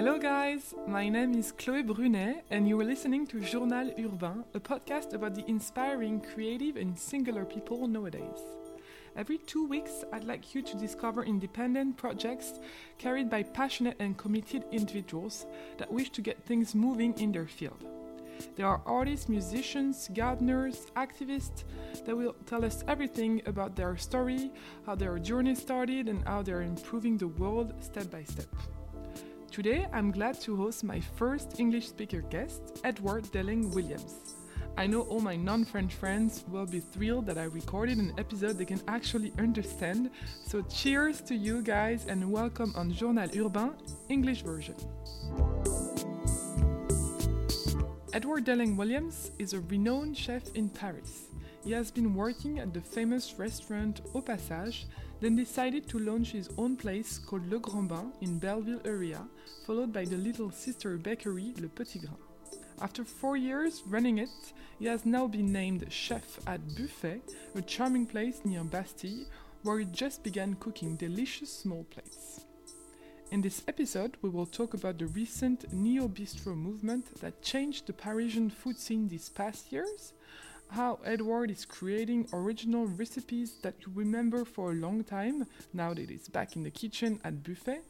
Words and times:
Hello, 0.00 0.18
guys. 0.18 0.74
My 0.86 1.10
name 1.10 1.34
is 1.34 1.52
Chloé 1.52 1.86
Brunet, 1.86 2.40
and 2.48 2.66
you 2.66 2.80
are 2.80 2.84
listening 2.86 3.26
to 3.26 3.38
Journal 3.38 3.92
Urbain, 3.98 4.44
a 4.54 4.58
podcast 4.58 5.12
about 5.12 5.34
the 5.34 5.44
inspiring, 5.46 6.22
creative, 6.22 6.78
and 6.78 6.98
singular 6.98 7.44
people 7.44 7.86
nowadays. 7.86 8.40
Every 9.14 9.36
two 9.36 9.66
weeks, 9.66 10.02
I'd 10.10 10.24
like 10.24 10.54
you 10.54 10.62
to 10.62 10.76
discover 10.78 11.22
independent 11.22 11.98
projects 11.98 12.60
carried 12.96 13.28
by 13.28 13.42
passionate 13.42 13.96
and 14.00 14.16
committed 14.16 14.64
individuals 14.72 15.44
that 15.76 15.92
wish 15.92 16.08
to 16.12 16.22
get 16.22 16.46
things 16.46 16.74
moving 16.74 17.12
in 17.20 17.30
their 17.30 17.46
field. 17.46 17.84
There 18.56 18.66
are 18.66 18.80
artists, 18.86 19.28
musicians, 19.28 20.08
gardeners, 20.14 20.86
activists 20.96 21.64
that 22.06 22.16
will 22.16 22.36
tell 22.46 22.64
us 22.64 22.82
everything 22.88 23.42
about 23.44 23.76
their 23.76 23.98
story, 23.98 24.50
how 24.86 24.94
their 24.94 25.18
journey 25.18 25.54
started, 25.56 26.08
and 26.08 26.26
how 26.26 26.40
they're 26.40 26.62
improving 26.62 27.18
the 27.18 27.28
world 27.28 27.74
step 27.84 28.10
by 28.10 28.24
step. 28.24 28.48
Today, 29.50 29.88
I'm 29.92 30.12
glad 30.12 30.40
to 30.42 30.54
host 30.54 30.84
my 30.84 31.00
first 31.00 31.58
English 31.58 31.88
speaker 31.88 32.20
guest, 32.20 32.78
Edward 32.84 33.24
Delling 33.32 33.74
Williams. 33.74 34.36
I 34.78 34.86
know 34.86 35.00
all 35.02 35.18
my 35.18 35.34
non 35.34 35.64
French 35.64 35.92
friends 35.92 36.44
will 36.46 36.66
be 36.66 36.78
thrilled 36.78 37.26
that 37.26 37.36
I 37.36 37.44
recorded 37.44 37.98
an 37.98 38.12
episode 38.16 38.58
they 38.58 38.64
can 38.64 38.80
actually 38.86 39.32
understand, 39.40 40.10
so 40.46 40.62
cheers 40.62 41.20
to 41.22 41.34
you 41.34 41.62
guys 41.62 42.06
and 42.06 42.30
welcome 42.30 42.72
on 42.76 42.92
Journal 42.92 43.28
Urbain, 43.34 43.72
English 44.08 44.42
version. 44.42 44.76
Edward 48.12 48.44
Delling 48.44 48.76
Williams 48.76 49.32
is 49.40 49.52
a 49.52 49.60
renowned 49.62 50.16
chef 50.16 50.44
in 50.54 50.68
Paris. 50.68 51.26
He 51.64 51.72
has 51.72 51.90
been 51.90 52.14
working 52.14 52.60
at 52.60 52.72
the 52.72 52.80
famous 52.80 53.34
restaurant 53.36 54.00
Au 54.14 54.20
Passage, 54.20 54.86
then 55.20 55.36
decided 55.36 55.88
to 55.88 55.98
launch 55.98 56.32
his 56.32 56.48
own 56.56 56.76
place 56.76 57.18
called 57.18 57.46
Le 57.50 57.58
Grand 57.58 57.88
Bain 57.88 58.12
in 58.20 58.38
Belleville 58.38 58.80
area, 58.84 59.22
followed 59.66 59.92
by 59.92 60.04
the 60.04 60.16
little 60.16 60.50
sister 60.50 60.96
bakery 60.96 61.52
Le 61.60 61.68
Petit 61.68 61.98
Grain. 61.98 62.16
After 62.80 63.04
four 63.04 63.36
years 63.36 63.82
running 63.86 64.18
it, 64.18 64.30
he 64.78 64.86
has 64.86 65.04
now 65.04 65.26
been 65.26 65.52
named 65.52 65.84
chef 65.92 66.38
at 66.46 66.66
Buffet, 66.74 67.20
a 67.54 67.60
charming 67.60 68.06
place 68.06 68.40
near 68.44 68.64
Bastille, 68.64 69.26
where 69.62 69.78
he 69.78 69.84
just 69.84 70.22
began 70.22 70.54
cooking 70.54 70.96
delicious 70.96 71.52
small 71.52 71.84
plates. 71.90 72.46
In 73.30 73.42
this 73.42 73.62
episode, 73.68 74.16
we 74.22 74.30
will 74.30 74.46
talk 74.46 74.72
about 74.72 74.98
the 74.98 75.06
recent 75.06 75.72
neo 75.72 76.08
bistro 76.08 76.56
movement 76.56 77.20
that 77.20 77.42
changed 77.42 77.86
the 77.86 77.92
Parisian 77.92 78.48
food 78.48 78.78
scene 78.78 79.08
these 79.08 79.28
past 79.28 79.70
years, 79.70 80.14
how 80.72 81.00
Edward 81.04 81.50
is 81.50 81.64
creating 81.64 82.28
original 82.32 82.86
recipes 82.86 83.58
that 83.62 83.74
you 83.80 83.92
remember 83.94 84.44
for 84.44 84.70
a 84.70 84.74
long 84.74 85.02
time 85.02 85.46
now 85.72 85.92
that 85.92 86.08
he's 86.08 86.28
back 86.28 86.54
in 86.54 86.62
the 86.62 86.70
kitchen 86.70 87.20
at 87.24 87.42
Buffet, 87.42 87.80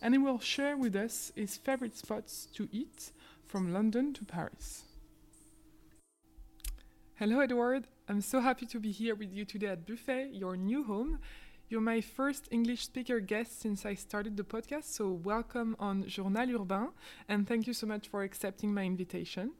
and 0.00 0.14
he 0.14 0.18
will 0.18 0.38
share 0.38 0.76
with 0.76 0.94
us 0.94 1.32
his 1.34 1.56
favorite 1.56 1.96
spots 1.96 2.46
to 2.54 2.68
eat 2.70 3.10
from 3.44 3.72
London 3.72 4.12
to 4.14 4.24
Paris. 4.24 4.84
Hello, 7.16 7.40
Edward. 7.40 7.88
I'm 8.08 8.20
so 8.20 8.40
happy 8.40 8.66
to 8.66 8.78
be 8.78 8.92
here 8.92 9.16
with 9.16 9.32
you 9.32 9.44
today 9.44 9.66
at 9.66 9.84
Buffet, 9.84 10.30
your 10.32 10.56
new 10.56 10.84
home. 10.84 11.18
You're 11.68 11.80
my 11.80 12.00
first 12.00 12.48
English 12.50 12.84
speaker 12.84 13.18
guest 13.20 13.60
since 13.60 13.84
I 13.84 13.94
started 13.94 14.36
the 14.36 14.44
podcast, 14.44 14.84
so 14.84 15.10
welcome 15.10 15.76
on 15.80 16.06
Journal 16.06 16.60
Urbain, 16.60 16.90
and 17.28 17.48
thank 17.48 17.66
you 17.66 17.72
so 17.72 17.86
much 17.86 18.08
for 18.08 18.22
accepting 18.22 18.72
my 18.72 18.84
invitation. 18.84 19.52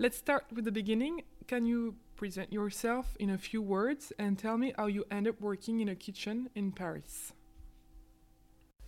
Let's 0.00 0.16
start 0.16 0.44
with 0.54 0.64
the 0.64 0.70
beginning. 0.70 1.24
Can 1.48 1.66
you 1.66 1.96
present 2.14 2.52
yourself 2.52 3.16
in 3.18 3.30
a 3.30 3.36
few 3.36 3.60
words 3.60 4.12
and 4.16 4.38
tell 4.38 4.56
me 4.56 4.72
how 4.78 4.86
you 4.86 5.04
end 5.10 5.26
up 5.26 5.40
working 5.40 5.80
in 5.80 5.88
a 5.88 5.96
kitchen 5.96 6.50
in 6.54 6.70
Paris? 6.70 7.32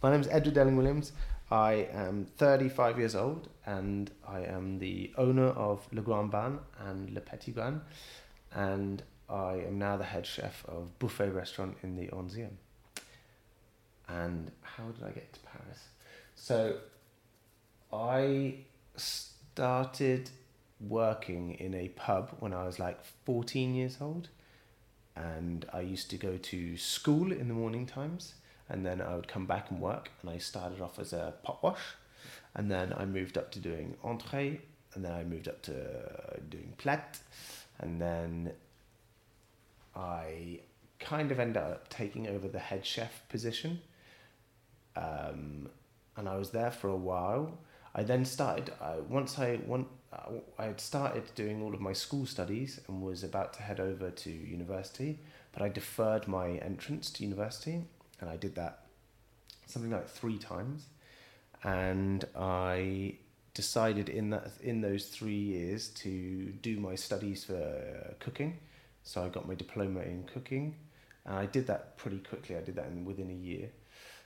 My 0.05 0.13
name 0.13 0.21
is 0.21 0.29
Edward 0.29 0.55
Delling 0.55 0.77
Williams. 0.77 1.11
I 1.51 1.89
am 1.93 2.27
35 2.37 3.01
years 3.01 3.17
old 3.17 3.49
and 3.67 4.13
I 4.25 4.43
am 4.43 4.79
the 4.79 5.13
owner 5.19 5.49
of 5.49 5.85
Le 5.91 6.01
Grand 6.01 6.31
Bain 6.31 6.61
and 6.79 7.11
Le 7.11 7.21
Petit 7.21 7.51
Bain, 7.51 7.81
And 8.55 9.03
I 9.29 9.55
am 9.67 9.81
now 9.81 9.97
the 9.97 10.05
head 10.05 10.25
chef 10.25 10.65
of 10.69 10.97
Buffet 11.01 11.31
Restaurant 11.31 11.77
in 11.83 11.97
the 11.97 12.07
11e. 12.07 12.51
And 14.09 14.53
how 14.63 14.85
did 14.85 15.03
I 15.03 15.11
get 15.11 15.33
to 15.33 15.41
Paris? 15.41 15.89
So 16.37 16.77
I 17.93 18.59
started 18.95 20.31
working 20.81 21.55
in 21.55 21.75
a 21.75 21.89
pub 21.89 22.37
when 22.41 22.53
I 22.53 22.65
was 22.65 22.79
like 22.79 22.99
14 23.25 23.75
years 23.75 23.99
old. 24.01 24.29
And 25.17 25.67
I 25.73 25.81
used 25.81 26.11
to 26.11 26.17
go 26.17 26.37
to 26.37 26.77
school 26.77 27.33
in 27.33 27.49
the 27.49 27.55
morning 27.55 27.87
times 27.87 28.35
and 28.71 28.87
then 28.87 29.03
I 29.03 29.17
would 29.17 29.29
come 29.29 29.47
back 29.47 29.71
and 29.71 29.81
work. 29.81 30.11
And 30.23 30.31
I 30.31 30.39
started 30.39 30.81
off 30.81 30.99
as 30.99 31.13
a 31.13 31.35
pot 31.43 31.63
wash, 31.63 31.83
and 32.55 32.71
then 32.71 32.95
I 32.97 33.05
moved 33.05 33.37
up 33.37 33.51
to 33.53 33.59
doing 33.59 33.97
entree, 34.03 34.61
and 34.95 35.05
then 35.05 35.13
I 35.13 35.25
moved 35.25 35.49
up 35.49 35.61
to 35.63 36.41
doing 36.49 36.73
plat, 36.79 37.19
and 37.81 38.01
then 38.01 38.53
I 39.95 40.61
kind 41.01 41.33
of 41.33 41.41
ended 41.41 41.57
up 41.57 41.89
taking 41.89 42.29
over 42.29 42.47
the 42.47 42.61
head 42.61 42.87
chef 42.87 43.29
position. 43.29 43.81
Um, 44.97 45.69
and 46.17 46.29
I 46.29 46.37
was 46.37 46.51
there 46.51 46.71
for 46.71 46.89
a 46.89 46.97
while. 46.97 47.59
I 47.95 48.05
then 48.05 48.25
started 48.25 48.73
uh, 48.81 48.97
once 49.09 49.39
I 49.39 49.59
uh, 49.69 49.83
I 50.13 50.65
had 50.65 50.81
started 50.81 51.25
doing 51.35 51.63
all 51.63 51.73
of 51.73 51.81
my 51.81 51.93
school 51.93 52.27
studies 52.27 52.81
and 52.89 53.01
was 53.01 53.23
about 53.23 53.53
to 53.55 53.63
head 53.63 53.79
over 53.79 54.11
to 54.11 54.31
university, 54.31 55.21
but 55.53 55.63
I 55.63 55.69
deferred 55.69 56.27
my 56.27 56.51
entrance 56.59 57.11
to 57.13 57.23
university 57.23 57.85
and 58.21 58.29
I 58.29 58.37
did 58.37 58.55
that 58.57 58.87
something 59.71 59.91
like 59.91 60.09
three 60.09 60.39
times, 60.39 60.87
and 61.63 62.25
I 62.37 63.15
decided 63.55 64.09
in 64.09 64.31
that 64.31 64.51
in 64.61 64.81
those 64.81 65.07
three 65.07 65.33
years 65.35 65.89
to 65.89 66.53
do 66.63 66.79
my 66.79 66.95
studies 66.95 67.45
for 67.45 68.15
cooking. 68.19 68.59
So 69.03 69.25
I 69.25 69.29
got 69.29 69.49
my 69.49 69.55
diploma 69.55 70.01
in 70.01 70.25
cooking, 70.25 70.77
and 71.25 71.37
I 71.37 71.47
did 71.47 71.67
that 71.69 71.97
pretty 71.97 72.19
quickly. 72.19 72.57
I 72.57 72.61
did 72.61 72.77
that 72.77 72.87
in 72.87 73.05
within 73.05 73.31
a 73.31 73.35
year, 73.35 73.71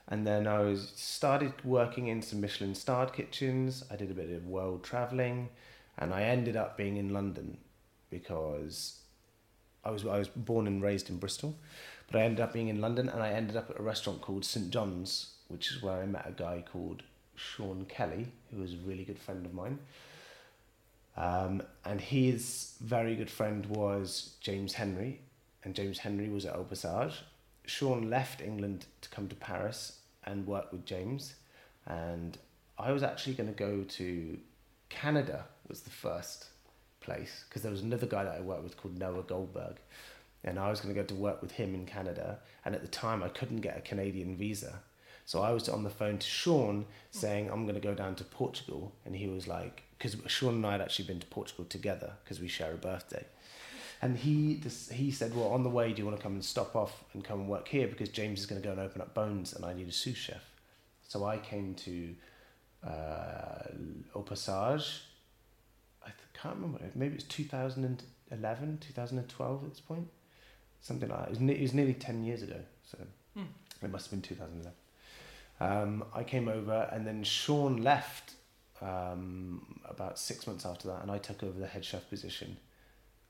and 0.08 0.26
then 0.26 0.46
I 0.46 0.60
was 0.60 0.92
started 0.96 1.52
working 1.64 2.08
in 2.08 2.22
some 2.22 2.40
Michelin 2.40 2.74
starred 2.74 3.12
kitchens. 3.12 3.84
I 3.90 3.96
did 3.96 4.10
a 4.10 4.14
bit 4.14 4.30
of 4.30 4.46
world 4.46 4.82
traveling, 4.82 5.50
and 5.98 6.12
I 6.12 6.22
ended 6.22 6.56
up 6.56 6.76
being 6.76 6.96
in 6.96 7.12
London 7.12 7.58
because 8.10 9.00
I 9.84 9.90
was 9.90 10.04
I 10.06 10.18
was 10.18 10.28
born 10.28 10.66
and 10.66 10.82
raised 10.82 11.10
in 11.10 11.18
Bristol, 11.18 11.56
but 12.10 12.20
I 12.20 12.24
ended 12.24 12.40
up 12.40 12.52
being 12.52 12.68
in 12.68 12.80
London 12.80 13.08
and 13.08 13.22
I 13.22 13.30
ended 13.30 13.56
up 13.56 13.70
at 13.70 13.78
a 13.78 13.82
restaurant 13.82 14.20
called 14.20 14.44
St 14.44 14.70
John's, 14.70 15.34
which 15.48 15.70
is 15.70 15.82
where 15.82 16.00
I 16.00 16.06
met 16.06 16.26
a 16.26 16.32
guy 16.32 16.64
called 16.70 17.02
Sean 17.36 17.86
Kelly, 17.86 18.28
who 18.50 18.60
was 18.60 18.74
a 18.74 18.78
really 18.78 19.04
good 19.04 19.18
friend 19.18 19.44
of 19.44 19.54
mine. 19.54 19.78
Um, 21.16 21.62
and 21.84 22.00
his 22.00 22.74
very 22.80 23.14
good 23.14 23.30
friend 23.30 23.66
was 23.66 24.36
James 24.40 24.74
Henry, 24.74 25.20
and 25.62 25.74
James 25.74 25.98
Henry 25.98 26.28
was 26.28 26.44
at 26.44 26.56
Au 26.56 26.64
Passage. 26.64 27.22
Sean 27.66 28.10
left 28.10 28.40
England 28.40 28.86
to 29.00 29.08
come 29.08 29.28
to 29.28 29.36
Paris 29.36 30.00
and 30.24 30.46
work 30.46 30.72
with 30.72 30.84
James, 30.84 31.34
and 31.86 32.36
I 32.78 32.92
was 32.92 33.02
actually 33.02 33.34
going 33.34 33.48
to 33.48 33.54
go 33.54 33.84
to 33.84 34.38
Canada 34.88 35.44
was 35.68 35.80
the 35.80 35.90
first 35.90 36.46
place 37.00 37.44
because 37.48 37.62
there 37.62 37.70
was 37.70 37.82
another 37.82 38.06
guy 38.06 38.24
that 38.24 38.36
I 38.36 38.40
worked 38.40 38.64
with 38.64 38.76
called 38.76 38.98
Noah 38.98 39.22
Goldberg, 39.22 39.76
and 40.42 40.58
I 40.58 40.70
was 40.70 40.80
going 40.80 40.94
to 40.94 41.00
go 41.00 41.06
to 41.06 41.14
work 41.14 41.40
with 41.42 41.52
him 41.52 41.74
in 41.74 41.86
Canada. 41.86 42.38
And 42.64 42.74
at 42.74 42.82
the 42.82 42.88
time, 42.88 43.22
I 43.22 43.28
couldn't 43.28 43.60
get 43.60 43.76
a 43.76 43.80
Canadian 43.80 44.36
visa. 44.36 44.80
So 45.26 45.42
I 45.42 45.52
was 45.52 45.68
on 45.68 45.84
the 45.84 45.90
phone 45.90 46.18
to 46.18 46.26
Sean 46.26 46.84
saying, 47.10 47.50
I'm 47.50 47.64
going 47.64 47.80
to 47.80 47.80
go 47.80 47.94
down 47.94 48.14
to 48.16 48.24
Portugal. 48.24 48.92
And 49.06 49.16
he 49.16 49.26
was 49.26 49.48
like, 49.48 49.82
because 49.96 50.16
Sean 50.26 50.56
and 50.56 50.66
I 50.66 50.72
had 50.72 50.82
actually 50.82 51.06
been 51.06 51.20
to 51.20 51.26
Portugal 51.26 51.64
together 51.64 52.12
because 52.22 52.40
we 52.40 52.48
share 52.48 52.72
a 52.72 52.76
birthday. 52.76 53.24
And 54.02 54.18
he 54.18 54.60
he 54.92 55.10
said, 55.10 55.34
Well, 55.34 55.48
on 55.48 55.62
the 55.62 55.70
way, 55.70 55.92
do 55.92 56.02
you 56.02 56.04
want 56.04 56.18
to 56.18 56.22
come 56.22 56.34
and 56.34 56.44
stop 56.44 56.76
off 56.76 57.04
and 57.14 57.24
come 57.24 57.40
and 57.40 57.48
work 57.48 57.68
here? 57.68 57.86
Because 57.86 58.10
James 58.10 58.40
is 58.40 58.46
going 58.46 58.60
to 58.60 58.66
go 58.66 58.72
and 58.72 58.80
open 58.80 59.00
up 59.00 59.14
Bones 59.14 59.54
and 59.54 59.64
I 59.64 59.72
need 59.72 59.88
a 59.88 59.92
sous 59.92 60.16
chef. 60.16 60.42
So 61.08 61.24
I 61.24 61.38
came 61.38 61.74
to 61.74 62.14
uh, 62.86 63.68
Au 64.14 64.22
Passage. 64.22 65.02
I 66.06 66.10
can't 66.34 66.56
remember, 66.56 66.80
maybe 66.94 67.14
it's 67.14 67.24
was 67.24 67.32
2011, 67.34 68.78
2012 68.78 69.64
at 69.64 69.70
this 69.70 69.80
point 69.80 70.08
something 70.80 71.08
like 71.08 71.18
that. 71.20 71.26
It 71.28 71.30
was, 71.30 71.40
ne- 71.40 71.54
it 71.54 71.62
was 71.62 71.72
nearly 71.74 71.94
10 71.94 72.24
years 72.24 72.42
ago, 72.42 72.60
so 72.84 72.98
Mm. 73.36 73.46
it 73.82 73.90
must 73.90 74.06
have 74.06 74.10
been 74.12 74.22
2011. 74.22 74.72
Um, 75.60 76.04
I 76.14 76.22
came 76.24 76.46
over, 76.48 76.88
and 76.92 77.06
then 77.06 77.24
Sean 77.24 77.78
left 77.78 78.34
um, 78.82 79.80
about 79.88 80.18
six 80.18 80.46
months 80.46 80.66
after 80.66 80.88
that, 80.88 81.00
and 81.02 81.10
I 81.10 81.16
took 81.18 81.42
over 81.42 81.58
the 81.58 81.66
head 81.66 81.84
chef 81.84 82.08
position 82.10 82.58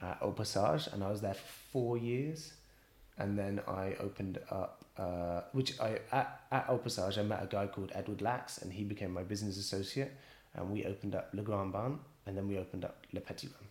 at 0.03 0.19
Au 0.21 0.33
Passage, 0.33 0.89
and 0.93 1.05
I 1.05 1.11
was 1.11 1.21
there 1.21 1.35
for 1.35 1.53
four 1.73 1.97
years. 1.99 2.55
And 3.17 3.39
then 3.39 3.61
I 3.69 3.95
opened 4.00 4.41
up, 4.50 4.84
uh, 4.99 5.41
which 5.52 5.79
I 5.81 5.99
at, 6.12 6.41
at 6.52 6.67
Au 6.69 6.79
Passage, 6.79 7.19
I 7.19 7.23
met 7.23 7.43
a 7.43 7.46
guy 7.46 7.67
called 7.67 7.91
Edward 7.94 8.23
Lax, 8.23 8.58
and 8.58 8.73
he 8.73 8.85
became 8.85 9.12
my 9.12 9.23
business 9.23 9.56
associate. 9.58 10.12
And 10.56 10.70
we 10.70 10.85
opened 10.85 11.14
up 11.17 11.31
Le 11.32 11.43
Grand 11.43 11.73
Bain, 11.73 11.99
and 12.26 12.37
then 12.37 12.46
we 12.46 12.58
opened 12.58 12.85
up 12.85 13.06
Le 13.12 13.20
Petit 13.20 13.49
Bain. 13.49 13.69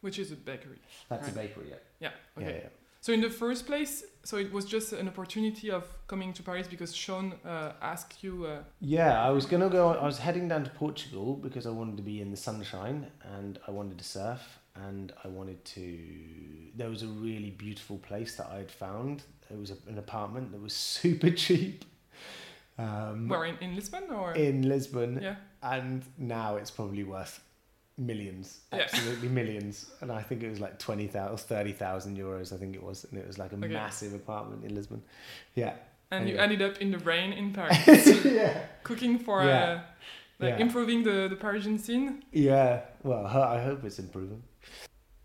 Which 0.00 0.18
is 0.18 0.32
a 0.32 0.36
bakery. 0.36 0.78
That's 1.08 1.24
Right. 1.24 1.32
a 1.32 1.34
bakery, 1.34 1.66
yeah. 1.70 1.76
Yeah, 2.00 2.10
okay. 2.36 2.50
Yeah, 2.50 2.56
yeah. 2.62 2.68
So 3.00 3.12
in 3.12 3.20
the 3.20 3.30
first 3.30 3.66
place, 3.66 4.02
so 4.24 4.36
it 4.38 4.52
was 4.52 4.64
just 4.64 4.92
an 4.92 5.06
opportunity 5.06 5.70
of 5.70 5.84
coming 6.08 6.32
to 6.32 6.42
Paris 6.42 6.66
because 6.66 6.92
Sean 6.94 7.34
uh, 7.44 7.72
asked 7.80 8.24
you. 8.24 8.44
Uh, 8.46 8.64
Yeah, 8.80 9.22
I 9.22 9.30
was 9.30 9.46
gonna 9.46 9.68
go. 9.70 9.90
I 9.90 10.04
was 10.04 10.18
heading 10.18 10.48
down 10.48 10.64
to 10.64 10.70
Portugal 10.70 11.36
because 11.36 11.64
I 11.66 11.70
wanted 11.70 11.96
to 11.96 12.02
be 12.02 12.20
in 12.20 12.30
the 12.32 12.36
sunshine 12.36 13.06
and 13.36 13.60
I 13.68 13.70
wanted 13.70 13.98
to 13.98 14.04
surf 14.04 14.57
and 14.86 15.12
I 15.24 15.28
wanted 15.28 15.64
to. 15.76 15.98
There 16.76 16.88
was 16.90 17.02
a 17.02 17.06
really 17.08 17.50
beautiful 17.50 17.98
place 17.98 18.36
that 18.36 18.48
I 18.52 18.58
had 18.58 18.70
found. 18.70 19.22
It 19.50 19.58
was 19.58 19.70
a, 19.70 19.76
an 19.88 19.98
apartment 19.98 20.52
that 20.52 20.60
was 20.60 20.72
super 21.00 21.30
cheap. 21.30 21.84
Um, 22.78 23.28
where 23.28 23.44
in, 23.44 23.56
in 23.58 23.74
Lisbon 23.74 24.04
or 24.10 24.34
in 24.34 24.68
Lisbon, 24.68 25.18
yeah 25.20 25.34
and 25.64 26.04
now 26.16 26.54
it's 26.54 26.70
probably 26.70 27.02
worth 27.02 27.40
millions, 27.96 28.60
Yeah. 28.72 28.78
absolutely 28.82 29.28
millions. 29.28 29.90
And 30.00 30.12
I 30.12 30.22
think 30.22 30.44
it 30.44 30.48
was 30.50 30.60
like 30.60 30.78
20,000, 30.78 31.36
30,000 31.36 32.16
euros, 32.16 32.52
I 32.52 32.56
think 32.58 32.76
it 32.76 32.82
was. 32.82 33.02
And 33.10 33.18
it 33.18 33.26
was 33.26 33.38
like 33.38 33.50
a 33.52 33.56
Okay. 33.56 33.66
massive 33.66 34.14
apartment 34.14 34.64
in 34.64 34.72
Lisbon. 34.76 35.02
Yeah. 35.56 35.74
and 36.12 36.28
you 36.28 36.36
ended 36.38 36.62
up 36.62 36.78
in 36.78 36.92
the 36.92 36.98
rain 36.98 37.32
in 37.32 37.52
Paris 37.58 38.24
yeah. 38.24 38.60
cooking 38.84 39.18
for 39.18 39.42
Yeah. 39.44 39.58
uh, 39.60 39.80
like 40.38 40.54
Yeah. 40.58 40.64
improving 40.66 41.02
the 41.02 41.26
the 41.28 41.36
Parisian 41.36 41.76
scene. 41.78 42.22
Yeah. 42.30 42.82
Well, 43.02 43.26
I 43.26 43.60
hope 43.60 43.82
it's 43.84 43.98
improving. 43.98 44.42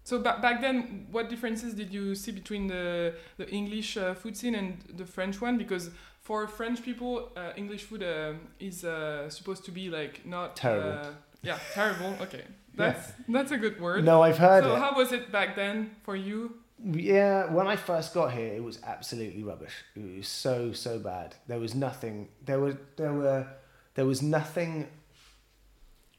So 0.03 0.19
ba- 0.19 0.39
back 0.41 0.61
then, 0.61 1.07
what 1.11 1.29
differences 1.29 1.73
did 1.73 1.93
you 1.93 2.15
see 2.15 2.31
between 2.31 2.67
the 2.67 3.15
the 3.37 3.49
English 3.49 3.97
uh, 3.97 4.13
food 4.13 4.35
scene 4.35 4.55
and 4.55 4.77
the 4.97 5.05
French 5.05 5.41
one? 5.41 5.57
Because 5.57 5.91
for 6.21 6.47
French 6.47 6.83
people, 6.83 7.31
uh, 7.35 7.51
English 7.55 7.83
food 7.83 8.03
um 8.03 8.39
is 8.59 8.83
uh, 8.83 9.29
supposed 9.29 9.65
to 9.65 9.71
be 9.71 9.89
like 9.89 10.25
not 10.25 10.55
Terrible. 10.55 10.91
Uh, 10.91 11.11
yeah, 11.41 11.59
terrible. 11.73 12.15
Okay, 12.21 12.43
that's 12.75 13.13
that's 13.29 13.51
a 13.51 13.57
good 13.57 13.79
word. 13.79 14.03
No, 14.03 14.21
I've 14.21 14.37
heard 14.37 14.63
so 14.63 14.75
it. 14.75 14.79
how 14.79 14.95
was 14.95 15.11
it 15.11 15.31
back 15.31 15.55
then 15.55 15.95
for 16.03 16.15
you? 16.15 16.55
Yeah, 16.85 17.53
when 17.53 17.67
I 17.67 17.77
first 17.77 18.13
got 18.13 18.33
here, 18.33 18.53
it 18.53 18.63
was 18.63 18.79
absolutely 18.83 19.43
rubbish. 19.43 19.73
It 19.95 20.17
was 20.17 20.27
so 20.27 20.73
so 20.73 20.99
bad. 20.99 21.35
There 21.47 21.59
was 21.59 21.75
nothing. 21.75 22.29
There 22.45 22.59
were 22.59 22.77
there 22.97 23.13
were 23.13 23.47
there 23.95 24.05
was 24.05 24.21
nothing 24.21 24.89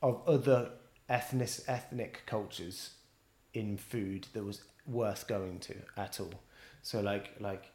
of 0.02 0.22
other 0.26 0.70
ethnic 1.08 1.50
ethnic 1.68 2.22
cultures 2.26 2.90
in 3.54 3.76
food 3.76 4.26
that 4.34 4.44
was 4.44 4.62
worth 4.86 5.26
going 5.26 5.58
to 5.60 5.74
at 5.96 6.20
all. 6.20 6.34
So 6.82 7.00
like 7.00 7.30
like 7.40 7.70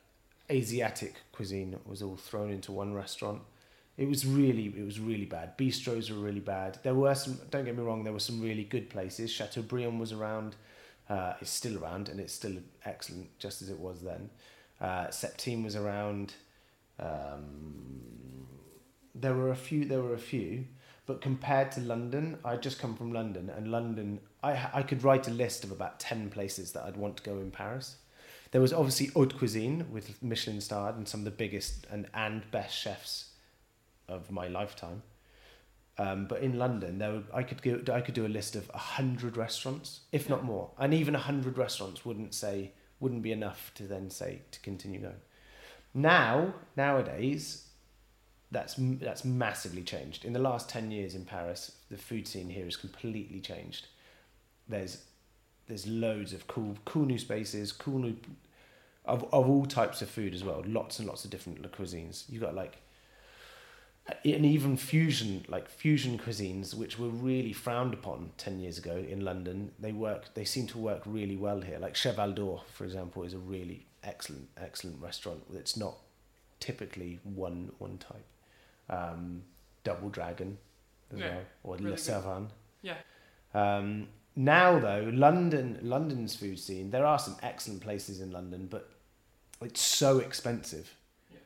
Asiatic 0.52 1.16
cuisine 1.32 1.80
was 1.86 2.02
all 2.02 2.16
thrown 2.16 2.52
into 2.52 2.72
one 2.72 2.94
restaurant. 2.94 3.42
It 3.98 4.08
was 4.08 4.26
really 4.26 4.66
it 4.66 4.86
was 4.86 5.00
really 5.00 5.26
bad. 5.26 5.58
Bistros 5.58 6.12
were 6.12 6.18
really 6.24 6.40
bad. 6.40 6.80
There 6.84 6.96
were 6.96 7.16
some. 7.16 7.40
Don't 7.50 7.66
get 7.66 7.76
me 7.76 7.84
wrong. 7.84 8.04
There 8.04 8.14
were 8.14 8.20
some 8.20 8.42
really 8.42 8.64
good 8.64 8.90
places. 8.90 9.32
Chateaubriand 9.32 10.00
was 10.00 10.12
around 10.12 10.56
uh, 11.10 11.34
is 11.42 11.50
still 11.50 11.78
around 11.84 12.10
and 12.10 12.20
it's 12.20 12.34
still 12.34 12.56
excellent 12.86 13.38
just 13.40 13.62
as 13.62 13.70
it 13.70 13.80
was 13.80 14.02
then. 14.02 14.30
Uh, 14.80 15.08
Septime 15.08 15.64
was 15.64 15.76
around. 15.76 16.34
Um, 17.00 18.02
there 19.16 19.34
were 19.34 19.52
a 19.52 19.56
few. 19.56 19.86
There 19.86 20.02
were 20.02 20.14
a 20.14 20.20
few, 20.20 20.66
but 21.10 21.22
compared 21.22 21.72
to 21.72 21.82
London, 21.82 22.38
I'd 22.46 22.62
just 22.62 22.78
come 22.78 22.96
from 22.96 23.12
London, 23.12 23.50
and 23.50 23.72
London, 23.72 24.20
I 24.44 24.70
I 24.72 24.84
could 24.84 25.04
write 25.04 25.28
a 25.28 25.32
list 25.32 25.64
of 25.64 25.72
about 25.72 26.00
ten 26.00 26.30
places 26.30 26.72
that 26.74 26.84
I'd 26.84 26.98
want 26.98 27.18
to 27.18 27.24
go 27.24 27.40
in 27.40 27.50
Paris. 27.50 27.96
There 28.52 28.62
was 28.62 28.72
obviously 28.72 29.08
haute 29.08 29.36
cuisine 29.36 29.88
with 29.92 30.22
Michelin 30.22 30.62
starred 30.62 30.98
and 30.98 31.08
some 31.08 31.22
of 31.22 31.26
the 31.26 31.32
biggest 31.32 31.88
and 31.90 32.06
and 32.14 32.44
best 32.52 32.78
chefs 32.78 33.32
of 34.08 34.30
my 34.30 34.48
lifetime. 34.50 35.02
Um, 35.98 36.28
but 36.28 36.44
in 36.44 36.60
London, 36.60 37.00
there 37.00 37.14
were, 37.14 37.24
I 37.34 37.42
could 37.42 37.64
go, 37.64 37.82
I 37.92 38.02
could 38.02 38.14
do 38.14 38.28
a 38.28 38.36
list 38.40 38.56
of 38.56 38.70
hundred 38.70 39.36
restaurants, 39.36 40.02
if 40.12 40.30
not 40.30 40.44
more, 40.44 40.70
and 40.78 40.94
even 40.94 41.16
hundred 41.16 41.58
restaurants 41.58 42.06
wouldn't 42.06 42.36
say 42.36 42.74
wouldn't 43.00 43.24
be 43.24 43.32
enough 43.32 43.72
to 43.78 43.88
then 43.88 44.12
say 44.12 44.42
to 44.52 44.60
continue 44.60 45.02
going. 45.02 45.24
Now, 45.92 46.54
nowadays, 46.78 47.69
that's 48.52 48.76
that's 48.78 49.24
massively 49.24 49.84
changed. 49.84 50.26
In 50.26 50.34
the 50.34 50.40
last 50.40 50.70
ten 50.70 50.92
years 50.92 51.16
in 51.16 51.26
Paris, 51.26 51.74
the 51.90 51.98
food 51.98 52.28
scene 52.28 52.50
here 52.50 52.66
has 52.66 52.76
completely 52.76 53.40
changed. 53.40 53.88
There's 54.68 55.04
there's 55.68 55.86
loads 55.86 56.34
of 56.34 56.48
cool 56.48 56.78
cool 56.86 57.06
new 57.06 57.20
spaces, 57.20 57.72
cool 57.72 58.00
new 58.00 58.16
of 59.06 59.24
of 59.32 59.50
all 59.50 59.66
types 59.66 60.02
of 60.02 60.10
food 60.10 60.34
as 60.34 60.44
well. 60.44 60.64
Lots 60.66 61.00
and 61.00 61.08
lots 61.08 61.26
of 61.26 61.32
different 61.32 61.62
cuisines. 61.72 62.24
You 62.30 62.40
got 62.40 62.56
like 62.56 62.78
and 64.26 64.46
even 64.46 64.78
fusion 64.78 65.46
like 65.48 65.70
fusion 65.70 66.18
cuisines 66.18 66.74
which 66.74 66.98
were 66.98 67.10
really 67.10 67.54
frowned 67.54 67.94
upon 67.94 68.32
10 68.38 68.60
years 68.60 68.78
ago 68.78 68.98
in 68.98 69.24
London 69.24 69.72
they 69.80 69.92
work 69.92 70.34
they 70.34 70.46
seem 70.46 70.68
to 70.68 70.78
work 70.78 71.02
really 71.06 71.36
well 71.36 71.62
here 71.62 71.78
like 71.80 71.96
Cheval 71.96 72.34
d'Or 72.34 72.64
for 72.74 72.86
example 72.86 73.24
is 73.24 73.34
a 73.34 73.38
really 73.38 73.86
excellent 74.04 74.48
excellent 74.58 75.02
restaurant 75.02 75.44
it's 75.54 75.78
not 75.78 75.98
typically 76.60 77.20
one 77.24 77.72
one 77.78 77.98
type 77.98 78.26
um, 78.90 79.44
Double 79.84 80.10
Dragon 80.10 80.58
as 81.14 81.20
Yeah, 81.20 81.28
well 81.28 81.42
or 81.64 81.76
really 81.78 81.92
Le. 81.92 81.98
Servan 81.98 82.50
Yeah. 82.82 82.98
um, 83.54 84.08
now 84.36 84.80
though 84.80 85.10
London 85.14 85.80
London's 85.82 86.36
food 86.36 86.60
scene 86.60 86.92
there 86.92 87.06
are 87.06 87.20
some 87.20 87.36
excellent 87.42 87.82
places 87.82 88.22
in 88.22 88.32
London 88.32 88.68
but 88.70 88.90
it's 89.62 89.82
so 89.82 90.20
expensive 90.20 90.96
Yeah. 91.32 91.40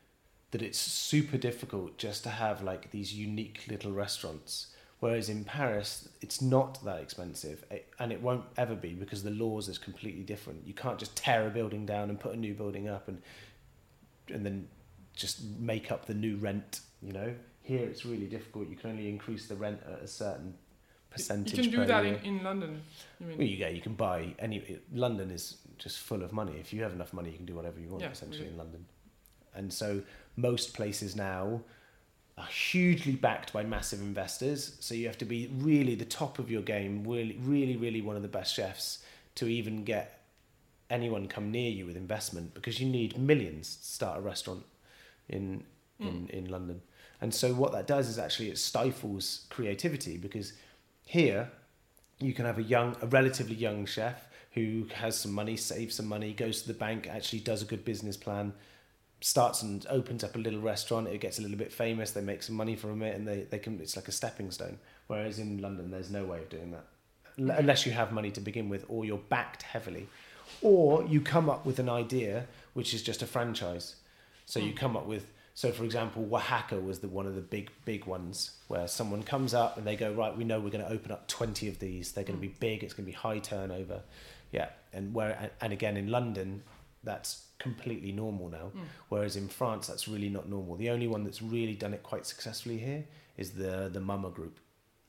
that 0.51 0.61
it's 0.61 0.77
super 0.77 1.37
difficult 1.37 1.97
just 1.97 2.23
to 2.23 2.29
have 2.29 2.61
like 2.61 2.91
these 2.91 3.13
unique 3.13 3.65
little 3.69 3.91
restaurants. 3.91 4.67
Whereas 4.99 5.27
in 5.27 5.43
Paris, 5.43 6.07
it's 6.21 6.41
not 6.41 6.81
that 6.85 7.01
expensive, 7.01 7.65
it, 7.69 7.91
and 7.99 8.13
it 8.13 8.21
won't 8.21 8.45
ever 8.55 8.73
be 8.73 8.93
because 8.93 9.21
the 9.21 9.31
laws 9.31 9.67
is 9.67 9.77
completely 9.77 10.23
different. 10.23 10.65
You 10.65 10.73
can't 10.73 10.97
just 10.97 11.13
tear 11.17 11.45
a 11.45 11.49
building 11.49 11.85
down 11.85 12.09
and 12.09 12.17
put 12.17 12.33
a 12.33 12.37
new 12.37 12.53
building 12.53 12.87
up 12.87 13.09
and 13.09 13.21
and 14.29 14.45
then 14.45 14.69
just 15.13 15.43
make 15.59 15.91
up 15.91 16.05
the 16.05 16.13
new 16.13 16.37
rent. 16.37 16.79
You 17.05 17.13
know, 17.13 17.33
here 17.61 17.85
it's 17.85 18.05
really 18.05 18.27
difficult. 18.27 18.69
You 18.69 18.75
can 18.75 18.91
only 18.91 19.09
increase 19.09 19.47
the 19.47 19.55
rent 19.55 19.81
at 19.85 20.01
a 20.01 20.07
certain 20.07 20.53
percentage. 21.09 21.57
You 21.57 21.71
can 21.71 21.81
do 21.81 21.85
that 21.85 22.03
year. 22.05 22.19
in, 22.23 22.37
in 22.37 22.43
London. 22.43 22.81
You 23.19 23.27
mean? 23.27 23.37
Well, 23.37 23.47
you 23.47 23.57
go. 23.57 23.67
You 23.67 23.81
can 23.81 23.93
buy 23.93 24.33
any. 24.39 24.57
it- 24.57 24.83
London 24.93 25.31
is 25.31 25.57
just 25.77 25.99
full 25.99 26.23
of 26.23 26.33
money. 26.33 26.53
If 26.59 26.73
you 26.73 26.83
have 26.83 26.93
enough 26.93 27.13
money, 27.13 27.31
you 27.31 27.37
can 27.37 27.45
do 27.45 27.55
whatever 27.55 27.79
you 27.79 27.89
want. 27.89 28.03
Yeah, 28.03 28.11
essentially 28.11 28.39
really. 28.39 28.53
in 28.53 28.57
London, 28.57 28.85
and 29.55 29.71
so 29.71 30.01
most 30.35 30.73
places 30.73 31.15
now 31.15 31.61
are 32.37 32.47
hugely 32.47 33.13
backed 33.13 33.53
by 33.53 33.63
massive 33.63 34.01
investors. 34.01 34.75
So 34.79 34.95
you 34.95 35.05
have 35.07 35.19
to 35.19 35.25
be 35.25 35.51
really 35.57 35.95
the 35.95 36.05
top 36.05 36.39
of 36.39 36.49
your 36.49 36.63
game. 36.63 37.03
Really, 37.03 37.37
really, 37.41 37.77
really 37.77 38.01
one 38.01 38.15
of 38.15 38.21
the 38.21 38.27
best 38.27 38.55
chefs 38.55 39.03
to 39.35 39.47
even 39.47 39.83
get 39.83 40.21
anyone 40.89 41.27
come 41.27 41.51
near 41.51 41.71
you 41.71 41.85
with 41.85 41.95
investment 41.95 42.53
because 42.53 42.79
you 42.79 42.87
need 42.87 43.17
millions 43.17 43.75
to 43.77 43.85
start 43.85 44.19
a 44.19 44.21
restaurant 44.21 44.63
in 45.29 45.63
hmm. 45.99 46.07
in, 46.07 46.27
in 46.29 46.45
London. 46.49 46.81
And 47.23 47.33
so 47.33 47.53
what 47.53 47.71
that 47.71 47.87
does 47.87 48.09
is 48.09 48.19
actually 48.19 48.49
it 48.49 48.57
stifles 48.57 49.45
creativity 49.49 50.17
because 50.17 50.51
here 51.05 51.49
you 52.19 52.33
can 52.33 52.43
have 52.43 52.57
a 52.57 52.63
young 52.63 52.97
a 53.01 53.07
relatively 53.07 53.55
young 53.55 53.85
chef 53.85 54.27
who 54.51 54.87
has 54.93 55.17
some 55.17 55.31
money, 55.31 55.55
saves 55.55 55.95
some 55.95 56.05
money, 56.05 56.33
goes 56.33 56.61
to 56.61 56.67
the 56.67 56.73
bank, 56.73 57.07
actually 57.07 57.39
does 57.39 57.61
a 57.61 57.65
good 57.65 57.85
business 57.85 58.17
plan, 58.17 58.51
starts 59.21 59.61
and 59.61 59.87
opens 59.89 60.21
up 60.25 60.35
a 60.35 60.37
little 60.37 60.59
restaurant, 60.59 61.07
it 61.07 61.21
gets 61.21 61.39
a 61.39 61.41
little 61.41 61.57
bit 61.57 61.71
famous, 61.71 62.11
they 62.11 62.19
make 62.19 62.43
some 62.43 62.57
money 62.57 62.75
from 62.75 63.01
it 63.01 63.15
and 63.15 63.25
they, 63.25 63.43
they 63.43 63.57
can 63.57 63.79
it's 63.79 63.95
like 63.95 64.09
a 64.09 64.11
stepping 64.11 64.51
stone. 64.51 64.77
Whereas 65.07 65.39
in 65.39 65.61
London 65.61 65.91
there's 65.91 66.11
no 66.11 66.25
way 66.25 66.39
of 66.39 66.49
doing 66.49 66.71
that. 66.71 66.85
L- 67.39 67.57
Unless 67.57 67.85
you 67.85 67.93
have 67.93 68.11
money 68.11 68.31
to 68.31 68.41
begin 68.41 68.67
with 68.67 68.83
or 68.89 69.05
you're 69.05 69.25
backed 69.29 69.63
heavily. 69.63 70.09
Or 70.61 71.05
you 71.05 71.21
come 71.21 71.49
up 71.49 71.65
with 71.65 71.79
an 71.79 71.87
idea 71.87 72.47
which 72.73 72.93
is 72.93 73.01
just 73.01 73.21
a 73.21 73.25
franchise. 73.25 73.95
So 74.45 74.59
you 74.59 74.71
hmm. 74.71 74.77
come 74.77 74.97
up 74.97 75.05
with 75.05 75.25
so 75.53 75.71
for 75.71 75.83
example, 75.83 76.25
Wahaca 76.25 76.83
was 76.83 76.99
the 76.99 77.07
one 77.07 77.27
of 77.27 77.35
the 77.35 77.41
big 77.41 77.69
big 77.85 78.05
ones 78.05 78.51
where 78.67 78.87
someone 78.87 79.23
comes 79.23 79.53
up 79.53 79.77
and 79.77 79.85
they 79.85 79.95
go, 79.95 80.11
Right, 80.11 80.35
we 80.35 80.43
know 80.43 80.59
we're 80.59 80.69
gonna 80.71 80.87
open 80.87 81.11
up 81.11 81.27
twenty 81.27 81.67
of 81.67 81.79
these, 81.79 82.11
they're 82.11 82.23
gonna 82.23 82.39
be 82.39 82.47
big, 82.59 82.83
it's 82.83 82.93
gonna 82.93 83.05
be 83.05 83.11
high 83.11 83.39
turnover. 83.39 84.01
Yeah. 84.51 84.69
And 84.93 85.13
where 85.13 85.51
and 85.61 85.73
again 85.73 85.97
in 85.97 86.07
London 86.09 86.63
that's 87.05 87.47
completely 87.59 88.11
normal 88.13 88.47
now. 88.49 88.71
Mm. 88.75 88.81
Whereas 89.09 89.35
in 89.35 89.47
France 89.49 89.87
that's 89.87 90.07
really 90.07 90.29
not 90.29 90.47
normal. 90.49 90.75
The 90.77 90.89
only 90.89 91.07
one 91.07 91.23
that's 91.25 91.41
really 91.41 91.75
done 91.75 91.93
it 91.93 92.01
quite 92.03 92.25
successfully 92.25 92.77
here 92.77 93.03
is 93.37 93.51
the 93.51 93.89
the 93.91 93.99
Mama 93.99 94.29
group 94.29 94.59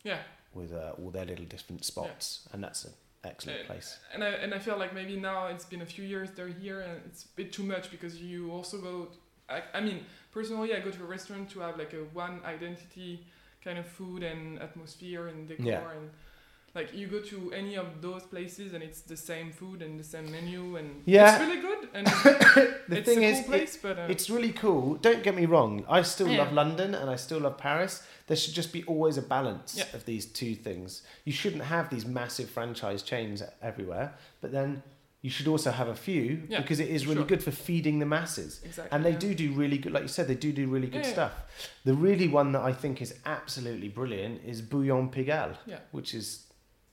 Yeah. 0.02 0.18
with 0.54 0.72
uh, 0.72 0.92
all 0.98 1.10
their 1.10 1.24
little 1.24 1.44
different 1.46 1.84
spots 1.84 2.48
and 2.52 2.62
that's 2.64 2.84
an 2.84 2.92
excellent 3.22 3.60
Uh, 3.62 3.64
place. 3.66 3.98
And 4.12 4.22
I, 4.24 4.28
and 4.28 4.52
I 4.54 4.58
feel 4.58 4.76
like 4.76 4.92
maybe 4.94 5.16
now 5.16 5.46
it's 5.46 5.64
been 5.64 5.82
a 5.82 5.86
few 5.86 6.04
years 6.04 6.30
they're 6.36 6.48
here 6.48 6.80
and 6.80 7.00
it's 7.06 7.24
a 7.24 7.28
bit 7.36 7.52
too 7.52 7.62
much 7.62 7.90
because 7.90 8.20
you 8.20 8.50
also 8.50 8.78
go. 8.78 9.08
I, 9.48 9.62
I 9.74 9.80
mean, 9.80 10.04
personally, 10.34 10.74
I 10.74 10.80
go 10.80 10.90
to 10.90 11.02
a 11.02 11.06
restaurant 11.16 11.48
to 11.52 11.60
have 11.60 11.78
like 11.78 11.92
a 11.94 12.02
one 12.12 12.40
identity 12.44 13.24
kind 13.64 13.78
of 13.78 13.86
food 13.86 14.22
and 14.22 14.58
atmosphere 14.60 15.28
and 15.28 15.48
decor 15.48 15.64
Yeah. 15.66 15.90
and 15.96 16.10
like 16.74 16.92
you 16.92 17.06
go 17.06 17.20
to 17.20 17.52
any 17.52 17.76
of 17.76 17.86
those 18.02 18.24
places 18.24 18.74
and 18.74 18.82
it's 18.82 19.02
the 19.02 19.16
same 19.16 19.52
food 19.52 19.80
and 19.80 19.92
the 19.98 20.04
same 20.04 20.26
menu 20.36 20.76
and 20.76 20.88
Yeah. 21.06 21.30
it's 21.36 21.40
really 21.46 21.60
good 21.68 21.88
and 21.94 22.06
The 22.88 22.98
it's 22.98 23.08
thing 23.08 23.22
a 23.24 23.28
is, 23.28 23.38
cool 23.46 23.54
it- 23.54 23.78
but 23.80 23.98
uh, 23.98 24.06
It's 24.14 24.28
really 24.28 24.52
cool. 24.52 24.96
Don't 24.96 25.22
get 25.22 25.34
me 25.36 25.46
wrong. 25.46 25.84
I 25.88 26.02
still 26.02 26.28
Yeah. 26.28 26.38
love 26.42 26.52
London 26.52 26.94
and 26.94 27.08
I 27.08 27.16
still 27.16 27.40
love 27.46 27.56
Paris. 27.56 28.02
There 28.26 28.36
should 28.36 28.54
just 28.54 28.72
be 28.72 28.82
always 28.92 29.16
a 29.16 29.22
balance 29.22 29.70
Yeah. 29.78 29.96
of 29.96 30.04
these 30.04 30.26
two 30.40 30.54
things. 30.56 31.02
You 31.24 31.32
shouldn't 31.32 31.64
have 31.64 31.88
these 31.90 32.04
massive 32.20 32.50
franchise 32.50 33.02
chains 33.10 33.42
everywhere, 33.62 34.14
but 34.42 34.50
then 34.52 34.82
you 35.24 35.30
should 35.30 35.48
also 35.48 35.70
have 35.70 35.88
a 35.88 35.94
few 36.08 36.42
Yeah, 36.50 36.60
because 36.60 36.80
it 36.80 36.90
is 36.96 37.06
really 37.06 37.20
sure. 37.20 37.32
good 37.32 37.42
for 37.42 37.50
feeding 37.50 37.98
the 37.98 38.04
masses. 38.16 38.60
Exactly. 38.62 38.94
And 38.94 39.02
they 39.06 39.12
yeah. 39.12 39.26
do 39.26 39.34
do 39.34 39.52
really 39.62 39.78
good, 39.78 39.92
like 39.96 40.02
you 40.02 40.08
said, 40.18 40.28
they 40.28 40.34
do 40.46 40.52
do 40.52 40.64
really 40.74 40.86
good 40.86 41.06
Yeah, 41.06 41.12
stuff. 41.16 41.32
The 41.84 41.94
really 41.94 42.28
one 42.28 42.52
that 42.52 42.62
I 42.70 42.72
think 42.74 43.00
is 43.00 43.14
absolutely 43.24 43.88
brilliant 43.88 44.42
is 44.44 44.60
Bouillon 44.60 45.08
Pigalle, 45.10 45.56
which 45.92 46.12
is 46.14 46.44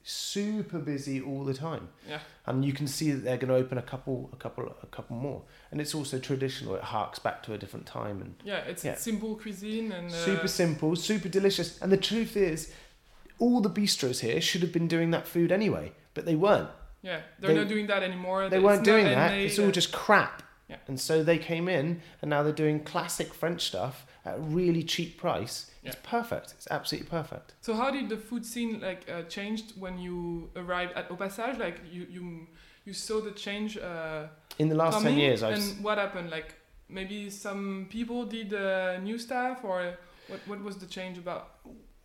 super 0.03 0.79
busy 0.79 1.21
all 1.21 1.43
the 1.43 1.53
time. 1.53 1.89
Yeah. 2.07 2.19
And 2.45 2.63
you 2.63 2.73
can 2.73 2.87
see 2.87 3.11
that 3.11 3.23
they're 3.25 3.37
going 3.37 3.49
to 3.49 3.55
open 3.55 3.77
a 3.77 3.81
couple, 3.81 4.29
a 4.33 4.37
couple, 4.37 4.63
a 4.81 4.87
couple 4.87 5.15
more. 5.17 5.43
And 5.69 5.81
it's 5.81 5.93
also 5.93 6.17
traditional. 6.17 6.75
It 6.75 6.83
harks 6.83 7.19
back 7.19 7.43
to 7.43 7.53
a 7.53 7.57
different 7.57 7.85
time 7.85 8.21
and 8.21 8.35
Yeah, 8.45 8.59
it's 8.59 8.83
Yeah. 8.85 8.95
simple 8.95 9.35
cuisine 9.35 9.91
and 9.91 10.07
uh, 10.09 10.25
super 10.25 10.47
simple, 10.47 10.95
super 10.95 11.29
delicious. 11.29 11.79
And 11.81 11.91
the 11.91 11.97
truth 11.97 12.35
is, 12.37 12.71
all 13.39 13.59
the 13.59 13.69
bistros 13.69 14.21
here 14.21 14.39
should 14.39 14.61
have 14.61 14.71
been 14.71 14.87
doing 14.87 15.11
that 15.11 15.27
food 15.27 15.51
anyway, 15.51 15.91
but 16.13 16.25
they 16.25 16.35
weren't. 16.35 16.69
Yeah, 17.01 17.21
they're 17.39 17.49
They- 17.53 17.59
not 17.59 17.67
doing 17.67 17.87
that 17.87 18.03
anymore. 18.03 18.49
They 18.49 18.57
It's 18.57 18.63
weren't 18.63 18.83
doing 18.83 19.05
that. 19.05 19.17
handmade, 19.17 19.47
It's 19.49 19.59
all 19.59 19.69
uh, 19.69 19.71
just 19.71 19.91
crap. 19.91 20.43
Yeah. 20.69 20.77
And 20.87 20.99
so 20.99 21.23
they 21.23 21.37
came 21.37 21.67
in, 21.67 22.01
and 22.21 22.29
now 22.29 22.43
they're 22.43 22.53
doing 22.65 22.83
classic 22.83 23.33
French 23.33 23.61
stuff 23.65 24.05
at 24.23 24.35
a 24.37 24.39
really 24.39 24.83
cheap 24.83 25.17
price. 25.17 25.69
It's 25.83 25.97
perfect. 26.03 26.53
It's 26.57 26.67
absolutely 26.69 27.09
perfect. 27.09 27.55
So 27.61 27.73
how 27.73 27.89
did 27.91 28.07
the 28.07 28.17
food 28.17 28.45
scene 28.45 28.79
like 28.79 29.01
uh, 29.09 29.23
changed 29.23 29.73
when 29.79 29.97
you 29.97 30.49
arrived 30.55 30.93
at 30.95 31.09
Au 31.11 31.15
Passage? 31.15 31.57
Like 31.57 31.77
you 31.91 32.05
you 32.09 32.47
you 32.85 32.93
saw 32.93 33.19
the 33.19 33.31
change 33.31 33.77
uh, 33.77 34.27
In 34.59 34.69
the 34.69 34.75
last 34.75 34.93
coming, 34.93 35.13
ten 35.15 35.19
years, 35.23 35.41
I've 35.43 35.53
and 35.55 35.63
s- 35.63 35.75
what 35.81 35.97
happened? 35.97 36.29
Like 36.29 36.53
maybe 36.87 37.29
some 37.31 37.87
people 37.89 38.25
did 38.25 38.53
uh, 38.53 38.99
new 38.99 39.17
stuff, 39.17 39.63
or 39.63 39.97
what 40.29 40.39
what 40.47 40.63
was 40.63 40.77
the 40.77 40.85
change 40.87 41.17
about? 41.17 41.43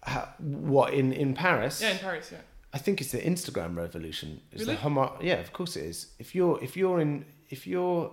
ha- 0.03 0.35
what 0.39 0.95
in 0.95 1.13
in 1.13 1.35
Paris. 1.35 1.81
Yeah, 1.83 1.93
in 1.93 1.99
Paris. 1.99 2.31
Yeah. 2.33 2.41
I 2.77 2.79
think 2.79 3.01
it's 3.01 3.13
the 3.13 3.23
Instagram 3.33 3.75
revolution. 3.75 4.43
It's 4.53 4.61
Really? 4.61 4.75
the 4.75 4.83
homo- 4.83 5.17
yeah, 5.23 5.41
of 5.47 5.51
course 5.55 5.77
it 5.77 5.85
is. 5.85 6.09
If 6.19 6.35
you're 6.35 6.63
if 6.63 6.77
you're 6.77 7.01
in 7.01 7.25
if 7.49 7.67
you're 7.67 8.13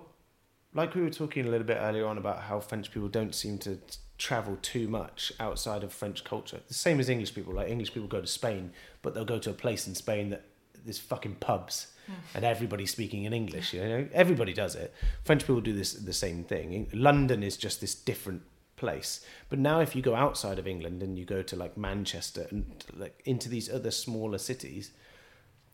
like 0.72 0.94
we 0.94 1.02
were 1.02 1.10
talking 1.10 1.44
a 1.46 1.50
little 1.50 1.66
bit 1.66 1.76
earlier 1.78 2.06
on 2.06 2.16
about 2.16 2.38
how 2.48 2.60
French 2.60 2.90
people 2.90 3.10
don't 3.10 3.34
seem 3.34 3.58
to 3.58 3.78
travel 4.16 4.56
too 4.62 4.88
much 4.88 5.32
outside 5.38 5.84
of 5.84 5.92
French 5.92 6.24
culture. 6.24 6.60
The 6.66 6.80
same 6.86 6.98
as 6.98 7.10
English 7.10 7.34
people. 7.34 7.52
Like 7.52 7.68
English 7.68 7.92
people 7.92 8.08
go 8.08 8.22
to 8.22 8.26
Spain, 8.26 8.72
but 9.02 9.12
they'll 9.12 9.32
go 9.34 9.38
to 9.38 9.50
a 9.50 9.58
place 9.64 9.86
in 9.86 9.94
Spain 9.94 10.30
that 10.30 10.44
there's 10.82 10.98
fucking 10.98 11.36
pubs 11.48 11.88
hmm. 12.06 12.14
and 12.34 12.42
everybody's 12.46 12.90
speaking 12.90 13.24
in 13.24 13.34
English. 13.34 13.74
You 13.74 13.82
know, 13.82 14.08
everybody 14.14 14.54
does 14.54 14.74
it. 14.76 14.94
French 15.24 15.42
people 15.42 15.60
do 15.60 15.74
this 15.74 15.92
the 15.92 16.14
same 16.14 16.42
thing. 16.42 16.88
London 16.94 17.42
is 17.42 17.58
just 17.58 17.82
this 17.82 17.94
different 17.94 18.40
place. 18.84 19.12
But 19.50 19.58
now, 19.58 19.80
if 19.80 19.94
you 19.96 20.02
go 20.02 20.14
outside 20.14 20.58
of 20.58 20.66
England 20.66 21.02
and 21.02 21.18
you 21.18 21.24
go 21.24 21.42
to 21.42 21.56
like 21.56 21.76
Manchester 21.76 22.46
and 22.50 22.64
like 23.02 23.16
into 23.24 23.48
these 23.48 23.68
other 23.76 23.90
smaller 23.90 24.38
cities 24.38 24.90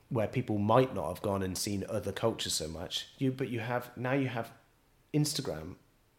where 0.09 0.27
people 0.39 0.59
might 0.59 0.95
not 0.95 1.09
have 1.09 1.23
gone 1.23 1.43
and 1.43 1.57
seen 1.57 1.85
other 1.89 2.13
cultures 2.13 2.55
so 2.63 2.69
much, 2.81 2.95
you 3.19 3.31
but 3.33 3.49
you 3.55 3.61
have 3.73 3.85
now 3.97 4.13
you 4.25 4.29
have 4.29 4.49
Instagram 5.15 5.75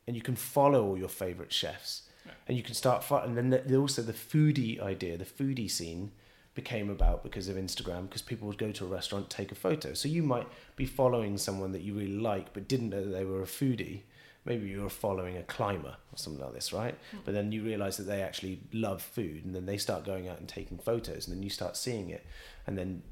and 0.08 0.16
you 0.16 0.22
can 0.22 0.36
follow 0.36 0.82
all 0.86 0.98
your 0.98 1.10
favorite 1.24 1.54
chefs 1.54 1.92
Yeah. 2.26 2.34
and 2.48 2.58
you 2.58 2.64
can 2.64 2.76
start 2.76 3.00
and 3.26 3.38
then 3.38 3.50
the, 3.52 3.76
also 3.78 4.02
the 4.02 4.14
foodie 4.32 4.80
idea 4.94 5.18
the 5.18 5.26
foodie 5.40 5.70
scene 5.78 6.12
became 6.54 6.90
about 6.90 7.24
because 7.24 7.48
of 7.48 7.56
Instagram 7.56 8.04
because 8.08 8.22
people 8.22 8.48
would 8.48 8.58
go 8.66 8.72
to 8.74 8.86
a 8.86 8.88
restaurant 8.88 9.30
take 9.30 9.52
a 9.52 9.56
photo 9.68 9.94
so 9.94 10.10
you 10.10 10.24
might 10.34 10.48
be 10.76 10.86
following 10.86 11.38
someone 11.38 11.72
that 11.72 11.82
you 11.88 11.94
really 11.94 12.18
like 12.32 12.48
but 12.54 12.68
didn't 12.68 12.90
know 12.94 13.04
that 13.06 13.16
they 13.18 13.26
were 13.32 13.42
a 13.42 13.46
foodie 13.60 14.02
maybe 14.46 14.68
you 14.68 14.82
were 14.82 14.90
following 14.90 15.38
a 15.38 15.44
climber 15.44 15.96
or 16.12 16.18
something 16.18 16.44
like 16.44 16.54
this 16.54 16.74
right? 16.74 16.96
But 17.26 17.34
then 17.34 17.52
you 17.52 17.64
realize 17.64 17.98
that 17.98 18.04
they 18.04 18.22
actually 18.22 18.60
love 18.74 19.02
food 19.02 19.46
and 19.46 19.54
then 19.56 19.66
they 19.66 19.78
start 19.78 20.04
going 20.06 20.28
out 20.28 20.40
and 20.40 20.48
taking 20.48 20.78
photos 20.78 21.28
and 21.28 21.36
then 21.36 21.44
you 21.44 21.50
start 21.50 21.78
seeing 21.78 22.10
it. 22.10 22.26
And 22.66 22.78
then 22.78 23.04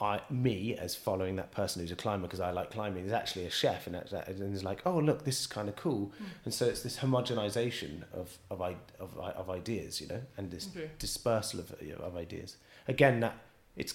I, 0.00 0.22
me 0.30 0.74
as 0.76 0.94
following 0.94 1.36
that 1.36 1.50
person 1.52 1.82
who's 1.82 1.92
a 1.92 1.96
climber 1.96 2.26
because 2.26 2.40
I 2.40 2.50
like 2.52 2.70
climbing 2.70 3.04
is 3.04 3.12
actually 3.12 3.44
a 3.44 3.50
chef 3.50 3.86
and, 3.86 3.94
that's, 3.94 4.12
and 4.14 4.54
is 4.54 4.64
like 4.64 4.80
oh 4.86 4.98
look 4.98 5.24
this 5.26 5.38
is 5.40 5.46
kind 5.46 5.68
of 5.68 5.76
cool 5.76 6.10
and 6.46 6.54
so 6.54 6.64
it's 6.64 6.82
this 6.82 6.96
homogenization 7.00 8.04
of 8.14 8.38
of, 8.50 8.62
i- 8.62 8.76
of 8.98 9.18
of 9.18 9.50
ideas 9.50 10.00
you 10.00 10.06
know 10.08 10.22
and 10.38 10.50
this 10.50 10.68
Okay. 10.74 10.88
dispersal 10.98 11.60
of, 11.60 11.74
you 11.82 11.90
know, 11.92 11.98
of 12.04 12.16
ideas. 12.16 12.56
Again 12.88 13.20
that 13.20 13.34
it's 13.76 13.92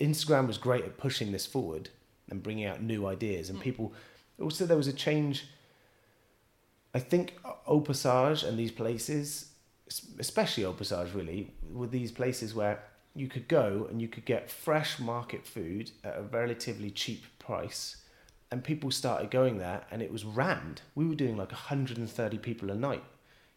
Instagram 0.00 0.46
was 0.46 0.58
great 0.58 0.84
at 0.84 0.96
pushing 0.98 1.32
this 1.32 1.46
forward 1.46 1.90
and 2.28 2.42
bringing 2.42 2.64
out 2.64 2.82
new 2.82 3.06
ideas 3.06 3.48
and 3.50 3.58
Mm. 3.58 3.62
people 3.62 3.92
also 4.40 4.66
there 4.66 4.76
was 4.76 4.88
a 4.88 4.92
change 4.92 5.46
I 6.94 6.98
think 7.00 7.34
Au 7.66 7.80
Passage 7.80 8.42
and 8.42 8.58
these 8.58 8.72
places 8.72 9.48
especially 10.18 10.64
Au 10.64 10.72
Passage 10.72 11.12
really 11.14 11.52
were 11.70 11.86
these 11.86 12.10
places 12.12 12.54
where 12.54 12.82
you 13.14 13.28
could 13.28 13.46
go 13.46 13.86
and 13.90 14.00
you 14.00 14.08
could 14.08 14.24
get 14.24 14.50
fresh 14.50 14.98
market 14.98 15.46
food 15.46 15.90
at 16.02 16.16
a 16.16 16.22
relatively 16.22 16.90
cheap 16.90 17.24
price 17.38 17.96
and 18.50 18.64
people 18.64 18.90
started 18.90 19.30
going 19.30 19.58
there 19.58 19.84
and 19.90 20.00
it 20.00 20.10
was 20.10 20.24
rammed. 20.24 20.80
We 20.94 21.04
were 21.06 21.14
doing 21.14 21.36
like 21.36 21.50
130 21.52 22.38
people 22.38 22.70
a 22.70 22.74
night 22.74 23.04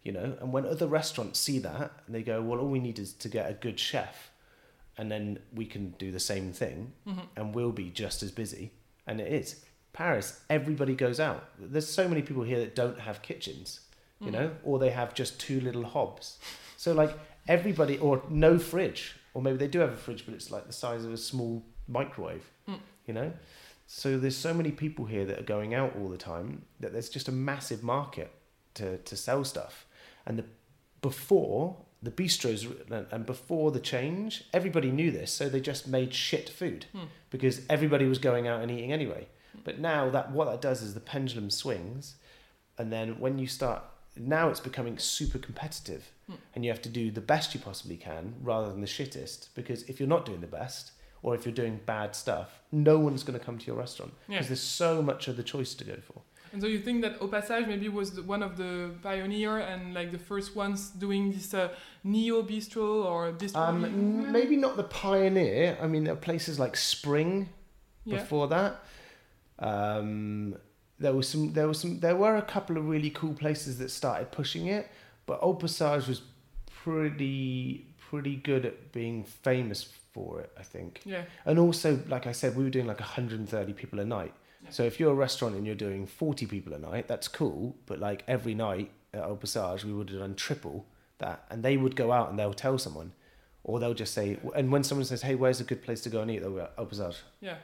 you 0.04 0.12
know? 0.12 0.38
And 0.40 0.54
when 0.54 0.66
other 0.68 0.86
restaurants 0.88 1.40
see 1.40 1.58
that 1.60 1.92
and 2.06 2.14
they 2.16 2.22
go 2.22 2.40
well 2.42 2.60
all 2.60 2.68
we 2.68 2.80
need 2.80 3.00
is 3.00 3.14
to 3.14 3.28
get 3.30 3.50
a 3.50 3.54
good 3.54 3.80
chef 3.80 4.30
and 4.98 5.12
then 5.12 5.40
we 5.54 5.66
can 5.66 5.92
do 5.98 6.12
the 6.12 6.20
same 6.20 6.54
thing 6.54 6.94
Mhm. 7.08 7.28
and 7.36 7.56
we'll 7.56 7.72
be 7.72 7.90
just 7.90 8.22
as 8.24 8.32
busy. 8.32 8.72
And 9.08 9.20
it 9.20 9.32
is 9.32 9.66
paris 9.96 10.28
everybody 10.50 10.94
goes 11.06 11.20
out 11.28 11.42
there's 11.58 11.88
so 12.00 12.08
many 12.12 12.22
people 12.22 12.44
here 12.44 12.60
that 12.60 12.76
don't 12.76 13.00
have 13.08 13.22
kitchens 13.30 13.68
you 14.20 14.28
Mhm. 14.28 14.32
know 14.36 14.48
or 14.68 14.78
they 14.80 14.90
have 15.02 15.14
just 15.22 15.40
two 15.40 15.60
little 15.68 15.86
hobs 15.96 16.38
so 16.84 16.90
like 16.94 17.14
everybody 17.48 17.98
or 18.06 18.14
no 18.30 18.52
fridge 18.72 19.02
or 19.34 19.42
maybe 19.42 19.58
they 19.64 19.68
do 19.76 19.80
have 19.86 19.94
a 20.00 20.02
fridge 20.06 20.26
but 20.26 20.34
it's 20.38 20.52
like 20.56 20.66
the 20.68 20.74
size 20.84 21.04
of 21.06 21.14
a 21.14 21.18
small 21.32 21.64
microwave 21.88 22.46
Mm. 22.68 22.80
you 23.08 23.14
know 23.20 23.30
so 23.88 24.08
there's 24.22 24.36
so 24.48 24.54
many 24.54 24.72
people 24.84 25.06
here 25.06 25.26
that 25.30 25.38
are 25.42 25.50
going 25.56 25.74
out 25.80 25.92
all 25.98 26.10
the 26.10 26.24
time 26.34 26.50
that 26.82 26.92
there's 26.94 27.10
just 27.18 27.28
a 27.28 27.32
massive 27.52 27.82
market 27.84 28.32
to, 28.74 28.98
to 29.10 29.16
sell 29.16 29.44
stuff 29.46 29.86
and 30.26 30.38
the 30.40 30.46
before 31.02 31.78
the 32.02 32.12
bistros 32.12 32.62
and- 33.12 33.26
before 33.26 33.72
the 33.72 33.80
change 33.80 34.44
everybody 34.54 34.92
knew 34.92 35.12
this 35.12 35.32
so 35.32 35.48
they 35.50 35.60
just 35.62 35.88
made 35.88 36.14
shit 36.14 36.50
food 36.50 36.86
Hmm. 36.92 37.06
because 37.30 37.62
everybody 37.70 38.06
was 38.06 38.20
going 38.20 38.48
out 38.48 38.62
and 38.62 38.72
eating 38.72 38.92
anyway 38.92 39.28
but 39.64 39.80
now 39.80 40.10
that 40.10 40.32
what 40.32 40.46
that 40.50 40.62
does 40.62 40.82
is 40.82 40.94
the 40.94 41.00
pendulum 41.00 41.50
swings 41.50 42.16
and 42.78 42.92
then 42.92 43.20
when 43.20 43.38
you 43.40 43.48
start 43.48 43.82
now 44.18 44.50
it's 44.50 44.60
becoming 44.60 44.98
super 44.98 45.38
competitive 45.40 46.04
Hmm. 46.28 46.34
and 46.56 46.66
you 46.66 46.72
have 46.72 46.82
to 46.82 46.90
do 46.90 47.12
the 47.12 47.22
best 47.22 47.54
you 47.54 47.60
possibly 47.60 47.98
can 47.98 48.34
rather 48.42 48.68
than 48.72 48.82
the 48.82 48.88
shittest 48.88 49.50
because 49.54 49.84
if 49.84 50.00
you're 50.00 50.10
not 50.10 50.26
doing 50.26 50.42
the 50.42 50.48
best 50.48 50.92
or 51.22 51.36
if 51.36 51.46
you're 51.46 51.54
doing 51.54 51.80
bad 51.86 52.16
stuff 52.16 52.62
no 52.72 52.98
one's 52.98 53.22
going 53.24 53.38
to 53.40 53.46
come 53.46 53.58
to 53.60 53.66
your 53.68 53.76
restaurant 53.76 54.12
Yeah. 54.28 54.38
because 54.38 54.48
there's 54.48 54.62
so 54.62 55.04
much 55.04 55.30
other 55.30 55.44
choice 55.44 55.76
to 55.76 55.84
go 55.84 55.98
for 56.08 56.22
And 56.54 56.62
so 56.64 56.68
you 56.68 56.80
think 56.80 57.02
that 57.04 57.14
Au 57.22 57.28
Passage 57.28 57.68
maybe 57.68 57.90
was 57.90 58.10
the, 58.16 58.24
one 58.24 58.42
of 58.42 58.56
the 58.58 58.72
pioneer 59.04 59.54
and 59.72 59.94
like 59.94 60.10
the 60.12 60.24
first 60.32 60.56
ones 60.56 60.90
doing 61.06 61.32
this 61.32 61.54
uh, 61.54 61.70
neo 62.04 62.42
bistro 62.44 62.88
or 63.12 63.32
bistro? 63.34 63.58
um, 63.68 64.32
maybe 64.32 64.56
not 64.66 64.74
the 64.78 64.88
pioneer 65.06 65.78
i 65.84 65.86
mean 65.92 66.04
there 66.06 66.14
are 66.14 66.24
places 66.30 66.58
like 66.66 66.76
spring 66.78 67.50
yeah. 68.06 68.18
before 68.18 68.48
that. 68.48 68.72
Um, 69.60 70.56
there 71.00 71.14
was 71.14 71.28
some, 71.28 71.54
there 71.54 71.68
was 71.68 71.80
some, 71.80 72.00
there 72.00 72.16
were 72.16 72.38
a 72.38 72.42
couple 72.42 72.78
of 72.78 72.88
really 72.88 73.10
cool 73.10 73.34
places 73.34 73.78
that 73.80 73.92
started 73.92 74.32
pushing 74.32 74.68
it, 74.68 74.90
but 75.26 75.40
Au 75.42 75.54
Passage 75.54 76.08
was 76.08 76.22
pretty, 76.68 77.88
pretty 77.98 78.36
good 78.36 78.66
at 78.66 78.92
being 78.92 79.24
famous 79.24 79.84
for 80.14 80.40
it, 80.42 80.52
I 80.58 80.64
think. 80.64 81.02
Yeah. 81.04 81.24
And 81.46 81.60
also, 81.60 82.00
like 82.08 82.28
I 82.28 82.32
said, 82.32 82.56
we 82.56 82.64
were 82.64 82.70
doing 82.70 82.88
like 82.88 83.00
130 83.00 83.74
people 83.74 84.00
a 84.00 84.06
night. 84.06 84.34
Yeah. 84.64 84.70
So 84.70 84.84
if 84.84 85.00
you're 85.00 85.12
a 85.12 85.16
restaurant 85.16 85.56
and 85.56 85.66
you're 85.66 85.76
doing 85.76 86.06
40 86.06 86.46
people 86.46 86.74
a 86.74 86.80
night, 86.80 87.08
that's 87.08 87.28
cool. 87.28 87.76
But 87.86 88.00
like 88.00 88.24
every 88.28 88.56
night 88.56 88.92
at 89.14 89.24
Au 89.24 89.36
Passage, 89.36 89.84
we 89.84 89.94
would 89.94 90.10
have 90.10 90.20
done 90.20 90.36
triple 90.36 90.86
that. 91.18 91.46
And 91.50 91.64
they 91.64 91.76
would 91.76 91.96
go 91.96 92.12
out 92.12 92.30
and 92.30 92.40
they'll 92.40 92.54
tell 92.54 92.78
someone. 92.78 93.12
Or 93.64 93.80
they'll 93.80 93.96
just 93.96 94.14
say, 94.14 94.38
and 94.56 94.72
when 94.72 94.84
someone 94.84 95.06
says, 95.06 95.24
hey, 95.24 95.34
where's 95.34 95.60
a 95.60 95.64
good 95.64 95.82
place 95.82 96.02
to 96.02 96.10
go 96.10 96.22
and 96.22 96.30
eat? 96.30 96.40
They'll 96.40 96.52
go, 96.52 96.70
Au 96.78 96.86
Passage. 96.86 97.18
Yeah. 97.42 97.56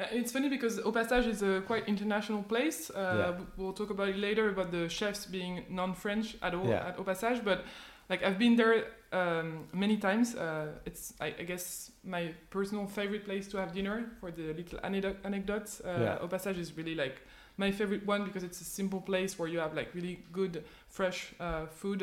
Uh, 0.00 0.06
it's 0.12 0.32
funny 0.32 0.48
because 0.48 0.78
Au 0.78 0.92
Passage 0.92 1.26
is 1.26 1.42
a 1.42 1.60
quite 1.66 1.86
international 1.88 2.42
place. 2.42 2.90
Uh, 2.90 2.96
Yeah. 3.18 3.44
We'll 3.56 3.72
talk 3.74 3.90
about 3.90 4.08
it 4.08 4.16
later 4.16 4.48
about 4.48 4.70
the 4.70 4.88
chefs 4.88 5.26
being 5.26 5.64
non-French 5.68 6.36
at 6.42 6.54
all 6.54 6.66
Yeah. 6.68 6.88
at 6.88 6.98
Au 6.98 7.04
Passage, 7.04 7.44
but 7.44 7.64
like 8.08 8.22
I've 8.22 8.38
been 8.38 8.56
there 8.56 8.84
um, 9.12 9.68
many 9.72 9.96
times. 9.98 10.34
Uh, 10.34 10.68
it's 10.86 11.12
I, 11.20 11.26
I 11.40 11.44
guess 11.44 11.90
my 12.04 12.32
personal 12.50 12.86
favorite 12.86 13.24
place 13.24 13.48
to 13.48 13.58
have 13.58 13.72
dinner 13.72 14.04
for 14.20 14.30
the 14.30 14.54
little 14.54 14.78
anecdo- 14.80 15.16
anecdotes. 15.24 15.80
Uh, 15.84 15.98
Yeah. 16.00 16.18
Au 16.22 16.28
Passage 16.28 16.58
is 16.58 16.76
really 16.76 16.94
like 16.94 17.20
my 17.58 17.70
favorite 17.72 18.06
one 18.06 18.24
because 18.24 18.42
it's 18.46 18.60
a 18.60 18.64
simple 18.64 19.00
place 19.00 19.38
where 19.38 19.48
you 19.52 19.60
have 19.60 19.74
like 19.74 19.88
really 19.94 20.22
good 20.32 20.64
fresh 20.88 21.34
uh, 21.40 21.66
food, 21.66 22.02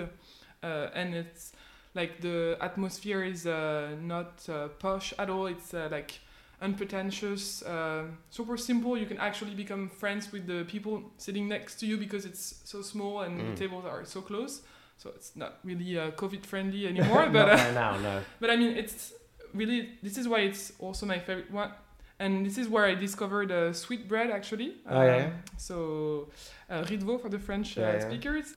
uh, 0.64 0.90
and 0.94 1.16
it's 1.16 1.54
like 1.96 2.22
the 2.22 2.58
atmosphere 2.62 3.24
is 3.24 3.46
uh, 3.48 3.96
not 4.02 4.48
uh, 4.50 4.68
posh 4.80 5.14
at 5.18 5.30
all. 5.30 5.48
It's 5.48 5.74
uh, 5.74 5.88
like 5.92 6.20
unpretentious, 6.62 7.62
uh, 7.64 8.06
super 8.30 8.58
simple. 8.58 8.98
You 8.98 9.06
can 9.06 9.18
actually 9.18 9.54
become 9.56 9.90
friends 9.90 10.32
with 10.32 10.48
the 10.48 10.64
people 10.66 11.02
sitting 11.18 11.48
next 11.48 11.80
to 11.80 11.86
you 11.86 11.98
because 11.98 12.26
it's 12.26 12.62
so 12.66 12.82
small 12.82 13.22
and 13.22 13.40
Mm. 13.40 13.52
the 13.52 13.56
tables 13.68 13.86
are 13.86 14.06
so 14.06 14.22
close. 14.22 14.62
So 14.98 15.12
it's 15.16 15.36
not 15.36 15.60
really 15.64 15.98
uh, 16.00 16.12
COVID 16.12 16.46
friendly 16.46 16.88
anymore. 16.94 17.30
but 17.30 17.48
Not 17.48 17.60
uh, 17.60 17.72
now, 17.72 17.98
no. 17.98 18.22
but 18.40 18.50
I 18.50 18.56
mean, 18.56 18.76
it's 18.78 19.14
really 19.54 19.90
this 20.04 20.18
is 20.18 20.28
why 20.28 20.40
it's 20.40 20.74
also 20.80 21.06
my 21.06 21.20
favorite 21.20 21.52
one. 21.52 21.72
and 22.20 22.44
this 22.46 22.58
is 22.58 22.68
where 22.68 22.86
I 22.92 22.96
discovered 22.96 23.52
uh, 23.52 23.72
sweet 23.74 24.08
bread 24.08 24.30
actually. 24.32 24.70
Oh, 24.90 25.04
yeah, 25.04 25.26
Um. 25.26 25.34
So 25.58 25.76
uh, 26.70 26.84
ris 26.90 27.00
de 27.00 27.06
veau 27.06 27.18
for 27.20 27.30
the 27.30 27.40
French 27.40 27.78
uh, 27.78 27.82
Yeah, 27.82 27.94
yeah. 27.94 28.00
speakers. 28.08 28.56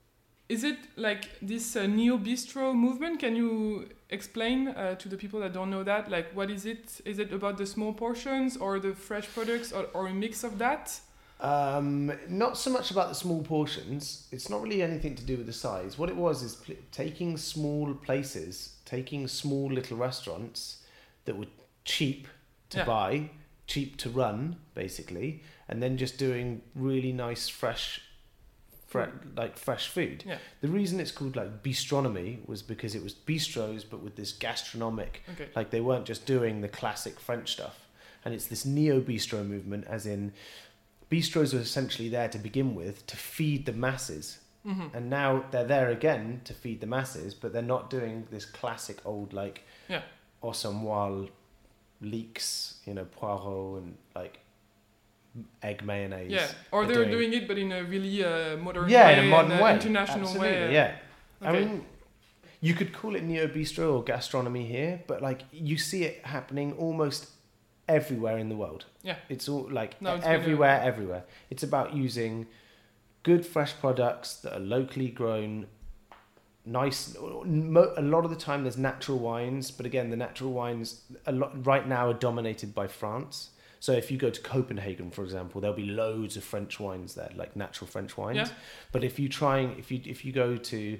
Is 0.50 0.64
it 0.64 0.78
like 0.96 1.28
this 1.40 1.76
uh, 1.76 1.86
neo 1.86 2.18
bistro 2.18 2.74
movement? 2.74 3.20
Can 3.20 3.36
you 3.36 3.88
explain 4.10 4.66
uh, 4.68 4.96
to 4.96 5.08
the 5.08 5.16
people 5.16 5.38
that 5.40 5.52
don't 5.52 5.70
know 5.70 5.84
that? 5.84 6.10
Like, 6.10 6.32
what 6.34 6.50
is 6.50 6.66
it? 6.66 7.00
Is 7.04 7.20
it 7.20 7.32
about 7.32 7.56
the 7.56 7.66
small 7.66 7.92
portions 7.92 8.56
or 8.56 8.80
the 8.80 8.92
fresh 8.92 9.28
products 9.32 9.70
or, 9.72 9.86
or 9.94 10.08
a 10.08 10.12
mix 10.12 10.42
of 10.42 10.58
that? 10.58 10.98
Um, 11.40 12.12
not 12.28 12.58
so 12.58 12.68
much 12.70 12.90
about 12.90 13.08
the 13.10 13.14
small 13.14 13.42
portions. 13.42 14.26
It's 14.32 14.50
not 14.50 14.60
really 14.60 14.82
anything 14.82 15.14
to 15.14 15.24
do 15.24 15.36
with 15.36 15.46
the 15.46 15.52
size. 15.52 15.96
What 15.96 16.08
it 16.10 16.16
was 16.16 16.42
is 16.42 16.56
pl- 16.56 16.74
taking 16.90 17.36
small 17.36 17.94
places, 17.94 18.74
taking 18.84 19.28
small 19.28 19.70
little 19.72 19.96
restaurants 19.96 20.82
that 21.26 21.36
were 21.38 21.46
cheap 21.84 22.26
to 22.70 22.78
Yeah. 22.78 22.84
buy, 22.84 23.30
cheap 23.68 23.96
to 23.98 24.10
run, 24.10 24.56
basically, 24.74 25.42
and 25.68 25.80
then 25.80 25.96
just 25.96 26.18
doing 26.18 26.62
really 26.74 27.12
nice, 27.12 27.48
fresh, 27.48 28.02
fre- 28.90 29.16
like 29.36 29.56
fresh 29.56 29.86
food. 29.88 30.24
Yeah. 30.26 30.38
The 30.60 30.68
reason 30.68 31.00
it's 31.00 31.12
called 31.12 31.36
like 31.36 31.62
bistronomy 31.62 32.40
was 32.46 32.60
because 32.62 32.94
it 32.94 33.02
was 33.02 33.14
bistros, 33.14 33.84
but 33.90 34.00
with 34.02 34.16
this 34.16 34.32
gastronomic 34.32 35.22
Okay. 35.32 35.48
like 35.56 35.70
they 35.70 35.80
weren't 35.80 36.04
just 36.04 36.26
doing 36.26 36.60
the 36.60 36.68
classic 36.68 37.18
French 37.20 37.52
stuff. 37.52 37.76
And 38.24 38.34
it's 38.34 38.46
this 38.48 38.64
neo 38.66 39.00
bistro 39.00 39.46
movement, 39.46 39.84
as 39.86 40.04
in 40.06 40.32
bistros 41.10 41.54
were 41.54 41.60
essentially 41.60 42.08
there 42.10 42.28
to 42.28 42.38
begin 42.38 42.74
with 42.74 43.06
to 43.06 43.16
feed 43.16 43.64
the 43.66 43.72
masses. 43.72 44.38
hmm 44.64 44.88
And 44.92 45.08
now 45.08 45.44
they're 45.50 45.64
there 45.76 45.88
again 45.90 46.40
to 46.44 46.52
feed 46.52 46.80
the 46.80 46.86
masses, 46.86 47.32
but 47.34 47.52
they're 47.52 47.72
not 47.76 47.88
doing 47.90 48.26
this 48.30 48.44
classic 48.44 48.98
old 49.06 49.32
like 49.32 49.62
Yeah. 49.88 50.02
os 50.42 50.64
à 50.64 50.70
moelle 50.72 51.28
leeks, 52.00 52.80
you 52.86 52.94
know, 52.94 53.04
poireau 53.04 53.76
and 53.78 53.96
like 54.14 54.40
egg 55.62 55.84
mayonnaise. 55.84 56.30
Yeah. 56.30 56.48
Or 56.72 56.86
They're 56.86 56.96
doing- 57.04 57.10
doing, 57.10 57.32
it, 57.34 57.48
but 57.48 57.58
in 57.58 57.72
a 57.72 57.82
really 57.84 58.24
uh, 58.24 58.56
modern 58.56 58.88
yeah, 58.88 59.06
way, 59.06 59.18
in 59.18 59.24
a 59.26 59.28
modern 59.28 59.52
and, 59.52 59.60
uh, 59.60 59.64
way, 59.64 59.72
international 59.74 60.26
Absolutely, 60.28 60.48
way. 60.68 60.72
Yeah, 60.74 60.96
I 61.40 61.52
mean, 61.52 61.86
you 62.60 62.74
could 62.74 62.92
call 62.92 63.14
it 63.16 63.22
neo 63.22 63.46
bistro 63.46 63.94
or 63.94 64.02
gastronomy 64.04 64.66
here, 64.66 65.02
but 65.06 65.22
like 65.22 65.42
you 65.52 65.78
see 65.78 66.04
it 66.04 66.24
happening 66.26 66.72
almost 66.74 67.30
everywhere 67.88 68.38
in 68.38 68.48
the 68.48 68.56
world. 68.56 68.84
Yeah. 69.02 69.16
it's 69.28 69.48
all 69.48 69.68
like 69.70 70.00
No, 70.02 70.14
it's 70.16 70.24
been 70.24 70.32
everywhere, 70.34 70.80
everywhere. 70.82 71.24
It's 71.48 71.62
about 71.62 71.94
using 71.94 72.46
good 73.22 73.44
fresh 73.46 73.72
products 73.80 74.34
that 74.42 74.52
are 74.54 74.60
locally 74.60 75.08
grown. 75.08 75.66
Nice. 76.66 77.16
A 77.16 77.20
lot 78.02 78.24
of 78.24 78.30
the 78.30 78.36
time, 78.36 78.62
there's 78.64 78.76
natural 78.76 79.18
wines, 79.18 79.70
but 79.70 79.86
again, 79.86 80.10
the 80.10 80.16
natural 80.16 80.52
wines 80.52 81.02
a 81.26 81.32
lot 81.32 81.66
right 81.66 81.86
now 81.88 82.08
are 82.10 82.14
dominated 82.14 82.74
by 82.74 82.86
France. 82.86 83.50
So 83.80 83.92
if 83.92 84.10
you 84.10 84.18
go 84.18 84.30
to 84.30 84.40
Copenhagen, 84.42 85.10
for 85.10 85.24
example, 85.24 85.60
there'll 85.60 85.76
be 85.76 85.86
loads 85.86 86.36
of 86.36 86.44
French 86.44 86.78
wines 86.78 87.14
there, 87.14 87.30
like 87.34 87.56
natural 87.56 87.88
French 87.88 88.16
wines. 88.16 88.36
Yeah. 88.36 88.48
But 88.92 89.02
if 89.04 89.18
you 89.18 89.28
trying, 89.28 89.78
if 89.78 89.90
you 89.90 90.00
if 90.04 90.24
you 90.24 90.32
go 90.32 90.56
to 90.56 90.98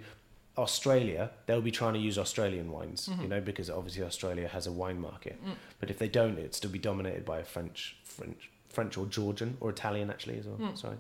Australia, 0.59 1.31
they'll 1.47 1.61
be 1.61 1.71
trying 1.71 1.95
to 1.95 2.01
use 2.01 2.19
Australian 2.19 2.71
wines, 2.73 3.09
you 3.09 3.15
Mhm. 3.15 3.29
know, 3.29 3.41
because 3.41 3.71
obviously 3.71 4.03
Australia 4.03 4.49
has 4.49 4.67
a 4.67 4.73
wine 4.73 5.01
market. 5.01 5.37
Mm. 5.45 5.55
But 5.79 5.91
if 5.91 5.99
they 5.99 6.09
don't, 6.09 6.39
it'd 6.39 6.55
still 6.55 6.71
be 6.71 6.79
dominated 6.79 7.25
by 7.25 7.39
a 7.39 7.45
French, 7.45 7.97
French, 8.05 8.51
French 8.69 8.97
or 8.99 9.07
Georgian 9.07 9.57
or 9.61 9.71
Italian 9.71 10.11
actually 10.11 10.39
as 10.39 10.47
well. 10.47 10.59
Mm. 10.59 10.77
Sorry. 10.79 10.97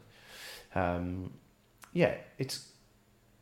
Um, 0.75 1.32
yeah, 1.92 2.14
it's 2.38 2.68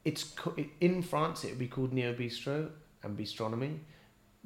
it's 0.05 0.25
co- 0.25 0.57
in 0.81 1.03
France. 1.03 1.45
It 1.45 1.51
would 1.51 1.59
be 1.59 1.69
called 1.69 1.93
neo 1.93 2.15
bistro 2.15 2.71
and 3.03 3.17
bistronomy, 3.19 3.81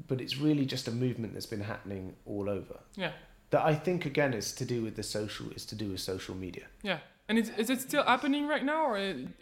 but 0.09 0.21
it's 0.21 0.37
really 0.39 0.67
just 0.67 0.89
a 0.89 0.91
movement 0.91 1.35
that's 1.35 1.47
been 1.47 1.61
happening 1.61 2.17
all 2.27 2.49
over. 2.49 2.81
Yeah. 2.97 3.13
That 3.53 3.63
I 3.73 3.75
think 3.87 4.07
again 4.13 4.33
is 4.35 4.53
to 4.61 4.65
do 4.75 4.79
with 4.87 4.95
the 5.01 5.03
social. 5.19 5.47
Is 5.59 5.65
to 5.67 5.77
do 5.83 5.87
with 5.93 6.01
social 6.01 6.35
media. 6.35 6.67
Yeah. 6.83 6.99
And 7.29 7.39
is, 7.39 7.51
is 7.63 7.71
it 7.71 7.81
still 7.81 8.03
happening 8.03 8.49
right 8.49 8.65
now, 8.65 8.83
or 8.91 8.97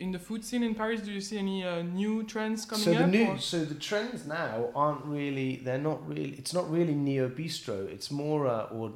in 0.04 0.12
the 0.12 0.18
food 0.18 0.44
scene 0.44 0.62
in 0.68 0.74
Paris? 0.74 1.00
Do 1.00 1.10
you 1.10 1.20
see 1.30 1.38
any 1.38 1.58
uh, 1.64 1.82
new 1.82 2.22
trends 2.32 2.66
coming 2.70 2.84
so 2.84 2.92
the 2.92 3.04
up? 3.04 3.10
new 3.10 3.38
so 3.38 3.58
the 3.64 3.78
trends 3.88 4.26
now 4.26 4.54
aren't 4.74 5.04
really 5.16 5.50
they're 5.64 5.84
not 5.90 6.00
really 6.10 6.30
it's 6.40 6.52
not 6.58 6.66
really 6.76 6.94
neo 6.94 7.26
bistro 7.28 7.76
it's 7.94 8.10
more 8.10 8.46
uh, 8.56 8.76
or 8.76 8.92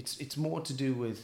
it's 0.00 0.12
it's 0.24 0.36
more 0.36 0.60
to 0.68 0.72
do 0.84 0.90
with 1.04 1.18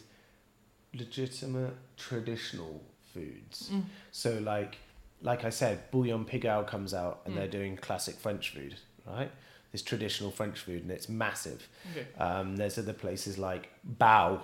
legitimate 0.94 1.74
traditional 1.96 2.80
foods 3.12 3.70
Mm. 3.72 3.84
so 4.10 4.30
like 4.54 4.78
like 5.22 5.44
i 5.44 5.50
said 5.50 5.90
bouillon 5.90 6.24
Pigalle 6.24 6.66
comes 6.66 6.92
out 6.94 7.20
and 7.24 7.34
Mm. 7.34 7.38
they're 7.38 7.48
doing 7.60 7.76
classic 7.76 8.16
french 8.16 8.50
food 8.54 8.74
right 9.06 9.30
this 9.74 9.82
traditional 9.90 10.30
french 10.38 10.58
food 10.66 10.80
and 10.82 10.90
it's 10.96 11.08
massive 11.08 11.60
Okay. 11.90 12.06
um, 12.26 12.56
there's 12.56 12.76
other 12.78 12.92
places 13.04 13.32
like 13.48 13.64
bao 14.04 14.40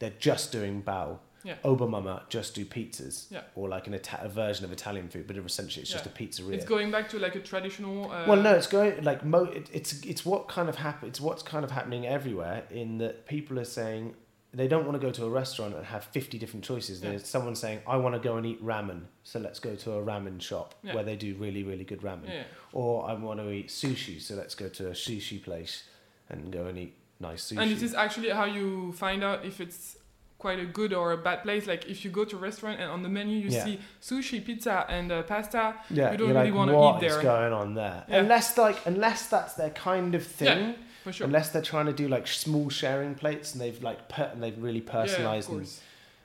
they're 0.00 0.18
just 0.30 0.52
doing 0.52 0.82
bao 0.82 1.18
Yeah. 1.42 1.56
Ober 1.70 1.86
Mamma 1.94 2.16
just 2.36 2.54
do 2.58 2.62
pizzas 2.66 3.16
Yeah. 3.30 3.44
or 3.54 3.64
like 3.74 3.86
an 3.90 3.94
Ita- 3.94 4.20
a 4.28 4.28
version 4.28 4.62
of 4.66 4.72
Italian 4.78 5.08
food, 5.12 5.26
but 5.26 5.36
essentially 5.38 5.82
it's 5.84 5.90
just 5.96 6.04
a 6.12 6.14
pizzeria. 6.18 6.52
It's 6.56 6.66
going 6.74 6.90
back 6.90 7.08
to 7.12 7.18
like 7.18 7.34
a 7.34 7.40
traditional. 7.52 7.96
Uh, 8.10 8.26
Well, 8.28 8.42
no, 8.48 8.52
it's 8.60 8.66
going 8.76 8.92
like 9.10 9.20
mo. 9.24 9.40
It, 9.58 9.66
it's 9.78 9.92
it's 10.12 10.22
what 10.30 10.42
kind 10.56 10.68
of 10.72 10.76
happen. 10.88 11.04
It's 11.10 11.20
what's 11.26 11.42
kind 11.52 11.64
of 11.66 11.70
happening 11.78 12.02
everywhere. 12.18 12.58
In 12.82 12.98
that 13.02 13.14
people 13.34 13.54
are 13.62 13.70
saying 13.80 14.04
they 14.52 14.66
don't 14.66 14.84
want 14.84 15.00
to 15.00 15.06
go 15.06 15.12
to 15.12 15.24
a 15.24 15.28
restaurant 15.30 15.74
and 15.76 15.84
have 15.86 16.04
fifty 16.04 16.38
different 16.38 16.64
choices. 16.64 17.00
Yeah. 17.00 17.10
There's 17.10 17.26
someone 17.26 17.54
saying 17.54 17.80
I 17.86 17.96
want 17.96 18.14
to 18.14 18.20
go 18.20 18.36
and 18.36 18.44
eat 18.46 18.64
ramen, 18.64 19.02
so 19.22 19.38
let's 19.38 19.60
go 19.60 19.74
to 19.76 19.92
a 19.92 20.02
ramen 20.02 20.40
shop 20.40 20.74
Yeah. 20.82 20.94
where 20.94 21.04
they 21.04 21.16
do 21.16 21.34
really 21.36 21.62
really 21.62 21.84
good 21.84 22.00
ramen. 22.02 22.28
Yeah. 22.28 22.42
Or 22.72 23.08
I 23.08 23.14
want 23.14 23.40
to 23.40 23.50
eat 23.50 23.68
sushi, 23.68 24.20
so 24.20 24.34
let's 24.34 24.54
go 24.54 24.68
to 24.68 24.88
a 24.88 24.92
sushi 24.92 25.42
place 25.42 25.84
and 26.28 26.52
go 26.52 26.66
and 26.66 26.78
eat 26.78 26.94
nice 27.20 27.50
sushi. 27.52 27.60
And 27.62 27.70
this 27.70 27.82
is 27.82 27.94
actually 27.94 28.30
how 28.30 28.44
you 28.44 28.92
find 28.92 29.22
out 29.22 29.44
if 29.44 29.60
it's 29.60 29.96
quite 30.38 30.58
a 30.58 30.64
good 30.64 30.92
or 30.94 31.12
a 31.12 31.18
bad 31.18 31.42
place. 31.42 31.66
Like 31.66 31.86
if 31.88 32.04
you 32.04 32.10
go 32.10 32.24
to 32.24 32.34
a 32.36 32.38
restaurant 32.38 32.80
and 32.80 32.90
on 32.90 33.02
the 33.02 33.08
menu 33.10 33.36
you 33.36 33.50
Yeah. 33.50 33.64
see 33.64 33.78
sushi, 34.02 34.44
pizza, 34.44 34.86
and 34.88 35.12
uh, 35.12 35.22
pasta. 35.22 35.74
yeah, 35.90 36.10
you 36.12 36.16
don't 36.18 36.28
really 36.28 36.50
like, 36.50 36.54
wanna 36.54 36.96
eat 36.98 37.04
is 37.04 37.12
there." 37.14 37.22
going 37.22 37.52
on 37.52 37.74
there? 37.74 38.04
Unless 38.08 38.56
like 38.58 38.78
unless 38.86 39.26
that's 39.28 39.54
their 39.54 39.70
kind 39.70 40.14
of 40.14 40.24
thing. 40.26 40.74
For 41.04 41.12
sure. 41.12 41.26
Unless 41.26 41.50
they're 41.50 41.62
trying 41.62 41.86
to 41.86 41.92
do 41.92 42.08
like 42.08 42.26
small 42.26 42.68
sharing 42.68 43.14
plates 43.14 43.52
and 43.52 43.60
they've 43.60 43.82
like 43.82 44.08
per- 44.08 44.30
and 44.32 44.42
they've 44.42 44.58
really 44.62 44.80
yeah, 44.84 44.92
personalized 44.92 45.48
and 45.48 45.58
course. 45.60 45.80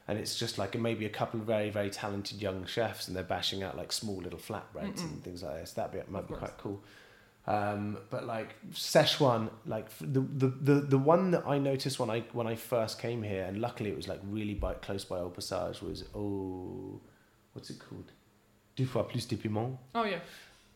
and 0.07 0.19
it's 0.19 0.37
just 0.37 0.57
like 0.57 0.77
maybe 0.77 1.05
a 1.05 1.09
couple 1.09 1.39
of 1.39 1.45
very 1.45 1.69
very 1.69 1.89
talented 1.89 2.41
young 2.41 2.65
chefs 2.65 3.07
and 3.07 3.15
they're 3.15 3.23
bashing 3.23 3.63
out 3.63 3.77
like 3.77 3.91
small 3.91 4.17
little 4.17 4.39
flatbreads 4.39 4.97
Mm-mm. 4.99 5.11
and 5.11 5.23
things 5.23 5.43
like 5.43 5.61
this 5.61 5.71
that 5.73 5.91
bit 5.93 6.09
might 6.11 6.19
Of 6.19 6.27
be 6.27 6.33
course. 6.33 6.39
quite 6.39 6.57
cool 6.57 6.83
um, 7.47 7.97
but 8.09 8.25
like 8.25 8.55
Szechuan 8.73 9.49
like 9.65 9.87
the, 9.99 10.19
the 10.21 10.47
the 10.47 10.73
the 10.81 10.97
one 10.97 11.31
that 11.31 11.43
I 11.47 11.57
noticed 11.59 11.99
when 11.99 12.09
I 12.09 12.21
when 12.33 12.47
I 12.47 12.55
first 12.55 12.99
came 12.99 13.21
here 13.23 13.43
and 13.45 13.59
luckily 13.61 13.89
it 13.91 13.95
was 13.95 14.07
like 14.07 14.19
really 14.29 14.55
by 14.55 14.73
close 14.73 15.05
by 15.05 15.19
Au 15.19 15.29
Passage 15.29 15.81
was 15.81 16.03
oh 16.15 16.99
what's 17.53 17.69
it 17.69 17.79
called 17.79 18.11
deux 18.75 18.85
fois 18.87 19.07
plus 19.07 19.25
de 19.25 19.37
piment 19.37 19.77
Oh 19.93 20.03
yeah. 20.03 20.19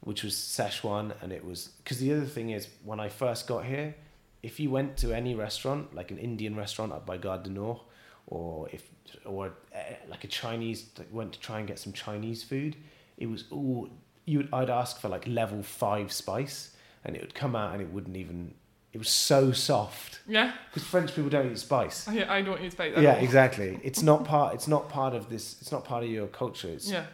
Which 0.02 0.24
was 0.24 0.34
Szechuan, 0.34 1.14
and 1.22 1.32
it 1.32 1.44
was 1.44 1.70
because 1.84 2.00
the 2.00 2.14
other 2.14 2.26
thing 2.26 2.52
is 2.52 2.68
when 2.84 3.00
I 3.00 3.10
first 3.10 3.48
got 3.48 3.66
here, 3.66 3.96
if 4.44 4.60
you 4.60 4.70
went 4.70 4.98
to 4.98 5.14
any 5.14 5.36
restaurant, 5.36 5.94
like 5.94 6.12
an 6.12 6.18
Indian 6.18 6.56
restaurant 6.56 6.92
up 6.94 7.06
by 7.06 7.18
Gare 7.18 7.38
du 7.40 7.50
Nord, 7.50 7.80
or 8.28 8.70
if 8.72 8.90
or 9.26 9.54
uh, 9.76 9.80
like 10.10 10.24
a 10.24 10.28
Chinese, 10.28 10.90
like 10.98 11.08
went 11.12 11.34
to 11.34 11.40
try 11.40 11.60
and 11.60 11.68
get 11.68 11.80
some 11.80 11.94
Chinese 11.94 12.44
food, 12.44 12.76
it 13.18 13.28
was 13.30 13.44
all 13.52 13.90
you. 14.26 14.38
Would, 14.40 14.50
I'd 14.54 14.70
ask 14.70 15.00
for 15.02 15.10
like 15.10 15.28
level 15.28 15.62
five 15.64 16.12
spice, 16.12 16.76
and 17.04 17.16
it 17.16 17.22
would 17.22 17.36
come 17.36 17.56
out, 17.56 17.74
and 17.74 17.82
it 17.82 17.92
wouldn't 17.92 18.16
even. 18.18 18.54
It 18.92 18.98
was 18.98 19.10
so 19.10 19.52
soft 19.52 20.20
Yeah. 20.28 20.52
because 20.74 20.82
French 20.88 21.14
people 21.14 21.30
don't 21.30 21.52
eat 21.52 21.60
spice. 21.60 22.08
Yeah. 22.12 22.32
I 22.34 22.42
don't 22.42 22.60
eat 22.60 22.72
spice. 22.72 22.94
Yeah, 22.98 23.18
all. 23.18 23.24
exactly. 23.24 23.80
It's 23.84 24.02
not 24.02 24.26
part. 24.26 24.56
It's 24.56 24.68
not 24.68 24.90
part 24.90 25.14
of 25.14 25.30
this. 25.30 25.62
It's 25.62 25.72
not 25.72 25.86
part 25.86 26.04
of 26.04 26.10
your 26.10 26.26
culture. 26.26 26.70
It's 26.70 26.90
Yeah. 26.90 27.06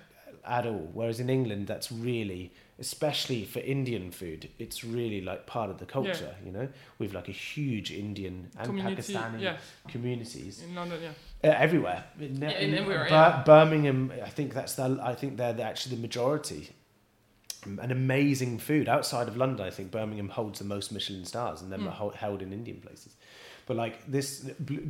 at 0.46 0.66
all. 0.66 0.90
Whereas 0.94 1.20
in 1.20 1.30
England, 1.30 1.68
that's 1.68 1.92
really, 1.92 2.54
especially 2.80 3.46
for 3.46 3.60
Indian 3.60 4.12
food, 4.12 4.50
it's 4.60 4.84
really 4.84 5.22
like 5.22 5.46
part 5.46 5.70
of 5.70 5.78
the 5.78 5.86
culture. 5.86 6.36
You 6.46 6.52
know, 6.52 6.68
we've 7.00 7.14
like 7.14 7.30
a 7.30 7.32
huge 7.32 7.92
Indian 7.92 8.50
and 8.58 8.68
Community. 8.68 9.14
Pakistani 9.14 9.42
Yeah. 9.42 9.58
communities 9.88 10.62
In 10.62 10.76
London. 10.76 11.00
Yeah. 11.02 11.52
uh, 11.52 11.56
everywhere. 11.58 12.04
In, 12.20 12.42
Yeah, 12.42 12.50
in 12.60 12.74
everywhere, 12.74 13.06
Bir- 13.06 13.16
yeah. 13.16 13.44
Birmingham, 13.46 14.12
I 14.24 14.30
think 14.30 14.54
that's 14.54 14.76
the. 14.76 15.00
I 15.02 15.16
think 15.16 15.38
they're 15.38 15.54
the, 15.54 15.64
actually 15.64 15.96
the 15.96 16.02
majority. 16.02 16.70
An 17.66 17.92
amazing 17.92 18.60
food 18.60 18.88
outside 18.88 19.28
of 19.28 19.36
London. 19.38 19.66
I 19.66 19.72
think 19.72 19.90
Birmingham 19.90 20.30
holds 20.30 20.60
the 20.60 20.66
most 20.66 20.92
Michelin 20.92 21.26
stars, 21.26 21.62
and 21.62 21.72
then 21.72 21.80
Mm. 21.82 21.88
are 22.00 22.12
held- 22.16 22.42
in 22.44 22.54
Indian 22.54 22.80
places. 22.80 23.16
But 23.66 23.76
like 23.78 24.06
this, 24.06 24.42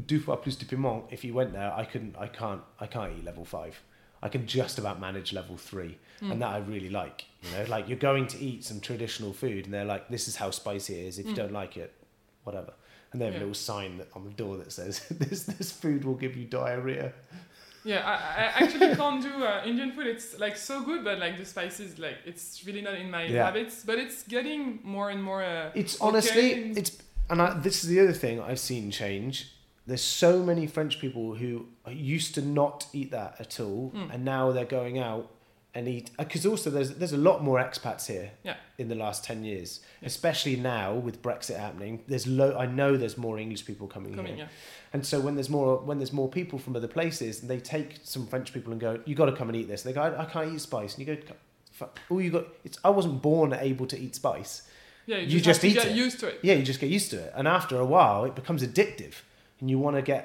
deux 0.08 0.20
fois 0.20 0.36
plus 0.42 0.58
de 0.58 0.66
piment. 0.66 1.06
If 1.10 1.24
you 1.24 1.34
went 1.34 1.54
there, 1.54 1.72
I 1.74 1.86
couldn't. 1.86 2.16
I 2.18 2.28
can't. 2.28 2.62
I 2.82 2.88
can't 2.88 3.12
eat 3.18 3.24
level 3.24 3.46
five. 3.46 3.80
I 4.26 4.30
can 4.30 4.44
just 4.48 4.80
about 4.80 5.00
manage 5.00 5.30
level 5.40 5.56
three, 5.70 5.94
Mm. 6.22 6.32
and 6.32 6.42
that 6.42 6.52
I 6.58 6.58
really 6.74 6.90
like. 7.04 7.26
You 7.44 7.50
know, 7.52 7.64
like 7.76 7.88
you're 7.90 8.06
going 8.12 8.26
to 8.34 8.38
eat 8.50 8.64
some 8.70 8.80
traditional 8.90 9.34
food, 9.34 9.62
and 9.66 9.72
they're 9.74 9.92
like, 9.96 10.04
"This 10.16 10.28
is 10.30 10.36
how 10.38 10.50
spicy 10.52 10.94
it 11.00 11.06
is. 11.10 11.20
If 11.20 11.26
you 11.28 11.34
Mm. 11.34 11.42
don't 11.44 11.56
like 11.62 11.74
it, 11.78 11.92
whatever." 12.46 12.74
And 13.12 13.16
they 13.22 13.26
have 13.26 13.36
Yeah. 13.36 13.42
a 13.42 13.46
little 13.46 13.54
sign 13.72 13.92
that, 14.00 14.08
on 14.18 14.24
the 14.30 14.36
door 14.44 14.58
that 14.62 14.72
says, 14.72 14.94
"This 15.24 15.44
this 15.44 15.72
food 15.72 16.02
will 16.06 16.20
give 16.24 16.34
you 16.40 16.46
diarrhea." 16.60 17.08
Yeah, 17.92 18.02
I, 18.12 18.14
I 18.42 18.46
actually 18.64 18.96
can't 19.02 19.22
do 19.22 19.34
uh, 19.52 19.62
Indian 19.70 19.92
food. 19.92 20.08
It's 20.08 20.40
like 20.46 20.58
so 20.58 20.76
good, 20.90 21.04
but 21.04 21.20
like 21.20 21.38
the 21.38 21.46
spices, 21.46 22.00
like 22.00 22.18
it's 22.26 22.64
really 22.66 22.82
not 22.82 22.96
in 22.96 23.12
my 23.12 23.24
Yeah. 23.28 23.46
habits. 23.46 23.84
But 23.86 23.98
it's 24.00 24.24
getting 24.36 24.80
more 24.84 25.12
and 25.14 25.22
more. 25.30 25.44
Uh, 25.44 25.72
It's 25.82 25.96
Okay. 25.96 26.08
honestly, 26.08 26.48
it's 26.80 26.92
and 27.30 27.42
I, 27.42 27.48
this 27.68 27.84
is 27.84 27.90
the 27.94 28.00
other 28.04 28.14
thing 28.24 28.36
I've 28.50 28.60
seen 28.72 28.92
change. 28.92 29.36
There's 29.88 30.04
so 30.04 30.42
many 30.42 30.66
French 30.68 31.00
people 31.00 31.36
who 31.36 31.68
used 31.90 32.34
to 32.36 32.42
not 32.42 32.88
eat 32.94 33.12
that 33.12 33.36
at 33.40 33.60
all, 33.60 33.92
Mm. 33.96 34.14
and 34.14 34.26
now 34.26 34.52
they're 34.52 34.66
going 34.66 34.98
out 34.98 35.30
and 35.76 35.88
eat. 35.88 36.10
Because 36.18 36.46
also 36.46 36.70
there's 36.70 36.92
there's 36.96 37.12
a 37.14 37.18
lot 37.18 37.44
more 37.44 37.60
expats 37.60 38.08
here 38.08 38.32
Yeah. 38.44 38.56
in 38.78 38.88
the 38.88 38.96
last 38.96 39.24
ten 39.24 39.44
years, 39.44 39.82
Yeah. 40.02 40.08
especially 40.08 40.56
now 40.56 40.96
with 40.96 41.22
Brexit 41.22 41.58
happening. 41.60 42.04
There's 42.08 42.26
low. 42.26 42.58
I 42.58 42.66
know 42.66 42.98
there's 42.98 43.18
more 43.18 43.38
English 43.38 43.66
people 43.66 43.88
coming, 43.88 44.16
Coming, 44.16 44.38
here, 44.38 44.46
yeah. 44.46 44.92
and 44.94 45.06
so 45.06 45.20
when 45.20 45.36
there's 45.36 45.50
more 45.50 45.78
when 45.78 45.98
there's 46.00 46.14
more 46.14 46.30
people 46.30 46.58
from 46.58 46.76
other 46.76 46.88
places, 46.88 47.42
they 47.42 47.60
take 47.60 48.00
some 48.04 48.26
French 48.26 48.54
people 48.54 48.72
and 48.72 48.82
go, 48.82 49.00
"You 49.06 49.14
got 49.16 49.26
to 49.26 49.34
come 49.36 49.50
and 49.50 49.56
eat 49.58 49.68
this." 49.68 49.86
And 49.86 49.92
they 49.94 49.96
go, 49.96 50.02
"I, 50.02 50.24
I 50.24 50.26
can't 50.26 50.52
eat 50.54 50.62
spice," 50.62 50.96
and 50.98 51.06
you 51.08 51.16
go, 51.16 51.22
"Oh, 52.10 52.20
you 52.20 52.32
got." 52.32 52.46
It's 52.64 52.80
I 52.84 52.90
wasn't 52.90 53.22
born 53.22 53.54
able 53.54 53.86
to 53.88 53.98
eat 54.00 54.16
spice. 54.16 54.64
Yeah, 55.06 55.18
you 55.18 55.24
You 55.24 55.40
just, 55.42 55.62
just 55.62 55.64
eat 55.66 55.74
get 55.76 55.88
it. 55.88 55.96
used 55.96 56.20
to 56.22 56.28
it. 56.30 56.40
Yeah, 56.42 56.56
you 56.56 56.64
just 56.64 56.80
get 56.80 56.90
used 56.90 57.12
to 57.12 57.18
it, 57.18 57.32
and 57.36 57.48
after 57.48 57.78
a 57.80 57.86
while, 57.86 58.26
it 58.26 58.34
becomes 58.34 58.64
addictive, 58.64 59.14
and 59.66 59.72
you 59.72 59.80
want 59.80 59.96
to 59.96 60.02
get 60.04 60.24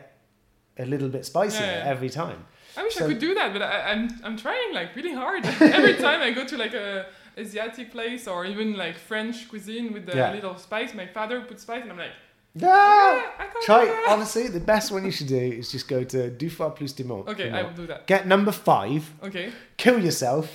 a 0.78 0.84
little 0.84 1.08
bit 1.08 1.24
spicier 1.24 1.60
Yeah, 1.64 1.84
yeah. 1.84 1.90
every 1.90 2.10
time. 2.10 2.44
I 2.76 2.82
wish 2.82 3.00
I 3.00 3.06
could 3.06 3.18
do 3.18 3.34
that, 3.34 3.52
but 3.54 3.62
I, 3.62 3.90
I'm 3.92 4.08
I'm 4.22 4.36
trying 4.36 4.74
like 4.74 4.94
really 4.94 5.14
hard. 5.14 5.44
Every 5.60 5.94
time 5.94 6.20
I 6.20 6.30
go 6.30 6.44
to 6.44 6.56
like 6.58 6.74
a 6.74 7.06
Asiatic 7.38 7.90
place 7.90 8.28
or 8.28 8.44
even 8.44 8.76
like 8.76 8.96
French 8.98 9.48
cuisine 9.48 9.92
with 9.94 10.04
the 10.06 10.16
Yeah. 10.16 10.32
little 10.32 10.56
spice, 10.56 10.94
my 10.94 11.06
father 11.06 11.40
puts 11.40 11.62
spice, 11.62 11.82
and 11.82 11.90
I'm 11.92 11.98
like, 11.98 12.12
Yeah. 12.54 12.68
ah, 12.70 13.32
I 13.38 13.46
can't 13.52 13.64
Try 13.64 14.04
honestly, 14.12 14.48
the 14.48 14.60
best 14.74 14.92
one 14.92 15.04
you 15.04 15.10
should 15.10 15.28
do 15.28 15.44
is 15.60 15.72
just 15.72 15.88
go 15.88 16.04
to 16.04 16.50
Fois 16.50 16.70
Plus 16.70 16.92
de 16.92 17.02
Piment. 17.02 17.26
Okay, 17.28 17.50
I 17.50 17.62
will 17.62 17.72
do 17.82 17.86
that. 17.86 18.06
Get 18.06 18.26
number 18.26 18.52
five, 18.52 19.02
Okay, 19.22 19.50
kill 19.76 19.98
yourself 20.04 20.46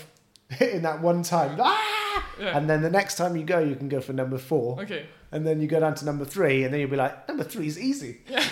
in 0.75 0.81
that 0.83 1.01
one 1.01 1.21
time, 1.23 1.57
ah! 1.59 2.23
yeah. 2.39 2.57
and 2.57 2.69
then 2.69 2.81
the 2.81 2.89
next 2.99 3.15
time 3.17 3.35
you 3.35 3.43
go, 3.43 3.59
you 3.59 3.75
can 3.75 3.89
go 3.89 3.99
for 3.99 4.13
number 4.13 4.37
four, 4.37 4.79
Okay, 4.83 5.05
and 5.33 5.45
then 5.45 5.59
you 5.61 5.67
go 5.67 5.79
down 5.79 5.95
to 5.95 6.05
number 6.05 6.25
three, 6.25 6.63
and 6.63 6.69
then 6.71 6.79
you'll 6.79 6.95
be 6.97 7.01
like, 7.05 7.27
number 7.27 7.43
three 7.43 7.67
is 7.67 7.77
easy. 7.79 8.21
okay, 8.31 8.45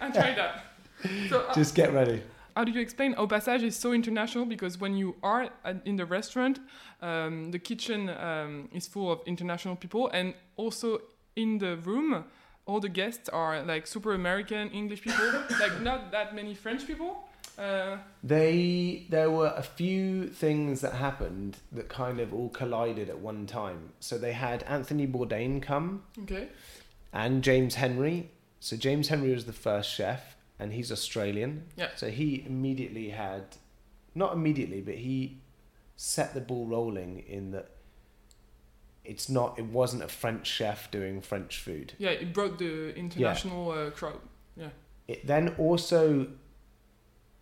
I'll 0.00 0.12
try 0.12 0.34
that. 0.34 0.62
So, 1.28 1.40
uh, 1.40 1.52
Just 1.54 1.74
get 1.74 1.92
ready. 1.92 2.22
how 2.56 2.64
do 2.64 2.72
you 2.72 2.80
explain 2.80 3.14
Au 3.18 3.26
Passage 3.26 3.62
is 3.62 3.76
so 3.76 3.92
international? 3.92 4.46
Because 4.46 4.80
when 4.80 4.96
you 4.96 5.14
are 5.22 5.50
in 5.84 5.96
the 5.96 6.06
restaurant, 6.06 6.58
um, 7.02 7.50
the 7.50 7.58
kitchen 7.58 8.08
um, 8.08 8.68
is 8.72 8.86
full 8.88 9.12
of 9.12 9.20
international 9.26 9.76
people, 9.76 10.08
and 10.14 10.32
also 10.56 11.00
in 11.36 11.58
the 11.58 11.76
room, 11.76 12.24
all 12.64 12.80
the 12.80 12.88
guests 12.88 13.28
are 13.28 13.62
like 13.62 13.86
super 13.86 14.14
American 14.14 14.70
English 14.70 15.02
people, 15.02 15.26
like 15.60 15.80
not 15.82 16.10
that 16.12 16.34
many 16.34 16.54
French 16.54 16.86
people. 16.86 17.28
Uh, 17.58 17.98
They 18.24 19.06
there 19.10 19.30
were 19.30 19.52
a 19.56 19.62
few 19.62 20.28
things 20.28 20.80
that 20.80 20.94
happened 20.94 21.58
that 21.72 21.88
kind 21.88 22.20
of 22.20 22.32
all 22.32 22.48
collided 22.48 23.08
at 23.10 23.18
one 23.18 23.46
time. 23.46 23.92
So 24.00 24.16
they 24.18 24.32
had 24.32 24.62
Anthony 24.64 25.06
Bourdain 25.06 25.60
come 25.62 26.02
okay, 26.22 26.48
and 27.12 27.42
James 27.44 27.74
Henry. 27.76 28.30
So 28.66 28.76
James 28.76 29.08
Henry 29.08 29.32
was 29.32 29.44
the 29.44 29.52
first 29.52 29.90
chef, 29.90 30.36
and 30.58 30.72
he's 30.72 30.90
Australian. 30.90 31.64
Yeah. 31.76 31.90
So 31.96 32.10
he 32.10 32.44
immediately 32.46 33.10
had, 33.10 33.56
not 34.14 34.32
immediately, 34.32 34.80
but 34.80 34.94
he 34.94 35.38
set 35.96 36.34
the 36.34 36.40
ball 36.40 36.66
rolling 36.66 37.24
in 37.28 37.52
that. 37.52 37.70
It's 39.04 39.28
not. 39.28 39.58
It 39.58 39.66
wasn't 39.66 40.02
a 40.02 40.08
French 40.08 40.46
chef 40.48 40.90
doing 40.90 41.20
French 41.20 41.58
food. 41.58 41.92
yeah, 41.98 42.10
it 42.10 42.32
broke 42.32 42.58
the 42.58 42.94
international 42.96 43.70
uh, 43.70 43.90
crowd. 43.90 44.20
Yeah 44.56 44.70
it 45.08 45.26
then 45.26 45.54
also, 45.58 46.26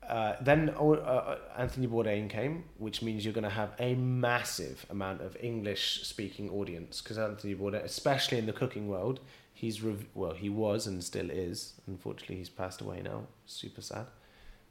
uh, 0.06 0.34
then 0.40 0.74
uh, 0.76 0.90
uh, 0.90 1.38
Anthony 1.56 1.86
Bourdain 1.86 2.28
came, 2.28 2.64
which 2.78 3.02
means 3.02 3.24
you're 3.24 3.34
going 3.34 3.44
to 3.44 3.50
have 3.50 3.72
a 3.78 3.94
massive 3.94 4.84
amount 4.90 5.22
of 5.22 5.36
English-speaking 5.40 6.50
audience 6.50 7.00
because 7.00 7.18
Anthony 7.18 7.54
Bourdain, 7.54 7.84
especially 7.84 8.38
in 8.38 8.46
the 8.46 8.52
cooking 8.52 8.88
world, 8.88 9.20
he's 9.54 9.80
rev- 9.82 10.06
well, 10.14 10.32
he 10.34 10.48
was 10.50 10.86
and 10.86 11.02
still 11.02 11.30
is. 11.30 11.74
Unfortunately, 11.86 12.36
he's 12.36 12.50
passed 12.50 12.80
away 12.82 13.00
now. 13.02 13.26
Super 13.46 13.80
sad. 13.80 14.06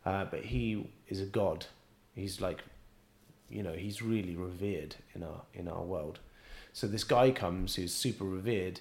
Uh, 0.06 0.26
but 0.26 0.46
he 0.46 0.90
is 1.08 1.20
a 1.22 1.26
god. 1.26 1.66
He's 2.14 2.40
like, 2.42 2.62
you 3.50 3.64
know, 3.64 3.74
he's 3.74 4.02
really 4.02 4.36
revered 4.36 4.96
in 5.16 5.24
our 5.24 5.42
in 5.54 5.68
our 5.68 5.82
world. 5.84 6.20
So 6.74 6.88
this 6.88 7.04
guy 7.04 7.32
comes 7.32 7.76
who's 7.76 7.94
super 7.94 8.26
revered, 8.26 8.80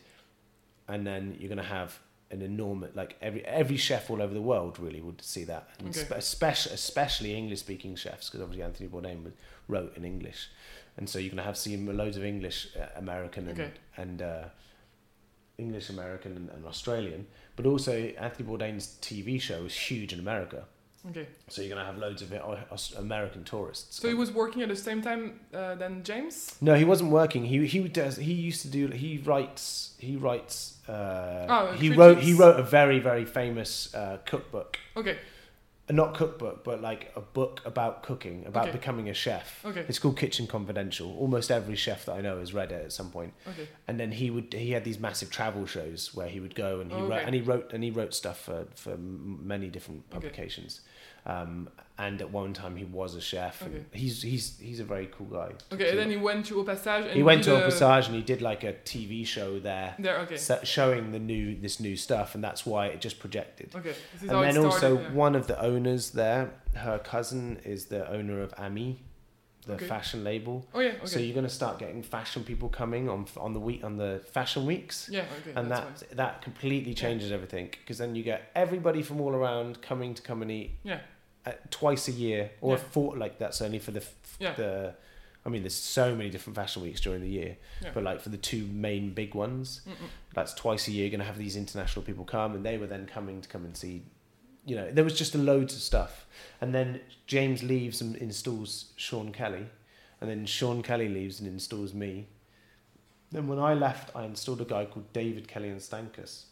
and 0.88 1.06
then 1.06 1.36
you're 1.38 1.48
gonna 1.48 1.62
have 1.62 1.98
an 2.30 2.40
enormous 2.42 2.90
like 2.96 3.16
every 3.20 3.44
every 3.44 3.76
chef 3.76 4.08
all 4.10 4.20
over 4.22 4.32
the 4.34 4.40
world 4.40 4.78
really 4.78 5.00
would 5.00 5.20
see 5.22 5.44
that, 5.44 5.68
and 5.78 5.88
Okay. 5.90 6.00
spe- 6.00 6.12
especially 6.12 6.72
especially 6.74 7.34
English 7.36 7.60
speaking 7.60 7.94
chefs 7.94 8.28
because 8.28 8.40
obviously 8.40 8.62
Anthony 8.64 8.88
Bourdain 8.88 9.22
was- 9.22 9.34
wrote 9.68 9.94
in 9.96 10.04
English, 10.04 10.48
and 10.96 11.08
so 11.08 11.18
you're 11.18 11.30
gonna 11.30 11.42
have 11.42 11.58
seen 11.58 11.86
loads 11.96 12.16
of 12.16 12.24
English, 12.24 12.74
uh, 12.76 12.86
American, 12.96 13.48
and 13.48 13.60
Okay. 13.60 13.72
and 13.96 14.22
uh, 14.22 14.44
English 15.58 15.90
American 15.90 16.36
and, 16.36 16.48
and 16.50 16.66
Australian, 16.66 17.26
but 17.56 17.66
also 17.66 17.92
Anthony 18.18 18.48
Bourdain's 18.48 18.96
TV 19.00 19.40
show 19.40 19.64
is 19.64 19.74
huge 19.74 20.12
in 20.12 20.18
America. 20.20 20.64
Okay, 21.10 21.26
So 21.48 21.62
you're 21.62 21.68
gonna 21.74 21.84
have 21.84 21.98
loads 21.98 22.22
of 22.22 22.32
uh, 22.32 22.56
American 22.96 23.42
tourists. 23.42 23.96
so 24.00 24.06
he 24.06 24.14
was 24.14 24.30
working 24.30 24.62
at 24.62 24.68
the 24.68 24.76
same 24.76 25.02
time 25.02 25.40
uh, 25.52 25.74
than 25.74 26.04
James. 26.04 26.56
No, 26.60 26.76
he 26.76 26.84
wasn't 26.84 27.10
working. 27.10 27.44
He 27.44 27.66
he 27.66 27.80
does. 27.88 28.16
He 28.18 28.32
used 28.32 28.62
to 28.62 28.68
do. 28.68 28.86
He 28.86 29.18
writes. 29.18 29.94
He 29.98 30.14
writes. 30.14 30.78
Uh, 30.88 31.46
Oh, 31.48 31.72
he 31.72 31.90
wrote. 31.90 32.18
He 32.18 32.34
wrote 32.34 32.58
a 32.60 32.62
very 32.62 33.00
very 33.00 33.24
famous 33.24 33.92
uh, 33.94 34.18
cookbook. 34.24 34.78
Okay, 34.96 35.18
Not 35.90 36.14
cookbook, 36.14 36.62
but 36.64 36.80
like 36.80 37.12
a 37.16 37.20
book 37.20 37.60
about 37.66 38.02
cooking, 38.02 38.46
about 38.46 38.68
Okay. 38.68 38.78
becoming 38.78 39.08
a 39.10 39.14
chef. 39.14 39.62
okay, 39.64 39.84
It's 39.88 39.98
called 39.98 40.16
Kitchen 40.16 40.46
Confidential. 40.46 41.14
Almost 41.18 41.50
every 41.50 41.74
chef 41.74 42.06
that 42.06 42.12
I 42.12 42.20
know 42.20 42.38
has 42.38 42.54
read 42.54 42.70
it 42.72 42.84
at 42.84 42.92
some 42.92 43.10
point. 43.10 43.34
okay, 43.48 43.66
And 43.88 43.98
then 43.98 44.12
he 44.12 44.30
would. 44.30 44.54
He 44.54 44.70
had 44.70 44.84
these 44.84 44.98
massive 45.00 45.28
travel 45.30 45.66
shows 45.66 46.14
where 46.14 46.28
he 46.28 46.38
would 46.40 46.54
go 46.54 46.80
and 46.80 46.90
he 46.92 46.96
Oh, 47.02 47.08
wrote 47.08 47.22
and 47.26 47.34
he 47.34 47.40
wrote 47.40 47.72
and 47.72 47.82
he 47.82 47.90
wrote 47.90 48.14
stuff 48.14 48.38
for 48.38 48.66
for 48.74 48.96
many 48.96 49.68
different 49.68 50.04
Okay. 50.14 50.28
Um, 51.24 51.68
and 51.98 52.20
at 52.20 52.30
one 52.32 52.52
time 52.52 52.74
he 52.74 52.84
was 52.84 53.14
a 53.14 53.20
chef. 53.20 53.62
And 53.62 53.74
Okay. 53.76 53.84
he's 53.92 54.22
he's 54.22 54.58
he's 54.58 54.80
a 54.80 54.84
very 54.84 55.06
cool 55.06 55.26
guy. 55.26 55.50
okay. 55.72 55.90
And 55.90 55.98
then 55.98 56.10
he 56.10 56.16
went 56.16 56.46
to 56.46 56.58
Au 56.60 56.64
Passage. 56.64 57.04
And 57.06 57.14
he 57.14 57.22
went 57.22 57.44
to 57.44 57.54
a- 57.54 57.58
a 57.58 57.70
Passage 57.70 58.06
and 58.08 58.16
he 58.16 58.22
did 58.22 58.42
like 58.42 58.64
a 58.64 58.72
TV 58.72 59.24
show 59.24 59.60
there, 59.60 59.94
There, 59.98 60.18
okay, 60.20 60.36
showing 60.64 61.12
the 61.12 61.20
new 61.20 61.54
this 61.54 61.78
new 61.78 61.96
stuff, 61.96 62.34
and 62.34 62.42
that's 62.42 62.66
why 62.66 62.86
it 62.86 63.00
just 63.00 63.20
projected. 63.20 63.72
okay. 63.76 63.94
This 64.14 64.22
is 64.24 64.30
and 64.30 64.42
then 64.42 64.56
it 64.56 64.64
also 64.64 64.98
yeah. 64.98 65.12
one 65.12 65.36
of 65.36 65.46
the 65.46 65.60
owners 65.62 66.10
there, 66.10 66.50
her 66.74 66.98
cousin 66.98 67.60
is 67.64 67.86
the 67.86 68.10
owner 68.10 68.40
of 68.42 68.52
Ami, 68.58 68.98
the 69.66 69.74
Okay. 69.74 69.86
fashion 69.86 70.24
label. 70.24 70.66
Oh 70.74 70.80
yeah, 70.80 70.88
okay. 70.96 71.06
So 71.06 71.20
you're 71.20 71.34
going 71.34 71.46
to 71.46 71.54
start 71.54 71.78
getting 71.78 72.02
fashion 72.02 72.42
people 72.42 72.68
coming 72.68 73.08
on 73.08 73.26
on 73.36 73.52
the 73.52 73.60
week 73.60 73.84
on 73.84 73.96
the 73.96 74.20
fashion 74.32 74.66
weeks. 74.66 75.08
yeah, 75.12 75.24
okay. 75.40 75.52
And 75.54 75.70
that 75.70 76.02
that 76.16 76.42
completely 76.42 76.94
changes 76.94 77.30
everything 77.30 77.68
because 77.80 77.98
then 77.98 78.16
you 78.16 78.24
get 78.24 78.50
everybody 78.56 79.02
from 79.02 79.20
all 79.20 79.34
around 79.34 79.80
coming 79.82 80.14
to 80.14 80.22
come 80.22 80.42
and 80.42 80.50
eat 80.50 80.72
Yeah. 80.82 80.98
Twice 81.70 82.08
a 82.08 82.12
year 82.12 82.50
or 82.60 82.76
Yeah. 82.76 82.82
four 82.90 83.16
like 83.16 83.38
that's 83.38 83.60
only 83.62 83.78
for 83.78 83.90
the 83.90 84.00
f- 84.00 84.36
Yeah. 84.38 84.54
the 84.54 84.94
I 85.44 85.48
mean 85.48 85.62
there's 85.62 85.74
so 85.74 86.14
many 86.14 86.30
different 86.30 86.54
fashion 86.56 86.82
weeks 86.82 87.00
during 87.00 87.20
the 87.20 87.28
year 87.28 87.56
Yeah. 87.82 87.90
but 87.94 88.04
like 88.04 88.20
for 88.20 88.28
the 88.28 88.36
two 88.36 88.66
main 88.68 89.12
big 89.12 89.34
ones 89.34 89.80
Mm-mm. 89.88 90.08
that's 90.34 90.54
twice 90.54 90.86
a 90.88 90.92
year 90.92 91.10
going 91.10 91.18
to 91.20 91.26
have 91.26 91.38
these 91.38 91.56
international 91.56 92.04
people 92.04 92.24
come 92.24 92.54
and 92.54 92.64
they 92.64 92.78
were 92.78 92.86
then 92.86 93.06
coming 93.06 93.40
to 93.40 93.48
come 93.48 93.64
and 93.64 93.76
see 93.76 94.02
you 94.64 94.76
know 94.76 94.88
there 94.92 95.02
was 95.02 95.18
just 95.18 95.34
a 95.34 95.38
loads 95.38 95.74
of 95.74 95.80
stuff 95.80 96.26
and 96.60 96.72
then 96.72 97.00
James 97.26 97.62
leaves 97.64 98.00
and 98.00 98.14
installs 98.16 98.92
Sean 98.96 99.32
Kelly 99.32 99.66
and 100.20 100.30
then 100.30 100.46
Sean 100.46 100.80
Kelly 100.82 101.08
leaves 101.08 101.40
and 101.40 101.48
installs 101.48 101.92
me 101.92 102.28
then 103.32 103.48
when 103.48 103.58
I 103.58 103.74
left 103.74 104.14
I 104.14 104.24
installed 104.24 104.60
a 104.60 104.64
guy 104.64 104.84
called 104.84 105.12
David 105.12 105.48
Kelly 105.48 105.70
and 105.70 105.80
Stankus 105.80 106.44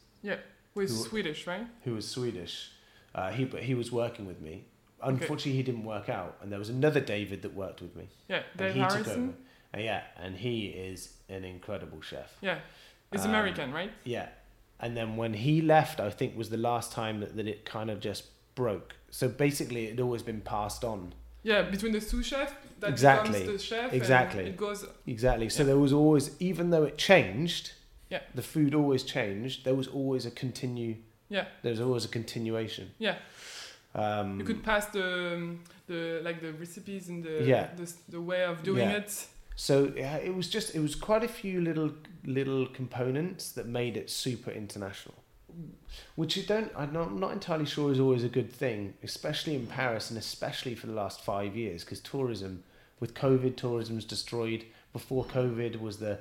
With 0.74 0.88
Who- 0.90 0.96
Swedish, 0.96 1.46
right? 1.46 1.66
who 1.84 1.94
was 1.94 2.08
Swedish. 2.08 2.72
Uh, 3.14 3.30
he 3.30 3.44
but 3.44 3.62
he 3.64 3.74
was 3.74 3.90
working 3.92 4.24
with 4.26 4.40
me. 4.40 4.64
Unfortunately, 5.02 5.52
he 5.52 5.62
didn't 5.62 5.84
work 5.84 6.08
out, 6.08 6.36
and 6.42 6.50
there 6.52 6.58
was 6.58 6.68
another 6.68 7.00
David 7.00 7.42
that 7.42 7.54
worked 7.54 7.80
with 7.80 7.94
me. 7.96 8.08
Yeah, 8.28 8.42
and 8.52 8.58
Dave 8.58 8.74
he 8.74 8.80
took 8.80 8.90
Harrison. 8.92 9.22
over. 9.24 9.34
And 9.72 9.84
yeah, 9.84 10.02
and 10.16 10.36
he 10.36 10.66
is 10.66 11.14
an 11.28 11.44
incredible 11.44 12.00
chef. 12.00 12.36
Yeah, 12.40 12.58
he's 13.12 13.22
Um, 13.24 13.30
American, 13.30 13.72
right? 13.72 13.92
Yeah, 14.04 14.28
and 14.80 14.96
then 14.96 15.16
when 15.16 15.34
he 15.34 15.60
left, 15.62 16.00
I 16.00 16.10
think 16.10 16.36
was 16.36 16.50
the 16.50 16.56
last 16.56 16.92
time 16.92 17.20
that, 17.20 17.36
that 17.36 17.46
it 17.46 17.64
kind 17.64 17.90
of 17.90 18.00
just 18.00 18.24
broke. 18.54 18.96
So 19.10 19.28
basically, 19.28 19.86
it 19.86 19.90
had 19.90 20.00
always 20.00 20.22
been 20.22 20.40
passed 20.40 20.84
on. 20.84 21.14
Yeah, 21.42 21.62
between 21.62 21.92
the 21.92 22.00
sous 22.00 22.26
chef 22.26 22.54
that 22.80 22.90
Exactly. 22.90 23.40
becomes 23.40 23.62
the 23.62 23.66
chef. 23.66 23.92
Exactly. 23.94 24.44
It 24.46 24.56
goes. 24.56 24.84
Exactly. 25.06 25.48
So 25.48 25.62
Yeah. 25.62 25.68
there 25.68 25.78
was 25.78 25.92
always, 25.92 26.36
even 26.40 26.70
though 26.70 26.82
it 26.84 26.98
changed, 26.98 27.72
Yeah. 28.10 28.20
the 28.34 28.42
food 28.42 28.74
always 28.74 29.02
changed. 29.04 29.64
There 29.64 29.74
was 29.74 29.86
always 29.88 30.26
a 30.26 30.30
continue. 30.30 30.96
Yeah. 31.30 31.46
There 31.62 31.70
was 31.70 31.80
always 31.80 32.04
a 32.04 32.08
continuation. 32.08 32.90
Yeah. 32.98 33.16
Um, 33.94 34.38
You 34.38 34.44
could 34.46 34.62
pass 34.62 34.86
the 34.86 35.34
um, 35.34 35.60
the 35.86 36.20
like 36.22 36.40
the 36.40 36.52
recipes 36.52 37.08
and 37.08 37.24
the 37.24 37.42
Yeah. 37.44 37.68
the, 37.76 37.92
the 38.08 38.20
way 38.20 38.44
of 38.44 38.62
doing 38.62 38.88
Yeah. 38.90 38.96
it. 38.98 39.26
So 39.56 39.92
yeah, 39.96 40.16
it 40.16 40.34
was 40.34 40.48
just 40.48 40.74
it 40.74 40.80
was 40.80 40.94
quite 40.94 41.24
a 41.24 41.28
few 41.28 41.60
little 41.60 41.90
little 42.24 42.66
components 42.66 43.52
that 43.52 43.66
made 43.66 43.96
it 43.96 44.08
super 44.10 44.50
international, 44.52 45.16
which 46.14 46.36
you 46.36 46.44
don't 46.44 46.70
I'm 46.76 46.92
not, 46.92 47.08
I'm 47.08 47.18
not 47.20 47.32
entirely 47.32 47.66
sure 47.66 47.90
is 47.92 48.00
always 48.00 48.24
a 48.24 48.28
good 48.28 48.52
thing, 48.52 48.94
especially 49.02 49.54
in 49.56 49.66
Paris 49.66 50.10
and 50.10 50.18
especially 50.18 50.74
for 50.74 50.86
the 50.86 50.94
last 50.94 51.24
five 51.24 51.56
years 51.56 51.84
because 51.84 52.00
tourism, 52.00 52.62
with 53.00 53.12
COVID, 53.14 53.56
tourism's 53.56 54.04
destroyed. 54.04 54.64
Before 54.92 55.24
COVID 55.24 55.80
was 55.80 55.98
the 55.98 56.18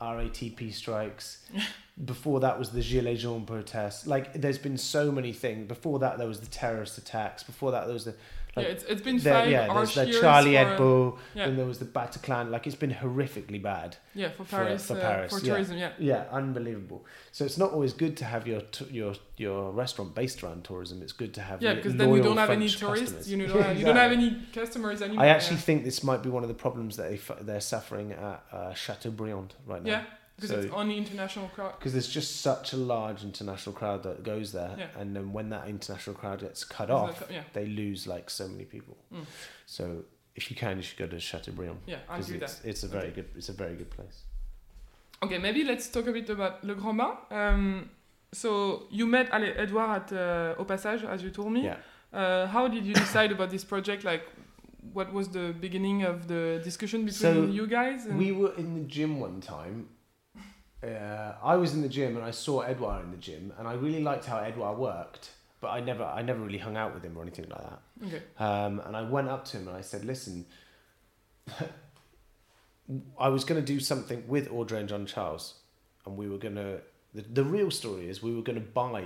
RATP 0.00 0.72
strikes, 0.72 1.44
Before 2.02 2.40
that 2.40 2.58
was 2.58 2.70
the 2.70 2.80
Gilets 2.80 3.18
jaunes 3.18 3.46
protest. 3.46 4.06
Like, 4.06 4.32
there's 4.32 4.58
been 4.58 4.78
so 4.78 5.12
many 5.12 5.32
things. 5.32 5.68
Before 5.68 5.98
that, 5.98 6.16
there 6.18 6.26
was 6.26 6.40
the 6.40 6.46
terrorist 6.46 6.96
attacks. 6.96 7.42
Before 7.42 7.70
that, 7.72 7.84
there 7.84 7.92
was 7.92 8.06
the 8.06 8.14
like, 8.54 8.66
yeah, 8.66 8.72
it's, 8.72 8.84
it's 8.84 9.00
been 9.00 9.16
there, 9.18 9.32
five 9.34 9.50
yeah, 9.50 9.72
there's 9.72 9.94
the 9.94 10.20
Charlie 10.20 10.52
for, 10.52 10.58
Hebdo, 10.58 11.18
yeah. 11.34 11.44
and 11.46 11.58
there 11.58 11.64
was 11.64 11.78
the 11.78 11.86
Bataclan. 11.86 12.50
Like, 12.50 12.66
it's 12.66 12.76
been 12.76 12.90
horrifically 12.92 13.62
bad. 13.62 13.96
yeah 14.14 14.28
for 14.28 14.44
for- 14.44 14.56
Paris 14.56 14.86
for 14.86 14.98
uh, 14.98 15.00
Paris, 15.00 15.32
for 15.32 15.44
tourism 15.44 15.78
yeah 15.78 15.92
Yeah, 15.98 16.24
unbelievable. 16.30 17.06
So 17.30 17.46
it's 17.46 17.56
not 17.56 17.72
always 17.72 17.94
good 17.94 18.14
to 18.18 18.26
have 18.26 18.46
your 18.46 18.60
t- 18.60 18.88
your 18.90 19.14
your 19.38 19.70
restaurant 19.72 20.14
based 20.14 20.42
around 20.42 20.64
tourism. 20.64 21.00
It's 21.00 21.12
good 21.12 21.32
to 21.34 21.40
have 21.40 21.62
yeah 21.62 21.74
because 21.74 21.94
then 21.96 22.10
you 22.12 22.22
don't 22.22 22.36
have 22.36 22.50
any 22.50 22.68
tourists 22.68 23.12
customers. 23.16 23.30
you 23.30 23.46
don't 23.46 23.62
have, 23.62 23.78
you 23.78 23.86
don't 23.86 23.96
have 23.96 24.12
any 24.12 24.36
customers 24.52 25.00
anymore 25.00 25.24
I 25.24 25.28
actually 25.28 25.56
think 25.56 25.84
this 25.84 26.02
might 26.02 26.22
be 26.22 26.28
one 26.28 26.42
of 26.42 26.48
the 26.48 26.54
problems 26.54 26.96
that 26.98 27.08
they 27.08 27.14
f- 27.16 27.38
they're 27.40 27.60
suffering 27.60 28.12
at 28.12 28.44
uh, 28.52 28.74
Chateaubriand 28.74 29.54
right 29.66 29.82
now. 29.82 29.90
yeah 29.90 30.04
because 30.42 30.50
So- 30.50 30.60
it's 30.66 30.74
only 30.74 30.96
international 30.96 31.48
crowd 31.54 31.74
Because 31.78 31.92
there's 31.92 32.08
just 32.08 32.40
such 32.40 32.72
a 32.72 32.76
large 32.76 33.22
international 33.24 33.74
crowd 33.74 34.02
that 34.02 34.22
goes 34.22 34.52
there, 34.52 34.74
Yeah. 34.78 34.88
and 35.00 35.14
then 35.16 35.32
when 35.32 35.48
that 35.50 35.68
international 35.68 36.16
crowd 36.16 36.40
gets 36.40 36.64
cut 36.64 36.88
Isn't 36.90 36.96
off, 37.02 37.22
yeah 37.30 37.44
they 37.52 37.66
lose 37.66 38.06
like 38.06 38.28
so 38.30 38.48
many 38.48 38.64
people. 38.64 38.96
Mm. 39.14 39.24
So 39.66 40.04
if 40.34 40.50
you 40.50 40.56
can, 40.56 40.76
you 40.78 40.82
should 40.82 40.98
go 40.98 41.06
to 41.06 41.18
Chateaubriand 41.20 41.78
yeah 41.86 41.98
I'll 42.08 42.16
because 42.18 42.26
do 42.32 42.38
that 42.40 42.50
it's, 42.50 42.64
it's 42.64 42.82
a 42.82 42.88
very 42.88 43.06
Okay. 43.08 43.16
good 43.22 43.28
it's 43.36 43.48
a 43.48 43.58
very 43.64 43.76
good 43.76 43.90
place. 43.90 44.18
Okay, 45.24 45.38
maybe 45.38 45.62
let's 45.64 45.88
talk 45.88 46.06
a 46.08 46.12
bit 46.12 46.28
about 46.30 46.64
Le 46.64 46.74
Grand 46.74 46.98
Bain. 46.98 47.12
Um, 47.30 47.90
so 48.32 48.82
you 48.90 49.06
met 49.06 49.28
Ale- 49.32 49.54
Edouard 49.56 49.90
at 50.02 50.12
uh, 50.12 50.54
Au 50.60 50.64
Passage, 50.64 51.04
as 51.04 51.22
you 51.22 51.30
told 51.30 51.52
me. 51.52 51.62
Yeah. 51.64 51.76
Uh, 52.12 52.46
how 52.48 52.66
did 52.68 52.84
you 52.84 52.92
decide 52.94 53.30
about 53.30 53.50
this 53.50 53.64
project? 53.64 54.02
Like, 54.04 54.24
what 54.92 55.12
was 55.12 55.28
the 55.28 55.54
beginning 55.60 56.02
of 56.02 56.26
the 56.26 56.60
discussion 56.64 57.04
between 57.04 57.34
So, 57.34 57.44
you 57.58 57.66
guys? 57.68 58.04
We 58.06 58.32
were 58.32 58.52
in 58.56 58.74
the 58.74 58.84
gym 58.94 59.20
one 59.20 59.40
time. 59.40 59.88
Uh, 60.82 61.34
I 61.42 61.56
was 61.56 61.74
in 61.74 61.82
the 61.82 61.88
gym 61.88 62.16
and 62.16 62.24
I 62.24 62.30
saw 62.32 62.60
Edouard 62.60 63.04
in 63.04 63.10
the 63.12 63.16
gym, 63.16 63.52
and 63.58 63.68
I 63.68 63.74
really 63.74 64.02
liked 64.02 64.24
how 64.24 64.38
Edouard 64.38 64.78
worked. 64.78 65.30
But 65.60 65.68
I 65.68 65.80
never, 65.80 66.02
I 66.02 66.22
never 66.22 66.40
really 66.40 66.58
hung 66.58 66.76
out 66.76 66.92
with 66.92 67.04
him 67.04 67.16
or 67.16 67.22
anything 67.22 67.46
like 67.48 67.60
that. 67.62 67.80
okay, 68.06 68.22
Um, 68.38 68.80
and 68.84 68.96
I 68.96 69.02
went 69.02 69.28
up 69.28 69.44
to 69.46 69.58
him 69.58 69.68
and 69.68 69.76
I 69.76 69.80
said, 69.80 70.04
"Listen, 70.04 70.44
I 73.18 73.28
was 73.28 73.44
going 73.44 73.60
to 73.60 73.66
do 73.66 73.78
something 73.80 74.24
with 74.26 74.50
Audrey 74.50 74.80
and 74.80 74.88
John 74.88 75.06
Charles, 75.06 75.54
and 76.04 76.16
we 76.16 76.28
were 76.28 76.38
going 76.38 76.56
to. 76.56 76.80
The, 77.14 77.22
the 77.22 77.44
real 77.44 77.70
story 77.70 78.08
is 78.08 78.22
we 78.22 78.34
were 78.34 78.42
going 78.42 78.58
to 78.58 78.66
buy 78.66 79.04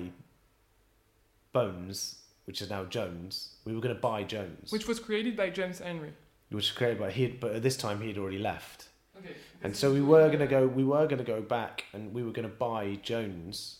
Bones, 1.53 2.21
which 2.45 2.61
is 2.63 2.71
now 2.71 2.85
Jones. 2.85 3.51
We 3.65 3.75
were 3.75 3.81
going 3.81 3.95
to 3.95 4.01
buy 4.01 4.23
Jones, 4.23 4.73
which 4.73 4.87
was 4.89 4.99
created 4.99 5.37
by 5.37 5.51
James 5.51 5.81
Henry. 5.81 6.13
which 6.51 6.57
was 6.69 6.73
created 6.73 6.99
by 6.99 7.11
he, 7.11 7.23
had, 7.25 7.41
but 7.41 7.53
at 7.55 7.63
this 7.63 7.77
time 7.77 8.01
he 8.01 8.09
had 8.09 8.19
already 8.19 8.39
left. 8.39 8.89
Okay. 9.19 9.35
And 9.63 9.75
so 9.75 9.93
we 9.93 10.01
were 10.01 10.29
gonna 10.31 10.47
go. 10.47 10.67
We 10.67 10.85
were 10.85 11.07
gonna 11.07 11.25
go 11.25 11.41
back, 11.41 11.85
and 11.93 12.13
we 12.13 12.23
were 12.23 12.33
gonna 12.33 12.49
buy 12.49 12.99
Jones 13.03 13.79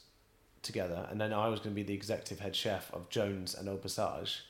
together, 0.63 1.07
and 1.11 1.21
then 1.21 1.33
I 1.33 1.49
was 1.49 1.61
gonna 1.61 1.75
be 1.75 1.83
the 1.83 1.95
executive 1.95 2.41
head 2.41 2.57
chef 2.57 2.93
of 2.93 3.09
Jones 3.09 3.55
and 3.55 3.69
Au 3.69 3.77
Passage, 3.77 4.45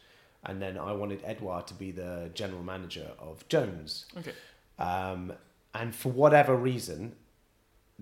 and 0.44 0.62
then 0.62 0.78
I 0.78 0.92
wanted 0.92 1.20
Edouard 1.24 1.66
to 1.68 1.74
be 1.74 1.90
the 1.90 2.30
general 2.34 2.62
manager 2.62 3.10
of 3.18 3.46
Jones. 3.48 4.06
Okay. 4.16 4.32
Um, 4.78 5.32
and 5.74 5.94
for 5.94 6.10
whatever 6.10 6.56
reason, 6.56 7.16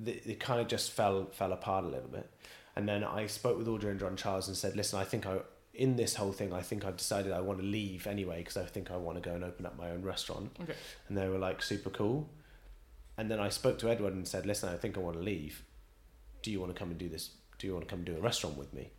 it 0.05 0.39
kind 0.41 0.61
of 0.61 0.69
just 0.69 0.91
fell 0.91 1.27
fell 1.33 1.53
apart 1.53 1.85
a 1.85 1.89
little 1.89 2.09
bit. 2.09 2.31
And 2.77 2.89
then 2.89 3.05
I 3.05 3.27
spoke 3.27 3.57
with 3.57 3.69
Audrey 3.69 3.91
and 3.91 4.01
John 4.01 4.17
Charles 4.17 4.49
and 4.49 4.57
said, 4.57 4.77
"Listen, 4.77 4.99
I 4.99 5.05
think 5.05 5.27
I." 5.27 5.41
In 5.73 5.97
this 5.97 6.15
whole 6.15 6.31
thing, 6.31 6.53
I 6.53 6.63
think 6.63 6.85
I've 6.85 6.97
decided 6.97 7.33
I 7.33 7.41
want 7.41 7.59
to 7.59 7.65
leave 7.65 8.07
anyway 8.07 8.39
because 8.39 8.57
I 8.57 8.65
think 8.65 8.93
I 8.93 8.97
want 8.97 9.21
to 9.21 9.29
go 9.29 9.35
and 9.35 9.43
open 9.43 9.67
up 9.67 9.77
my 9.77 9.91
own 9.91 10.03
restaurant. 10.03 10.55
Okay. 10.63 10.75
And 11.09 11.19
they 11.19 11.27
were 11.29 11.39
like 11.39 11.63
super 11.63 11.91
cool. 11.91 12.29
And 13.17 13.31
then 13.31 13.41
I 13.41 13.49
spoke 13.49 13.79
to 13.81 13.89
Edward 13.91 14.15
and 14.15 14.27
said, 14.27 14.47
"Listen, 14.47 14.69
I 14.69 14.77
think 14.77 14.97
I 14.97 15.01
want 15.01 15.17
to 15.17 15.23
leave. 15.23 15.63
Do 16.43 16.51
you 16.51 16.61
want 16.61 16.75
to 16.75 16.79
come 16.79 16.91
and 16.91 16.99
do 16.99 17.09
this? 17.09 17.31
Do 17.59 17.67
you 17.67 17.73
want 17.73 17.87
to 17.87 17.91
come 17.91 18.01
and 18.01 18.07
do 18.07 18.17
a 18.17 18.21
restaurant 18.21 18.57
with 18.57 18.73
me?" 18.75 18.91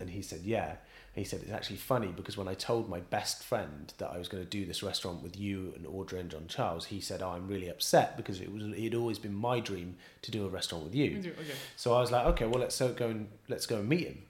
And 0.00 0.10
he 0.10 0.22
said, 0.22 0.40
"Yeah." 0.42 0.76
He 1.14 1.22
said, 1.22 1.42
"It's 1.42 1.52
actually 1.52 1.76
funny 1.76 2.08
because 2.08 2.36
when 2.36 2.48
I 2.48 2.54
told 2.54 2.88
my 2.88 2.98
best 2.98 3.44
friend 3.44 3.92
that 3.98 4.10
I 4.10 4.18
was 4.18 4.26
going 4.26 4.42
to 4.42 4.48
do 4.48 4.64
this 4.66 4.82
restaurant 4.82 5.22
with 5.22 5.38
you 5.38 5.72
and 5.76 5.86
Audrey 5.86 6.18
and 6.18 6.28
John 6.28 6.46
Charles, 6.48 6.86
he 6.86 7.00
said, 7.00 7.22
"Oh, 7.22 7.30
I'm 7.30 7.46
really 7.46 7.68
upset 7.68 8.16
because 8.16 8.40
it 8.40 8.50
was 8.50 8.64
it 8.64 8.82
had 8.82 8.94
always 8.94 9.18
been 9.18 9.34
my 9.34 9.60
dream 9.60 9.96
to 10.22 10.30
do 10.32 10.44
a 10.44 10.48
restaurant 10.48 10.84
with 10.84 10.94
you." 10.94 11.10
Mm-hmm, 11.18 11.40
okay. 11.40 11.58
So 11.76 11.94
I 11.94 12.00
was 12.00 12.10
like, 12.10 12.26
okay, 12.26 12.46
well 12.46 12.60
let's 12.60 12.74
so 12.74 12.92
go 12.92 13.08
and 13.08 13.28
let's 13.48 13.66
go 13.66 13.78
and 13.78 13.88
meet 13.88 14.06
him. 14.08 14.22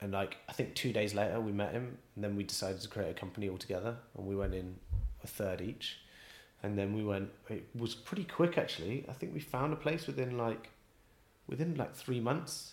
And 0.00 0.12
like 0.12 0.38
I 0.48 0.52
think 0.52 0.74
two 0.74 0.92
days 0.92 1.14
later 1.14 1.40
we 1.40 1.52
met 1.52 1.72
him, 1.72 1.98
and 2.14 2.24
then 2.24 2.36
we 2.36 2.44
decided 2.44 2.80
to 2.80 2.88
create 2.88 3.10
a 3.10 3.14
company 3.14 3.48
all 3.50 3.58
together, 3.58 3.96
and 4.16 4.26
we 4.26 4.34
went 4.34 4.54
in 4.54 4.76
a 5.22 5.26
third 5.26 5.60
each, 5.60 5.98
and 6.64 6.78
then 6.78 6.94
we 6.94 7.04
went. 7.04 7.28
It 7.50 7.66
was 7.74 7.94
pretty 7.94 8.24
quick 8.24 8.56
actually. 8.56 9.04
I 9.08 9.12
think 9.12 9.34
we 9.34 9.40
found 9.40 9.72
a 9.72 9.76
place 9.76 10.06
within 10.06 10.38
like, 10.38 10.70
within 11.46 11.74
like 11.76 11.94
three 11.94 12.20
months, 12.20 12.72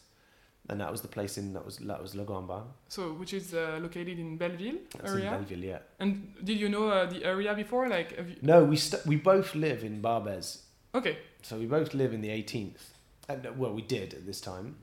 and 0.70 0.80
that 0.80 0.90
was 0.90 1.02
the 1.02 1.10
place 1.10 1.38
in 1.38 1.52
that 1.54 1.66
was 1.66 1.78
that 1.78 2.02
was 2.02 2.14
Bain. 2.14 2.64
So, 2.88 3.02
which 3.14 3.34
is 3.34 3.54
uh, 3.54 3.80
located 3.82 4.18
in 4.18 4.38
Belleville 4.38 4.80
That's 4.98 5.12
in. 5.12 5.20
Belleville, 5.22 5.66
yeah. 5.74 5.80
And 6.00 6.34
did 6.42 6.58
you 6.58 6.70
know 6.70 6.88
uh, 6.90 7.06
the 7.06 7.26
area 7.26 7.54
before? 7.54 7.90
Like, 7.90 8.16
have 8.18 8.30
you... 8.30 8.38
No, 8.42 8.64
we 8.64 8.78
st- 8.78 9.06
we 9.06 9.18
both 9.18 9.56
live 9.56 9.84
in 9.84 10.02
Barbès, 10.02 10.60
okay. 10.96 11.18
So 11.42 11.58
we 11.58 11.66
both 11.66 11.94
live 11.94 12.14
in 12.14 12.22
the 12.22 12.30
18th. 12.30 12.84
And, 13.28 13.46
uh, 13.46 13.52
well, 13.58 13.74
we 13.74 13.82
did 13.82 14.14
at 14.14 14.26
this 14.26 14.40
time. 14.40 14.76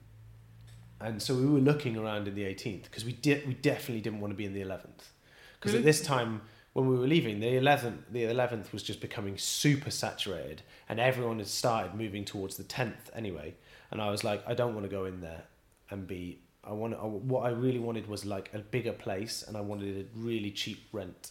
And 1.01 1.23
so 1.23 1.35
we 1.35 1.47
were 1.47 1.61
looking 1.61 1.97
around 1.97 2.27
in 2.27 2.35
the 2.35 2.43
18th 2.43 2.85
because 2.85 3.05
we 3.05 3.13
did 3.13 3.47
we 3.47 3.55
definitely 3.55 4.01
didn't 4.01 4.21
want 4.21 4.33
to 4.33 4.37
be 4.37 4.45
in 4.45 4.53
the 4.53 4.61
11th. 4.63 5.05
Because 5.55 5.73
Really? 5.73 5.79
at 5.79 5.85
this 5.85 6.03
time 6.03 6.43
when 6.81 6.89
we 6.89 6.97
were 6.99 7.07
leaving, 7.07 7.41
the 7.41 7.47
11th 7.55 7.99
the 8.11 8.23
11th 8.25 8.73
was 8.73 8.83
just 8.83 9.01
becoming 9.01 9.37
super 9.39 9.91
saturated 9.91 10.63
and 10.89 10.99
everyone 11.01 11.39
had 11.39 11.49
started 11.49 11.95
moving 11.95 12.25
towards 12.25 12.57
the 12.57 12.65
10th 12.65 13.11
anyway. 13.15 13.55
And 13.91 14.01
I 14.01 14.11
was 14.11 14.25
like 14.25 14.43
I 14.47 14.55
don't 14.55 14.75
want 14.75 14.85
to 14.85 14.91
go 14.91 15.05
in 15.05 15.21
there 15.21 15.45
and 15.91 16.07
be 16.07 16.39
I 16.65 16.73
want 16.73 16.95
I, 16.95 16.99
what 17.07 17.45
I 17.47 17.51
really 17.51 17.79
wanted 17.79 18.09
was 18.09 18.25
like 18.27 18.51
a 18.55 18.59
bigger 18.59 18.93
place 18.93 19.43
and 19.47 19.57
I 19.57 19.61
wanted 19.61 19.97
a 19.99 20.19
really 20.19 20.51
cheap 20.51 20.81
rent. 20.93 21.31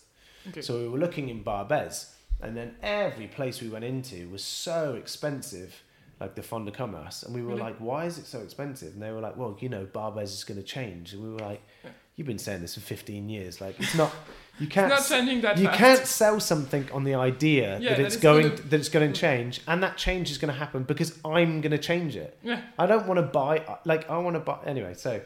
Okay. 0.50 0.62
So 0.62 0.80
we 0.82 0.88
were 0.88 0.98
looking 0.98 1.28
in 1.30 1.44
Barbès, 1.44 2.12
and 2.42 2.56
then 2.56 2.76
every 2.82 3.28
place 3.28 3.62
we 3.62 3.68
went 3.70 3.84
into 3.84 4.30
was 4.30 4.44
so 4.44 4.96
expensive, 4.96 5.84
like 6.22 6.36
the 6.36 6.42
Fond 6.42 6.66
de 6.68 6.72
Commerce, 6.72 7.24
and 7.24 7.36
we 7.36 7.42
were 7.42 7.50
Really? 7.50 7.62
like, 7.62 7.78
"Why 7.80 8.06
is 8.06 8.18
it 8.18 8.26
so 8.26 8.40
expensive?" 8.40 8.94
And 8.94 9.02
they 9.02 9.12
were 9.12 9.20
like, 9.20 9.36
"Well, 9.36 9.58
you 9.60 9.68
know, 9.68 9.86
Barbès 9.86 10.32
is 10.34 10.44
going 10.46 10.58
to 10.60 10.66
change." 10.66 11.14
And 11.14 11.22
we 11.22 11.30
were 11.30 11.40
like, 11.40 11.62
Yeah. 11.84 11.90
"You've 12.18 12.28
been 12.28 12.38
saying 12.40 12.62
this 12.62 12.74
for 12.76 12.82
fifteen 12.82 13.30
years. 13.30 13.62
Like, 13.62 13.80
it's 13.80 13.96
not. 13.96 14.12
You 14.60 14.66
can't. 14.68 14.92
it's 14.92 15.08
not 15.12 15.18
changing 15.18 15.42
that 15.42 15.58
you 15.60 15.66
fast. 15.68 15.78
can't 15.78 16.06
sell 16.08 16.40
something 16.40 16.90
on 16.92 17.04
the 17.04 17.14
idea 17.14 17.78
Yeah, 17.80 17.90
that 17.92 17.98
that 17.98 18.06
it's 18.08 18.16
it's 18.16 18.24
going 18.24 18.48
gonna- 18.50 18.62
that 18.70 18.80
it's 18.80 18.90
going 18.90 19.14
to 19.14 19.20
change, 19.20 19.62
and 19.68 19.84
that 19.84 19.98
change 19.98 20.32
is 20.32 20.40
going 20.40 20.52
to 20.52 20.58
happen 20.60 20.82
because 20.82 21.12
I'm 21.24 21.62
going 21.62 21.72
to 21.72 21.78
change 21.78 22.16
it. 22.16 22.40
Yeah. 22.44 22.62
I 22.80 22.88
don't 22.88 23.06
want 23.06 23.20
to 23.20 23.22
buy 23.22 23.64
like 23.86 24.10
I 24.10 24.18
want 24.18 24.36
to 24.36 24.40
buy 24.40 24.58
anyway. 24.66 24.96
So 24.96 25.22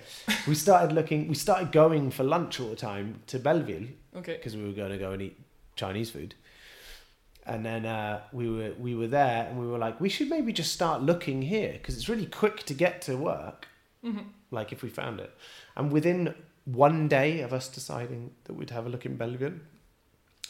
we 0.49 0.53
started 0.55 0.93
looking. 0.93 1.29
We 1.29 1.35
started 1.35 1.71
going 1.71 2.11
for 2.11 2.23
lunch 2.25 2.59
all 2.59 2.67
the 2.69 2.75
time 2.75 3.21
to 3.27 3.39
Belleville 3.39 3.87
Okay. 4.17 4.35
because 4.35 4.57
we 4.57 4.63
were 4.65 4.73
going 4.73 4.91
to 4.91 4.97
go 4.97 5.11
and 5.13 5.21
eat 5.21 5.37
Chinese 5.77 6.09
food. 6.09 6.35
And 7.45 7.65
then 7.65 7.85
uh, 7.85 8.21
we 8.33 8.49
were 8.49 8.73
we 8.77 8.95
were 8.95 9.07
there, 9.07 9.47
and 9.47 9.57
we 9.57 9.65
were 9.65 9.77
like, 9.77 10.01
we 10.01 10.09
should 10.09 10.29
maybe 10.29 10.51
just 10.51 10.73
start 10.73 11.01
looking 11.03 11.41
here 11.41 11.71
because 11.71 11.95
it's 11.95 12.09
really 12.09 12.25
quick 12.27 12.63
to 12.65 12.73
get 12.73 13.01
to 13.03 13.15
work. 13.15 13.67
hmm 14.03 14.19
Like 14.51 14.73
if 14.73 14.83
we 14.83 14.89
found 14.89 15.21
it, 15.21 15.31
and 15.77 15.89
within 15.91 16.35
one 16.65 17.07
day 17.07 17.41
of 17.41 17.53
us 17.53 17.67
deciding 17.67 18.31
that 18.45 18.53
we'd 18.53 18.69
have 18.69 18.85
a 18.85 18.89
look 18.89 19.05
in 19.05 19.17
Belleville, 19.17 19.59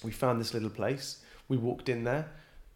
we 0.04 0.12
found 0.12 0.40
this 0.40 0.54
little 0.54 0.70
place. 0.70 1.24
We 1.48 1.58
walked 1.58 1.90
in 1.90 2.04
there. 2.04 2.32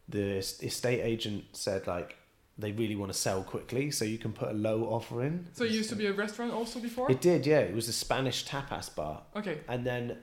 The 0.08 0.38
estate 0.38 1.02
agent 1.02 1.46
said 1.54 1.88
like 1.88 2.18
they 2.58 2.72
really 2.72 2.96
want 2.96 3.12
to 3.12 3.18
sell 3.18 3.44
quickly, 3.44 3.92
so 3.92 4.06
you 4.06 4.18
can 4.18 4.32
put 4.32 4.50
a 4.50 4.54
low 4.54 4.84
offer 4.86 5.24
in. 5.24 5.48
So 5.54 5.66
it 5.66 5.72
used 5.72 5.90
to 5.90 5.96
be 5.96 6.06
a 6.06 6.14
restaurant 6.14 6.54
also 6.54 6.80
before? 6.80 7.12
It 7.12 7.20
did, 7.20 7.46
yeah. 7.46 7.60
It 7.60 7.76
was 7.76 7.90
a 7.90 7.94
Spanish 7.94 8.46
tapas 8.46 8.94
bar. 8.96 9.24
okay. 9.36 9.60
And 9.68 9.86
then 9.86 10.18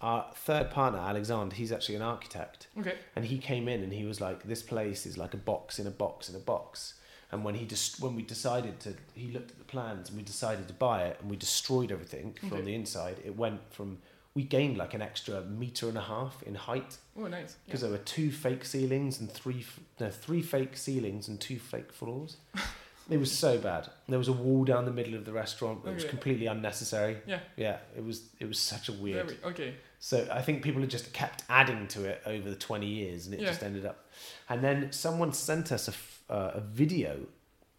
our 0.00 0.26
third 0.34 0.70
partner, 0.70 0.98
Alexander, 0.98 1.54
he's 1.54 1.72
actually 1.72 1.96
an 1.96 2.02
architect. 2.02 2.68
Okay. 2.78 2.94
And 3.16 3.24
he 3.24 3.38
came 3.38 3.68
in 3.68 3.82
and 3.82 3.92
he 3.92 4.04
was 4.04 4.20
like, 4.20 4.44
"This 4.44 4.62
place 4.62 5.06
is 5.06 5.16
like 5.16 5.34
a 5.34 5.38
box 5.38 5.78
in 5.78 5.86
a 5.86 5.90
box 5.90 6.28
in 6.28 6.36
a 6.36 6.40
box." 6.40 6.94
And 7.30 7.44
when 7.44 7.54
he 7.54 7.66
just 7.66 8.00
when 8.00 8.14
we 8.16 8.22
decided 8.22 8.80
to, 8.80 8.94
he 9.14 9.30
looked 9.30 9.50
at 9.50 9.58
the 9.58 9.64
plans 9.64 10.08
and 10.08 10.16
we 10.16 10.22
decided 10.24 10.66
to 10.68 10.74
buy 10.74 11.04
it 11.04 11.18
and 11.20 11.30
we 11.30 11.36
destroyed 11.36 11.92
everything 11.92 12.34
Okay. 12.38 12.48
from 12.48 12.64
the 12.64 12.74
inside. 12.74 13.16
It 13.24 13.36
went 13.36 13.60
from 13.72 13.98
we 14.34 14.44
gained 14.44 14.76
like 14.78 14.94
an 14.94 15.02
extra 15.02 15.42
meter 15.42 15.88
and 15.88 15.98
a 15.98 16.02
half 16.02 16.42
in 16.44 16.54
height 16.54 16.96
Oh, 17.18 17.26
nice. 17.26 17.56
because 17.66 17.82
Yeah. 17.82 17.88
there 17.88 17.98
were 17.98 18.04
two 18.04 18.30
fake 18.30 18.64
ceilings 18.64 19.20
and 19.20 19.30
three 19.30 19.64
no 20.00 20.10
three 20.10 20.42
fake 20.42 20.76
ceilings 20.76 21.28
and 21.28 21.40
two 21.40 21.58
fake 21.58 21.92
floors. 21.92 22.36
it 23.10 23.18
was 23.18 23.36
so 23.36 23.58
bad. 23.58 23.88
There 24.08 24.18
was 24.18 24.28
a 24.28 24.32
wall 24.32 24.64
down 24.64 24.84
the 24.86 24.90
middle 24.92 25.14
of 25.14 25.24
the 25.24 25.32
restaurant. 25.32 25.84
It 25.86 25.92
was 25.94 26.04
completely 26.04 26.46
unnecessary. 26.46 27.18
Yeah. 27.26 27.40
Yeah, 27.56 27.78
it 27.96 28.04
was 28.04 28.22
it 28.40 28.46
was 28.46 28.58
such 28.58 28.88
a 28.88 28.92
weird. 28.92 29.26
Very, 29.28 29.38
okay. 29.52 29.74
So 30.00 30.26
I 30.32 30.40
think 30.40 30.62
people 30.62 30.80
had 30.80 30.90
just 30.90 31.12
kept 31.12 31.42
adding 31.50 31.88
to 31.88 32.04
it 32.04 32.22
over 32.24 32.48
the 32.48 32.56
20 32.56 32.86
years 32.86 33.26
and 33.26 33.34
it 33.34 33.40
Yeah. 33.40 33.48
just 33.48 33.62
ended 33.62 33.84
up. 33.84 34.06
And 34.48 34.62
then 34.64 34.92
someone 34.92 35.32
sent 35.32 35.72
us 35.72 35.88
a, 35.88 35.92
uh, 36.30 36.52
a 36.54 36.60
video 36.60 37.26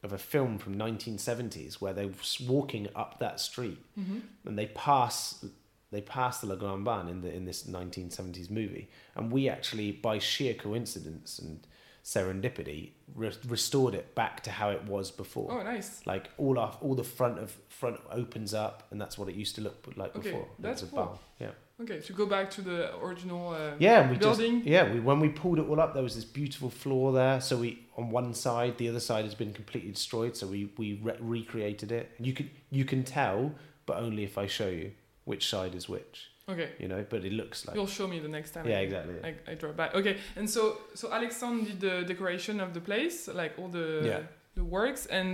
of 0.03 0.13
a 0.13 0.17
film 0.17 0.57
from 0.57 0.75
1970s 0.75 1.75
where 1.81 1.93
they 1.93 2.05
were 2.05 2.11
s- 2.21 2.39
walking 2.39 2.87
up 2.95 3.19
that 3.19 3.39
street 3.39 3.77
hmm 3.95 4.19
and 4.45 4.57
they 4.57 4.67
pass 4.67 5.43
they 5.91 6.01
pass 6.01 6.39
the 6.41 6.47
Le 6.47 6.55
Grand 6.55 6.85
Bain 6.85 7.07
in 7.09 7.21
the 7.21 7.33
in 7.33 7.45
this 7.45 7.63
1970s 7.63 8.49
movie 8.49 8.89
and 9.15 9.31
we 9.31 9.49
actually 9.49 9.91
by 9.91 10.17
sheer 10.19 10.53
coincidence 10.53 11.37
and 11.39 11.67
serendipity 12.03 12.91
re- 13.15 13.31
restored 13.47 13.93
it 13.93 14.15
back 14.15 14.41
to 14.43 14.51
how 14.51 14.69
it 14.69 14.83
was 14.85 15.11
before. 15.11 15.51
Oh, 15.51 15.63
nice. 15.63 16.01
Like 16.05 16.29
all 16.37 16.57
our 16.57 16.75
all 16.81 16.95
the 16.95 17.03
front 17.03 17.37
of 17.39 17.55
front 17.67 17.99
opens 18.11 18.53
up, 18.53 18.83
and 18.91 18.99
that's 18.99 19.17
what 19.17 19.29
it 19.29 19.35
used 19.35 19.55
to 19.55 19.61
look 19.61 19.85
like 19.95 20.15
Okay, 20.15 20.31
before. 20.31 20.47
that's 20.59 20.83
a 20.83 20.87
cool. 20.87 20.97
bar. 20.97 21.19
Yeah. 21.39 21.51
Okay, 21.81 21.99
to 21.99 22.13
go 22.13 22.25
back 22.25 22.49
to 22.51 22.61
the 22.61 22.97
original. 22.97 23.53
Uh, 23.53 23.71
Yeah, 23.79 24.09
we 24.09 24.17
Building. 24.17 24.57
just 24.59 24.67
yeah 24.67 24.91
we 24.91 24.99
when 24.99 25.19
we 25.19 25.29
pulled 25.29 25.59
it 25.59 25.67
all 25.69 25.79
up, 25.79 25.93
there 25.93 26.03
was 26.03 26.15
this 26.15 26.25
beautiful 26.25 26.69
floor 26.69 27.13
there. 27.13 27.41
So 27.41 27.57
we 27.57 27.85
on 27.99 28.05
one 28.21 28.33
side, 28.45 28.73
the 28.81 28.87
other 28.91 29.03
side 29.09 29.23
has 29.29 29.35
been 29.43 29.53
completely 29.61 29.91
destroyed. 29.99 30.33
So 30.39 30.43
we 30.55 30.61
we 30.81 30.87
re- 31.07 31.21
recreated 31.37 31.89
it. 31.99 32.05
You 32.27 32.33
can 32.37 32.47
you 32.77 32.85
can 32.91 33.01
tell, 33.19 33.39
but 33.87 33.95
only 34.05 34.23
if 34.29 34.35
I 34.43 34.47
show 34.47 34.69
you 34.81 34.87
which 35.31 35.43
side 35.53 35.73
is 35.79 35.85
which. 35.95 36.15
Okay, 36.53 36.69
You 36.83 36.87
know, 36.91 37.01
but 37.13 37.19
it 37.29 37.33
looks 37.41 37.57
like 37.67 37.75
you'll 37.77 37.93
show 37.99 38.07
me 38.13 38.17
the 38.27 38.27
next 38.37 38.51
time. 38.55 38.65
yeah 38.71 38.79
I- 38.79 38.85
exactly. 38.87 39.15
yeah. 39.21 39.29
I, 39.29 39.51
I 39.51 39.53
draw 39.61 39.71
back. 39.81 39.91
Okay, 39.99 40.15
and 40.39 40.49
so 40.55 40.61
so 40.99 41.05
Alexandre 41.19 41.63
did 41.69 41.79
the 41.87 41.95
decoration 42.13 42.55
of 42.65 42.69
the 42.77 42.81
place, 42.89 43.17
like 43.41 43.53
all 43.59 43.69
the 43.79 43.87
Yeah. 44.11 44.21
the 44.59 44.63
works, 44.77 45.01
and 45.19 45.33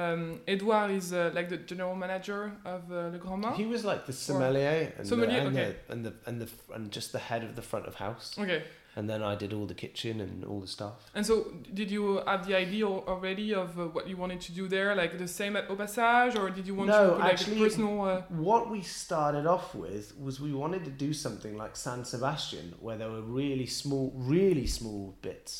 um, 0.00 0.22
Edouard 0.52 0.90
is 1.00 1.12
uh, 1.12 1.18
like 1.38 1.48
the 1.54 1.58
general 1.70 1.96
manager 1.96 2.42
of 2.74 2.80
uh, 2.92 3.10
Le 3.14 3.18
Grand 3.24 3.42
Bain. 3.42 3.52
He 3.62 3.66
was 3.74 3.82
like 3.84 4.02
the 4.10 4.12
sommelier 4.26 4.92
and, 4.98 5.06
Sommelier, 5.06 5.40
the, 5.40 5.46
and, 5.48 5.56
okay. 5.58 5.70
the, 5.86 5.92
and 5.92 6.00
the 6.06 6.12
and 6.28 6.36
the 6.42 6.48
and 6.74 6.82
just 6.98 7.08
the 7.12 7.22
head 7.28 7.42
of 7.48 7.52
the 7.58 7.62
front 7.70 7.86
of 7.90 7.94
house. 8.06 8.26
Okay, 8.42 8.60
And 8.94 9.08
then 9.08 9.22
I 9.22 9.34
did 9.36 9.54
all 9.54 9.64
the 9.66 9.74
kitchen 9.74 10.20
and 10.20 10.44
all 10.44 10.60
the 10.60 10.66
stuff. 10.66 11.10
and 11.14 11.24
so 11.24 11.34
did 11.72 11.90
you 11.90 12.20
have 12.26 12.46
the 12.46 12.54
idea 12.54 12.86
already 12.86 13.54
of 13.54 13.78
uh, 13.78 13.86
what 13.86 14.06
you 14.06 14.18
wanted 14.18 14.40
to 14.42 14.52
do 14.52 14.68
there, 14.68 14.94
like 14.94 15.16
the 15.16 15.26
same 15.26 15.56
at 15.56 15.70
Au 15.70 15.76
Passage, 15.76 16.36
or 16.36 16.50
did 16.50 16.66
you 16.66 16.74
want 16.74 16.88
No, 16.90 17.02
to 17.06 17.10
put 17.12 17.20
like 17.20 17.32
actually- 17.32 17.56
a 17.56 17.64
personal? 17.64 18.02
Uh, 18.04 18.22
What 18.28 18.68
we 18.74 18.82
started 18.82 19.46
off 19.46 19.74
with 19.74 20.04
was 20.24 20.40
we 20.40 20.52
wanted 20.52 20.84
to 20.84 20.90
do 20.90 21.14
something 21.14 21.56
like 21.56 21.74
San 21.74 22.04
Sebastian, 22.04 22.74
where 22.80 22.98
there 22.98 23.10
were 23.10 23.22
really 23.22 23.66
small, 23.66 24.12
really 24.14 24.66
small 24.66 25.16
bits, 25.22 25.52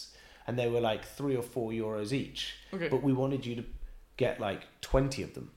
and 0.46 0.58
they 0.58 0.68
were 0.68 0.80
like 0.92 1.02
three 1.18 1.34
or 1.34 1.42
four 1.54 1.72
euros 1.72 2.12
each. 2.12 2.40
okay, 2.74 2.88
But 2.88 3.02
we 3.02 3.14
wanted 3.14 3.46
you 3.46 3.54
to 3.56 3.64
get 4.18 4.40
like 4.40 4.62
twenty 4.82 5.22
of 5.22 5.32
them, 5.32 5.50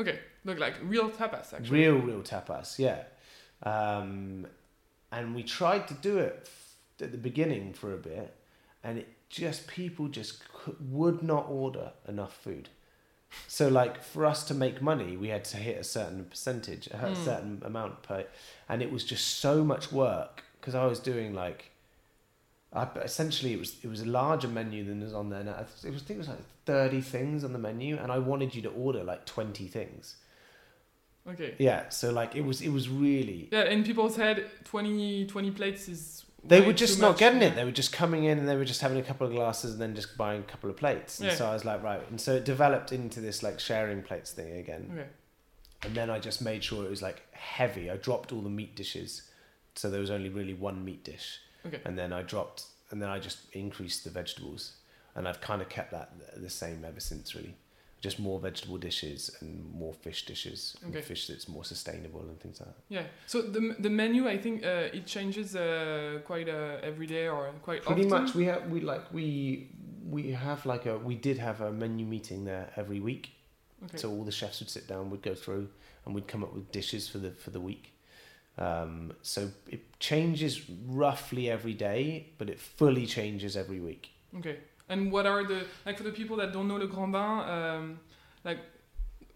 okay, 0.00 0.18
look 0.44 0.58
like 0.58 0.74
real 0.82 1.08
tapas 1.10 1.54
actually. 1.54 1.78
real, 1.78 1.98
real 2.10 2.22
tapas, 2.22 2.76
yeah. 2.86 3.00
Um, 3.62 4.46
and 5.12 5.34
we 5.36 5.42
tried 5.44 5.86
to 5.88 5.94
do 5.94 6.18
it 6.18 6.48
at 7.00 7.12
the 7.12 7.18
beginning 7.18 7.72
for 7.72 7.92
a 7.92 7.96
bit, 7.96 8.34
and 8.82 8.98
it 8.98 9.08
just 9.28 9.66
people 9.66 10.08
just 10.08 10.42
would 10.80 11.22
not 11.22 11.46
order 11.48 11.92
enough 12.08 12.34
food. 12.36 12.68
So 13.48 13.68
like 13.68 14.02
for 14.02 14.24
us 14.26 14.44
to 14.44 14.54
make 14.54 14.80
money, 14.80 15.16
we 15.16 15.28
had 15.28 15.44
to 15.46 15.56
hit 15.56 15.76
a 15.78 15.84
certain 15.84 16.24
percentage, 16.26 16.86
a 16.86 16.90
Mm. 16.90 17.16
certain 17.16 17.62
amount 17.64 18.02
per, 18.02 18.26
and 18.68 18.80
it 18.82 18.92
was 18.92 19.04
just 19.04 19.26
so 19.38 19.64
much 19.64 19.90
work 19.90 20.44
because 20.60 20.74
I 20.74 20.86
was 20.86 21.00
doing 21.00 21.34
like, 21.34 21.70
I, 22.72 22.84
essentially 23.02 23.52
it 23.52 23.58
was 23.58 23.76
it 23.82 23.88
was 23.88 24.00
a 24.02 24.06
larger 24.06 24.48
menu 24.48 24.84
than 24.84 25.00
was 25.00 25.12
on 25.14 25.30
there 25.30 25.42
now. 25.44 25.58
It 25.84 25.92
was 25.92 26.02
I 26.02 26.04
think 26.06 26.10
it 26.10 26.18
was 26.18 26.28
like 26.28 26.44
thirty 26.64 27.00
things 27.00 27.42
on 27.44 27.52
the 27.52 27.58
menu, 27.58 27.96
and 27.96 28.12
I 28.12 28.18
wanted 28.18 28.54
you 28.54 28.62
to 28.62 28.70
order 28.70 29.02
like 29.02 29.26
twenty 29.26 29.66
things. 29.66 30.16
Okay. 31.28 31.54
Yeah, 31.58 31.88
so 31.88 32.12
like 32.12 32.36
it 32.36 32.42
was 32.44 32.60
it 32.60 32.68
was 32.70 32.88
really 32.88 33.48
Yeah, 33.50 33.64
in 33.64 33.82
people's 33.82 34.16
head, 34.16 34.44
20, 34.64 35.26
20 35.26 35.50
plates 35.52 35.88
is. 35.88 36.24
They 36.46 36.60
were 36.60 36.72
just 36.72 37.00
not 37.00 37.10
much, 37.12 37.18
getting 37.18 37.40
yeah. 37.42 37.48
it. 37.48 37.54
They 37.56 37.64
were 37.64 37.72
just 37.72 37.92
coming 37.92 38.24
in 38.24 38.38
and 38.38 38.48
they 38.48 38.56
were 38.56 38.64
just 38.64 38.80
having 38.80 38.98
a 38.98 39.02
couple 39.02 39.26
of 39.26 39.32
glasses 39.32 39.72
and 39.72 39.80
then 39.80 39.94
just 39.94 40.16
buying 40.16 40.40
a 40.40 40.44
couple 40.44 40.68
of 40.70 40.76
plates. 40.76 41.18
And 41.20 41.28
Yeah. 41.28 41.34
so 41.36 41.46
I 41.46 41.52
was 41.54 41.64
like, 41.64 41.82
right. 41.82 42.00
And 42.10 42.20
so 42.20 42.34
it 42.34 42.44
developed 42.44 42.92
into 42.92 43.20
this 43.20 43.42
like 43.42 43.58
sharing 43.60 44.02
plates 44.02 44.32
thing 44.32 44.56
again. 44.58 45.04
And 45.82 45.94
then 45.94 46.10
I 46.10 46.18
just 46.18 46.40
made 46.40 46.64
sure 46.64 46.84
it 46.84 46.90
was 46.90 47.02
like 47.02 47.22
heavy. 47.32 47.90
I 47.90 47.96
dropped 47.96 48.32
all 48.32 48.40
the 48.40 48.48
meat 48.50 48.74
dishes, 48.74 49.22
so 49.74 49.90
there 49.90 50.00
was 50.00 50.10
only 50.10 50.28
really 50.30 50.54
one 50.54 50.84
meat 50.84 51.04
dish. 51.04 51.40
Okay. 51.66 51.80
And 51.84 51.98
then 51.98 52.12
I 52.12 52.22
dropped, 52.22 52.64
and 52.90 53.02
then 53.02 53.08
I 53.10 53.18
just 53.18 53.38
increased 53.52 54.04
the 54.04 54.10
vegetables, 54.10 54.72
and 55.14 55.26
I've 55.28 55.40
kind 55.40 55.60
of 55.60 55.68
kept 55.68 55.90
that 55.92 56.12
the 56.36 56.50
same 56.50 56.84
ever 56.86 57.00
since. 57.00 57.34
Really, 57.34 57.54
just 58.06 58.18
more 58.18 58.38
vegetable 58.48 58.78
dishes 58.88 59.20
and 59.40 59.50
more 59.82 59.94
fish 60.06 60.20
dishes, 60.30 60.58
Okay. 60.86 60.98
and 60.98 61.04
fish 61.10 61.22
that's 61.28 61.46
more 61.56 61.64
sustainable 61.64 62.20
and 62.30 62.36
things 62.42 62.56
like 62.60 62.68
that. 62.74 62.82
Yeah. 62.96 63.06
So 63.26 63.36
the 63.54 63.60
the 63.86 63.90
menu, 64.00 64.20
I 64.34 64.38
think 64.44 64.56
uh, 64.64 64.96
it 64.98 65.04
changes 65.14 65.48
uh, 65.56 66.20
quite 66.30 66.48
uh, 66.48 66.88
every 66.90 67.06
day 67.06 67.26
or 67.28 67.40
quite 67.68 67.80
often. 67.82 67.94
Pretty 67.94 68.06
often. 68.10 68.24
much, 68.24 68.34
we 68.40 68.44
have 68.50 68.62
we 68.74 68.78
like 68.92 69.04
we 69.18 69.26
we 70.14 70.22
have 70.46 70.60
like 70.72 70.84
a 70.92 70.94
we 71.10 71.14
did 71.28 71.38
have 71.38 71.58
a 71.68 71.70
menu 71.82 72.04
meeting 72.06 72.44
there 72.44 72.66
every 72.76 73.00
week. 73.10 73.24
Okay. 73.84 73.98
So 74.02 74.06
all 74.14 74.24
the 74.24 74.36
chefs 74.40 74.58
would 74.60 74.70
sit 74.70 74.86
down, 74.92 75.10
we'd 75.10 75.26
go 75.32 75.34
through, 75.44 75.66
and 76.04 76.14
we'd 76.14 76.28
come 76.32 76.42
up 76.46 76.52
with 76.54 76.66
dishes 76.72 77.08
for 77.12 77.18
the 77.24 77.30
for 77.44 77.50
the 77.52 77.60
week. 77.70 77.84
Um, 78.56 79.12
so 79.22 79.40
it 79.74 79.80
changes 79.98 80.52
roughly 81.02 81.44
every 81.56 81.74
day, 81.74 82.02
but 82.38 82.48
it 82.48 82.58
fully 82.60 83.06
changes 83.06 83.56
every 83.56 83.80
week. 83.80 84.04
Okay. 84.38 84.56
And 84.88 85.10
what 85.10 85.26
are 85.26 85.44
the 85.44 85.64
like 85.86 85.96
for 85.96 86.02
the 86.04 86.12
people 86.12 86.36
that 86.36 86.52
don't 86.52 86.68
know 86.68 86.76
Le 86.76 86.86
Grand 86.86 87.12
Bain, 87.12 87.40
um, 87.48 88.00
like 88.44 88.58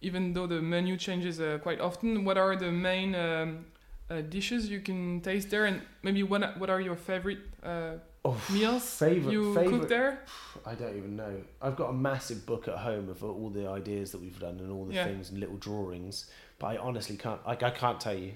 even 0.00 0.32
though 0.32 0.46
the 0.46 0.60
menu 0.60 0.96
changes 0.96 1.40
uh, 1.40 1.58
quite 1.62 1.80
often, 1.80 2.24
what 2.24 2.36
are 2.36 2.54
the 2.56 2.70
main 2.70 3.14
um, 3.14 3.66
uh, 4.10 4.20
dishes 4.20 4.68
you 4.68 4.80
can 4.80 5.20
taste 5.20 5.50
there, 5.50 5.64
and 5.64 5.80
maybe 6.02 6.22
what 6.22 6.58
what 6.58 6.68
are 6.70 6.80
your 6.80 6.96
favorite 6.96 7.38
uh, 7.62 7.92
Oh, 8.24 8.36
meals 8.52 8.84
favorite 8.98 9.32
you 9.32 9.54
favorite. 9.54 9.78
cook 9.78 9.88
there? 9.88 10.20
I 10.66 10.74
don't 10.74 10.96
even 10.96 11.16
know. 11.16 11.40
I've 11.62 11.76
got 11.76 11.88
a 11.90 11.92
massive 11.92 12.44
book 12.44 12.68
at 12.68 12.76
home 12.78 13.08
of 13.08 13.22
all 13.24 13.48
the 13.48 13.68
ideas 13.68 14.10
that 14.12 14.20
we've 14.20 14.38
done 14.38 14.58
and 14.60 14.70
all 14.70 14.84
the 14.84 14.94
Yeah. 14.94 15.04
things 15.04 15.30
and 15.30 15.38
little 15.38 15.56
drawings, 15.56 16.26
but 16.58 16.66
I 16.66 16.76
honestly 16.76 17.16
can't. 17.16 17.40
Like 17.46 17.62
I 17.62 17.70
can't 17.70 18.00
tell 18.00 18.18
you. 18.18 18.34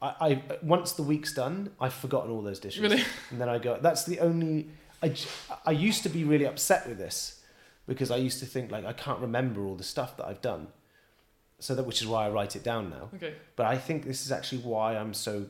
I, 0.00 0.14
I 0.20 0.42
once 0.62 0.92
the 0.92 1.02
week's 1.02 1.32
done, 1.34 1.70
I've 1.80 1.94
forgotten 1.94 2.30
all 2.30 2.42
those 2.42 2.60
dishes. 2.60 2.82
Really? 2.82 3.02
And 3.30 3.40
then 3.40 3.48
I 3.48 3.58
go, 3.58 3.78
that's 3.80 4.04
the 4.04 4.20
only. 4.20 4.68
I, 5.02 5.14
I 5.64 5.70
used 5.72 6.02
to 6.04 6.08
be 6.08 6.24
really 6.24 6.46
upset 6.46 6.88
with 6.88 6.98
this 6.98 7.42
because 7.86 8.10
I 8.10 8.16
used 8.16 8.40
to 8.40 8.46
think 8.46 8.70
like 8.70 8.84
I 8.84 8.92
can't 8.92 9.20
remember 9.20 9.64
all 9.66 9.74
the 9.76 9.84
stuff 9.84 10.16
that 10.16 10.26
I've 10.26 10.42
done. 10.42 10.68
So 11.58 11.74
that 11.74 11.84
which 11.84 12.02
is 12.02 12.06
why 12.08 12.26
I 12.26 12.30
write 12.30 12.54
it 12.56 12.62
down 12.62 12.90
now. 12.90 13.08
Okay. 13.14 13.34
But 13.56 13.66
I 13.66 13.78
think 13.78 14.04
this 14.04 14.24
is 14.24 14.32
actually 14.32 14.62
why 14.62 14.96
I'm 14.96 15.14
so. 15.14 15.46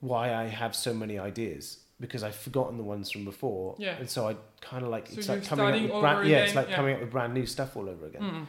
Why 0.00 0.32
I 0.34 0.44
have 0.46 0.74
so 0.74 0.94
many 0.94 1.18
ideas 1.18 1.80
because 2.00 2.22
I've 2.22 2.34
forgotten 2.36 2.78
the 2.78 2.82
ones 2.82 3.10
from 3.10 3.24
before. 3.26 3.74
Yeah. 3.78 3.96
And 3.98 4.08
so 4.08 4.26
I 4.28 4.36
kind 4.62 4.82
of 4.82 4.88
like 4.88 5.08
So 5.08 5.18
it's 5.18 5.28
like 5.28 5.44
coming 5.44 5.66
up 5.66 5.82
with 5.92 6.00
brand. 6.00 6.28
Yeah, 6.28 6.38
it's 6.38 6.54
like 6.54 6.70
yeah. 6.70 6.76
coming 6.76 6.94
up 6.94 7.00
with 7.02 7.10
brand 7.10 7.34
new 7.34 7.44
stuff 7.46 7.76
all 7.76 7.88
over 7.88 8.06
again 8.06 8.22
Mm. 8.22 8.46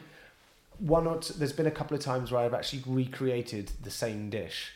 one 0.78 1.06
or 1.06 1.18
two, 1.18 1.34
there's 1.34 1.52
been 1.52 1.66
a 1.66 1.70
couple 1.70 1.94
of 1.94 2.02
times 2.02 2.32
where 2.32 2.42
I've 2.42 2.54
actually 2.54 2.82
recreated 2.86 3.70
the 3.82 3.90
same 3.90 4.30
dish 4.30 4.72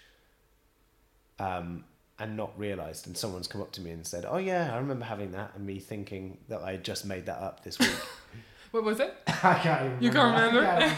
um, 1.38 1.84
and 2.18 2.36
not 2.36 2.58
realized 2.58 3.06
and 3.06 3.16
someone's 3.16 3.46
come 3.48 3.60
up 3.60 3.72
to 3.72 3.80
me 3.80 3.90
and 3.90 4.06
said 4.06 4.24
oh 4.26 4.38
yeah 4.38 4.70
I 4.72 4.78
remember 4.78 5.04
having 5.04 5.32
that 5.32 5.52
and 5.54 5.66
me 5.66 5.78
thinking 5.78 6.38
that 6.48 6.62
I 6.62 6.72
had 6.72 6.84
just 6.84 7.04
made 7.06 7.26
that 7.26 7.38
up 7.38 7.62
this 7.64 7.78
week 7.78 7.90
What 8.72 8.84
was 8.84 9.00
it? 9.00 9.14
I 9.28 9.54
can't 9.62 10.02
You 10.02 10.10
can't 10.10 10.36
I 10.36 10.46
remember? 10.46 10.94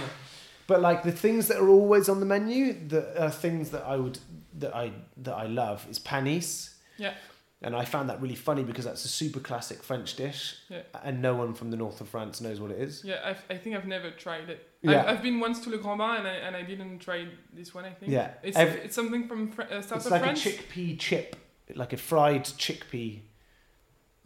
but 0.66 0.80
like 0.80 1.02
the 1.02 1.12
things 1.12 1.48
that 1.48 1.58
are 1.58 1.68
always 1.68 2.08
on 2.08 2.20
the 2.20 2.26
menu 2.26 2.74
the 2.88 3.22
are 3.22 3.30
things 3.30 3.70
that 3.70 3.84
I 3.84 3.96
would 3.96 4.18
that 4.58 4.74
I 4.74 4.92
that 5.18 5.34
I 5.34 5.46
love 5.46 5.86
is 5.90 5.98
panisse 5.98 6.74
Yeah. 6.98 7.14
And 7.60 7.74
I 7.74 7.84
found 7.84 8.08
that 8.10 8.20
really 8.22 8.34
funny 8.36 8.62
because 8.62 8.84
that's 8.84 9.04
a 9.04 9.08
super 9.08 9.40
classic 9.40 9.82
French 9.82 10.14
dish 10.14 10.56
Yeah. 10.68 10.82
and 11.02 11.20
no 11.20 11.34
one 11.34 11.54
from 11.54 11.70
the 11.70 11.76
north 11.76 12.00
of 12.00 12.08
France 12.08 12.40
knows 12.40 12.60
what 12.60 12.70
it 12.70 12.78
is 12.80 13.04
Yeah, 13.04 13.20
I've, 13.24 13.42
I 13.50 13.56
think 13.56 13.74
I've 13.76 13.86
never 13.86 14.10
tried 14.12 14.48
it. 14.48 14.68
Yeah. 14.82 15.00
I've, 15.02 15.08
I've 15.18 15.22
been 15.22 15.40
once 15.40 15.58
to 15.64 15.70
Le 15.70 15.78
Grand 15.78 15.98
Bain 15.98 16.16
and 16.18 16.26
I, 16.28 16.32
and 16.34 16.54
I 16.56 16.62
didn't 16.62 17.00
try 17.00 17.26
this 17.52 17.74
one. 17.74 17.84
I 17.84 17.90
think. 17.92 18.12
Yeah. 18.12 18.30
It's 18.42 18.56
Every- 18.56 18.80
it's 18.82 18.94
something 18.94 19.26
from 19.26 19.50
Fr- 19.50 19.62
uh, 19.62 19.82
south 19.82 19.96
it's 19.98 20.06
of 20.06 20.12
like 20.12 20.22
France. 20.22 20.46
a 20.46 20.50
chickpea 20.50 20.98
chip 20.98 21.36
like 21.74 21.92
a 21.92 21.96
fried 21.98 22.44
chickpea 22.44 23.20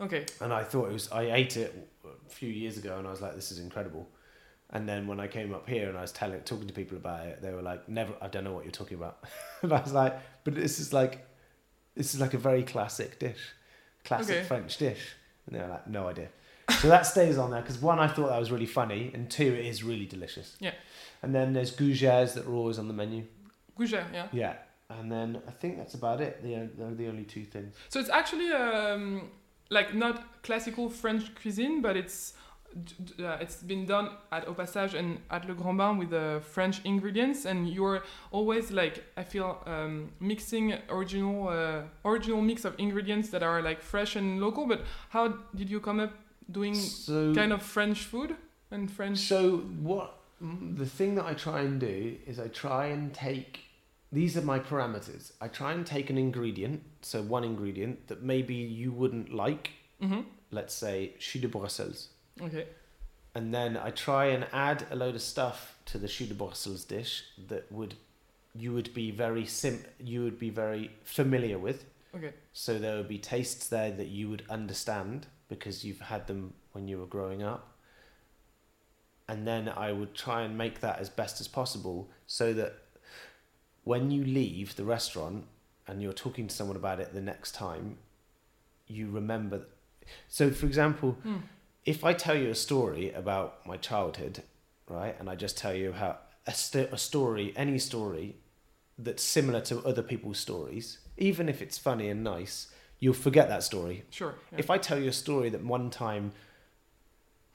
okay. 0.01 0.27
and 0.41 0.53
I 0.53 0.63
thought 0.65 0.89
it 0.91 0.93
was. 0.93 1.11
I 1.11 1.23
ate 1.33 1.57
it 1.57 1.89
a 2.05 2.31
few 2.31 2.49
years 2.49 2.77
ago, 2.79 2.99
and 2.99 3.07
I 3.07 3.11
was 3.11 3.21
like, 3.21 3.35
"This 3.35 3.51
is 3.53 3.59
incredible." 3.59 4.09
And 4.71 4.89
then 4.89 5.07
when 5.07 5.21
I 5.21 5.27
came 5.27 5.53
up 5.53 5.69
here 5.69 5.89
and 5.89 5.99
I 5.99 6.03
was 6.03 6.13
telling, 6.13 6.41
talking 6.43 6.67
to 6.67 6.73
people 6.73 6.97
about 6.97 7.27
it, 7.27 7.43
they 7.43 7.53
were 7.53 7.61
like, 7.63 7.89
"Never, 7.89 8.13
I 8.21 8.29
don't 8.29 8.45
know 8.45 8.53
what 8.53 8.65
you're 8.65 8.73
talking 8.73 8.97
about." 8.97 9.25
and 9.63 9.73
I 9.73 9.81
was 9.81 9.93
like, 9.93 10.19
"But 10.45 10.55
this 10.55 10.79
is 10.79 10.93
like, 10.93 11.27
this 11.95 12.15
is 12.15 12.21
like 12.21 12.35
a 12.35 12.39
very 12.39 12.63
classic 12.63 13.19
dish, 13.19 13.41
classic 14.05 14.37
Okay. 14.37 14.47
French 14.47 14.77
dish." 14.79 15.15
And 15.47 15.57
they 15.57 15.61
were 15.61 15.69
like, 15.69 15.87
"No 15.87 16.09
idea." 16.09 16.29
so 16.81 16.89
that 16.89 17.07
stays 17.07 17.39
on 17.39 17.51
there 17.51 17.61
because 17.61 17.79
one, 17.79 17.99
I 17.99 18.07
thought 18.07 18.29
that 18.29 18.39
was 18.39 18.51
really 18.51 18.67
funny, 18.67 19.11
and 19.15 19.31
two, 19.31 19.55
it 19.55 19.67
is 19.67 19.83
really 19.83 20.07
delicious. 20.07 20.57
Yeah. 20.61 20.75
And 21.23 21.35
then 21.35 21.53
there's 21.53 21.75
gougères 21.75 22.35
that 22.35 22.47
are 22.47 22.55
always 22.55 22.79
on 22.79 22.89
the 22.89 22.95
menu. 22.95 23.25
Gougère, 23.79 24.05
yeah. 24.13 24.27
Yeah. 24.33 24.55
And 24.91 25.11
then 25.11 25.41
I 25.49 25.51
think 25.51 25.79
that's 25.79 25.95
about 25.95 26.21
it. 26.21 26.43
The, 26.43 26.69
they're 26.77 26.95
the 26.95 27.09
only 27.09 27.25
two 27.25 27.45
things. 27.45 27.75
So 27.89 27.99
it's 27.99 28.11
actually 28.11 28.53
um, 28.53 29.31
like 29.71 29.95
not 29.95 30.43
classical 30.43 30.91
French 30.91 31.35
cuisine, 31.35 31.81
but 31.81 31.97
it's 31.97 32.35
uh, 33.21 33.37
it's 33.41 33.57
been 33.63 33.87
done 33.87 34.11
at 34.31 34.47
Au 34.49 34.55
Passage 34.55 34.95
and 34.95 35.19
at 35.31 35.47
Le 35.47 35.55
Grand 35.55 35.79
Bain 35.79 35.99
with 35.99 36.11
the 36.11 36.41
French 36.43 36.81
ingredients, 36.85 37.45
and 37.45 37.69
you're 37.69 38.03
always 38.31 38.71
like 38.71 39.05
I 39.17 39.25
feel 39.25 39.63
um, 39.67 40.13
mixing 40.21 40.75
original 40.89 41.49
uh, 41.49 41.83
original 42.05 42.41
mix 42.41 42.65
of 42.65 42.75
ingredients 42.79 43.31
that 43.31 43.43
are 43.43 43.63
like 43.63 43.83
fresh 43.83 44.17
and 44.17 44.41
local. 44.41 44.67
But 44.67 44.81
how 45.11 45.29
did 45.55 45.71
you 45.71 45.81
come 45.81 46.01
up 46.01 46.13
doing 46.51 46.75
So 46.75 47.35
kind 47.35 47.53
of 47.53 47.63
French 47.63 48.05
food 48.05 48.37
and 48.71 48.91
French? 48.91 49.19
So 49.19 49.59
what 49.83 50.19
mm, 50.43 50.77
the 50.79 50.87
thing 50.87 51.15
that 51.17 51.25
I 51.27 51.35
try 51.35 51.61
and 51.61 51.81
do 51.81 52.17
is 52.27 52.39
I 52.39 52.49
try 52.49 52.87
and 52.87 53.13
take 53.13 53.61
these 54.13 54.37
are 54.37 54.43
my 54.43 54.59
parameters. 54.59 55.33
I 55.41 55.49
try 55.49 55.73
and 55.73 55.87
take 55.87 56.11
an 56.11 56.19
ingredient, 56.19 56.83
so 57.01 57.23
one 57.23 57.45
ingredient 57.45 58.09
that 58.09 58.23
maybe 58.23 58.55
you 58.55 58.93
wouldn't 58.93 59.33
like 59.33 59.71
Mm-hmm. 60.03 60.23
let's 60.51 60.75
say 60.75 61.13
choux 61.21 61.39
de 61.39 61.47
Brussels, 61.47 62.09
Okay. 62.41 62.67
and 63.35 63.53
then 63.55 63.77
I 63.77 63.91
try 63.91 64.27
and 64.27 64.47
add 64.53 64.87
a 64.91 64.97
load 64.97 65.15
of 65.15 65.23
stuff 65.23 65.77
to 65.87 65.99
the 65.99 66.09
choux 66.09 66.27
Brussels 66.35 66.85
dish 66.85 67.25
that 67.49 67.71
would 67.71 67.95
you 68.55 68.73
would 68.75 68.93
be 68.95 69.11
very 69.11 69.47
sim 69.47 69.85
you 69.99 70.23
would 70.25 70.39
be 70.39 70.51
very 70.51 70.91
familiar 71.05 71.59
with. 71.59 71.85
Okay. 72.15 72.33
So 72.53 72.79
there 72.79 72.97
would 72.97 73.09
be 73.09 73.19
tastes 73.19 73.69
there 73.69 73.91
that 73.93 74.09
you 74.09 74.29
would 74.29 74.45
understand 74.51 75.27
because 75.49 75.85
you've 75.85 76.01
had 76.01 76.27
them 76.27 76.53
when 76.73 76.89
you 76.89 76.99
were 76.99 77.07
growing 77.07 77.43
up. 77.43 77.69
And 79.29 79.47
then 79.47 79.69
I 79.69 79.93
would 79.93 80.15
try 80.15 80.43
and 80.43 80.59
make 80.59 80.81
that 80.81 80.99
as 80.99 81.09
best 81.09 81.41
as 81.41 81.49
possible 81.49 82.11
so 82.27 82.53
that 82.53 82.75
when 83.85 84.11
you 84.11 84.25
leave 84.25 84.77
the 84.77 84.85
restaurant 84.85 85.45
and 85.87 86.03
you're 86.03 86.13
talking 86.13 86.47
to 86.49 86.55
someone 86.55 86.77
about 86.77 87.01
it 87.01 87.15
the 87.15 87.21
next 87.23 87.53
time, 87.53 87.99
you 88.87 89.11
remember. 89.11 89.67
So, 90.29 90.51
for 90.51 90.67
example, 90.67 91.17
Mm. 91.25 91.43
If 91.85 92.05
I 92.05 92.13
tell 92.13 92.37
you 92.37 92.51
a 92.51 92.55
story 92.55 93.13
about 93.13 93.67
my 93.67 93.77
childhood, 93.77 94.43
right, 94.89 95.17
and 95.19 95.29
I 95.29 95.35
just 95.35 95.57
tell 95.57 95.75
you 95.75 95.93
how 95.93 96.19
a, 96.47 96.53
st- 96.53 96.93
a 96.93 96.99
story, 96.99 97.53
any 97.57 97.79
story 97.79 98.37
that's 98.99 99.23
similar 99.23 99.61
to 99.63 99.81
other 99.81 100.03
people's 100.03 100.39
stories, 100.39 100.99
even 101.17 101.49
if 101.49 101.61
it's 101.61 101.79
funny 101.79 102.09
and 102.09 102.23
nice, 102.23 102.69
you'll 102.99 103.15
forget 103.15 103.49
that 103.49 103.63
story. 103.65 104.05
Sure. 104.11 104.35
yeah. 104.53 104.59
If 104.59 104.71
I 104.71 104.79
tell 104.79 104.99
you 104.99 105.09
a 105.09 105.13
story 105.13 105.51
that 105.51 105.65
one 105.65 105.91
time 105.91 106.33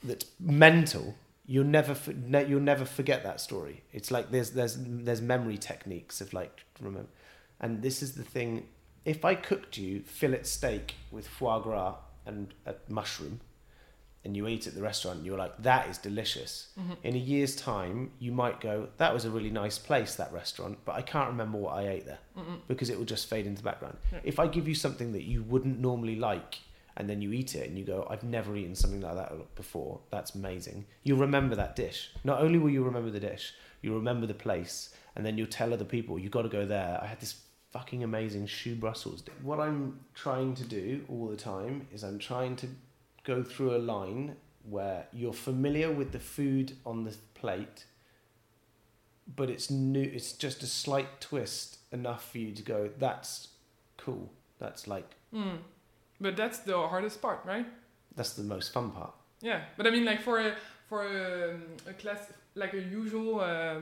that's 0.03 0.25
mental, 0.39 1.15
you'll 1.45 1.63
never 1.63 1.93
f- 1.93 2.09
ne- 2.09 2.45
you'll 2.47 2.59
never 2.59 2.85
forget 2.85 3.23
that 3.23 3.39
story. 3.39 3.83
It's 3.93 4.11
like 4.11 4.31
there's 4.31 4.51
there's 4.51 4.77
there's 4.77 5.21
memory 5.21 5.57
techniques 5.57 6.19
of 6.21 6.33
like 6.33 6.65
remember, 6.81 7.09
and 7.59 7.81
this 7.81 8.03
is 8.03 8.15
the 8.15 8.23
thing. 8.23 8.67
If 9.05 9.23
I 9.23 9.35
cooked 9.35 9.77
you 9.77 10.01
fillet 10.01 10.43
steak 10.43 10.95
with 11.11 11.27
foie 11.27 11.59
gras 11.59 11.95
and 12.25 12.53
a 12.65 12.75
mushroom, 12.89 13.39
and 14.27 14.37
you 14.37 14.47
eat 14.47 14.67
at 14.67 14.75
the 14.75 14.81
restaurant, 14.81 15.17
and 15.17 15.25
you're 15.25 15.37
like, 15.37 15.55
that 15.63 15.87
is 15.89 15.97
delicious. 15.97 16.67
Mhm. 16.79 16.97
In 17.03 17.15
a 17.15 17.17
year's 17.17 17.55
time, 17.55 18.11
you 18.19 18.31
might 18.31 18.59
go, 18.59 18.89
that 18.97 19.11
was 19.13 19.25
a 19.25 19.31
really 19.31 19.49
nice 19.49 19.79
place, 19.79 20.13
that 20.15 20.31
restaurant, 20.31 20.77
but 20.85 20.93
I 20.95 21.01
can't 21.01 21.29
remember 21.29 21.57
what 21.57 21.73
I 21.75 21.87
ate 21.87 22.05
there 22.05 22.19
Mm-mm. 22.37 22.59
because 22.67 22.89
it 22.91 22.97
will 22.99 23.05
just 23.05 23.27
fade 23.27 23.47
into 23.47 23.63
the 23.63 23.69
background. 23.71 23.97
Yeah. 24.11 24.19
If 24.23 24.37
I 24.37 24.45
give 24.47 24.67
you 24.67 24.75
something 24.75 25.13
that 25.13 25.23
you 25.23 25.41
wouldn't 25.43 25.79
normally 25.79 26.17
like 26.17 26.59
and 26.97 27.09
then 27.09 27.21
you 27.21 27.31
eat 27.31 27.55
it 27.55 27.69
and 27.69 27.77
you 27.79 27.85
go, 27.85 28.05
I've 28.09 28.23
never 28.23 28.55
eaten 28.57 28.75
something 28.75 29.01
like 29.01 29.15
that 29.15 29.55
before, 29.55 30.01
that's 30.11 30.35
amazing. 30.35 30.85
You'll 31.03 31.19
remember 31.19 31.55
that 31.55 31.75
dish. 31.75 32.11
Not 32.23 32.41
only 32.41 32.59
will 32.59 32.69
you 32.77 32.83
remember 32.83 33.09
the 33.11 33.19
dish, 33.31 33.53
you'll 33.81 33.95
remember 34.03 34.27
the 34.27 34.33
place 34.47 34.93
and 35.15 35.25
then 35.25 35.37
you'll 35.37 35.47
tell 35.47 35.73
other 35.73 35.85
people, 35.85 36.19
you've 36.19 36.31
got 36.31 36.41
to 36.43 36.49
go 36.49 36.65
there. 36.65 36.99
I 37.01 37.07
had 37.07 37.19
this 37.19 37.35
fucking 37.71 38.03
amazing 38.03 38.47
choux 38.47 38.75
Brussels. 38.75 39.23
What 39.41 39.59
I'm 39.59 39.99
trying 40.13 40.53
to 40.55 40.63
do 40.63 41.05
all 41.09 41.27
the 41.27 41.35
time 41.37 41.87
is 41.93 42.03
I'm 42.03 42.19
trying 42.19 42.55
to 42.57 42.67
go 43.27 43.43
through 43.43 43.75
a 43.75 43.83
line 43.95 44.35
where 44.75 45.07
you're 45.19 45.39
familiar 45.49 45.91
with 45.91 46.09
the 46.11 46.19
food 46.19 46.67
on 46.85 47.03
the 47.03 47.15
plate 47.41 47.85
but 49.35 49.49
it's 49.49 49.69
new 49.69 50.07
it's 50.17 50.31
just 50.45 50.63
a 50.63 50.67
slight 50.67 51.11
twist 51.19 51.77
enough 51.91 52.31
for 52.31 52.37
you 52.37 52.51
to 52.53 52.63
go 52.63 52.89
that's 52.97 53.49
cool 53.97 54.31
that's 54.59 54.87
like 54.87 55.11
Mm. 55.33 55.57
But 56.19 56.35
that's 56.35 56.59
the 56.59 56.77
hardest 56.87 57.21
part, 57.21 57.39
right? 57.45 57.65
that's 58.15 58.33
the 58.33 58.43
most 58.43 58.73
fun 58.73 58.89
part 58.91 59.13
Yeah, 59.41 59.61
but 59.77 59.85
I 59.85 59.91
mean, 59.91 60.05
like 60.05 60.21
for 60.21 60.39
a 60.39 60.55
for 60.89 60.99
a, 61.05 61.59
a 61.91 61.93
class 61.93 62.21
like 62.55 62.73
a 62.73 62.81
usual 62.81 63.39
uh, 63.39 63.81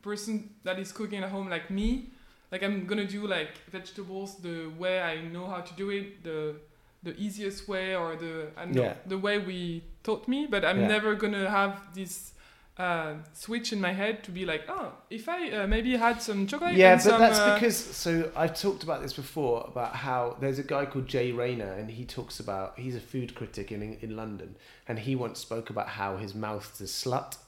person 0.00 0.34
that 0.64 0.78
is 0.78 0.92
cooking 0.92 1.22
at 1.24 1.30
home, 1.30 1.50
like 1.50 1.70
me, 1.70 1.88
like 2.52 2.62
I'm 2.62 2.86
gonna 2.86 3.04
do 3.18 3.26
like 3.26 3.52
vegetables 3.70 4.36
the 4.36 4.70
way 4.78 5.02
I 5.02 5.20
know 5.34 5.46
how 5.46 5.60
to 5.60 5.74
do 5.74 5.90
it, 5.90 6.22
the 6.24 6.54
the 7.02 7.14
easiest 7.16 7.68
way 7.68 7.94
or 7.96 8.16
the 8.16 8.48
I 8.56 8.64
know 8.66 8.82
Yeah. 8.82 8.94
the 9.06 9.18
way 9.18 9.38
we 9.38 9.84
taught 10.02 10.26
me. 10.28 10.46
But 10.46 10.64
I'm 10.64 10.80
Yeah. 10.80 10.88
never 10.88 11.14
gonna 11.14 11.48
have 11.50 11.80
this 11.94 12.32
uh, 12.78 13.14
switch 13.32 13.72
in 13.72 13.80
my 13.80 13.92
head 13.92 14.22
to 14.24 14.30
be 14.30 14.44
like, 14.44 14.64
oh, 14.68 14.92
if 15.08 15.28
I 15.28 15.50
uh, 15.50 15.66
maybe 15.66 15.96
had 15.96 16.20
some 16.20 16.46
chocolate. 16.46 16.74
yeah 16.76 16.94
but 16.96 17.00
some, 17.02 17.18
that's 17.20 17.38
uh, 17.38 17.54
because 17.54 17.76
so 17.76 18.30
i've 18.36 18.54
talked 18.60 18.82
about 18.82 19.00
this 19.00 19.14
before 19.14 19.64
about 19.66 19.94
how 19.96 20.36
there's 20.40 20.58
a 20.58 20.62
guy 20.62 20.84
called 20.84 21.06
jay 21.08 21.32
rayner 21.32 21.72
and 21.72 21.90
he 21.90 22.04
talks 22.04 22.38
about 22.38 22.78
he's 22.78 22.94
a 22.94 23.00
food 23.00 23.34
critic 23.34 23.72
in, 23.72 23.96
in 24.02 24.14
london 24.14 24.56
and 24.88 24.98
he 24.98 25.16
once 25.16 25.38
spoke 25.38 25.70
about 25.70 25.88
how 25.88 26.18
his 26.18 26.34
mouth's 26.34 26.78
a 26.82 26.84
slut 26.84 27.38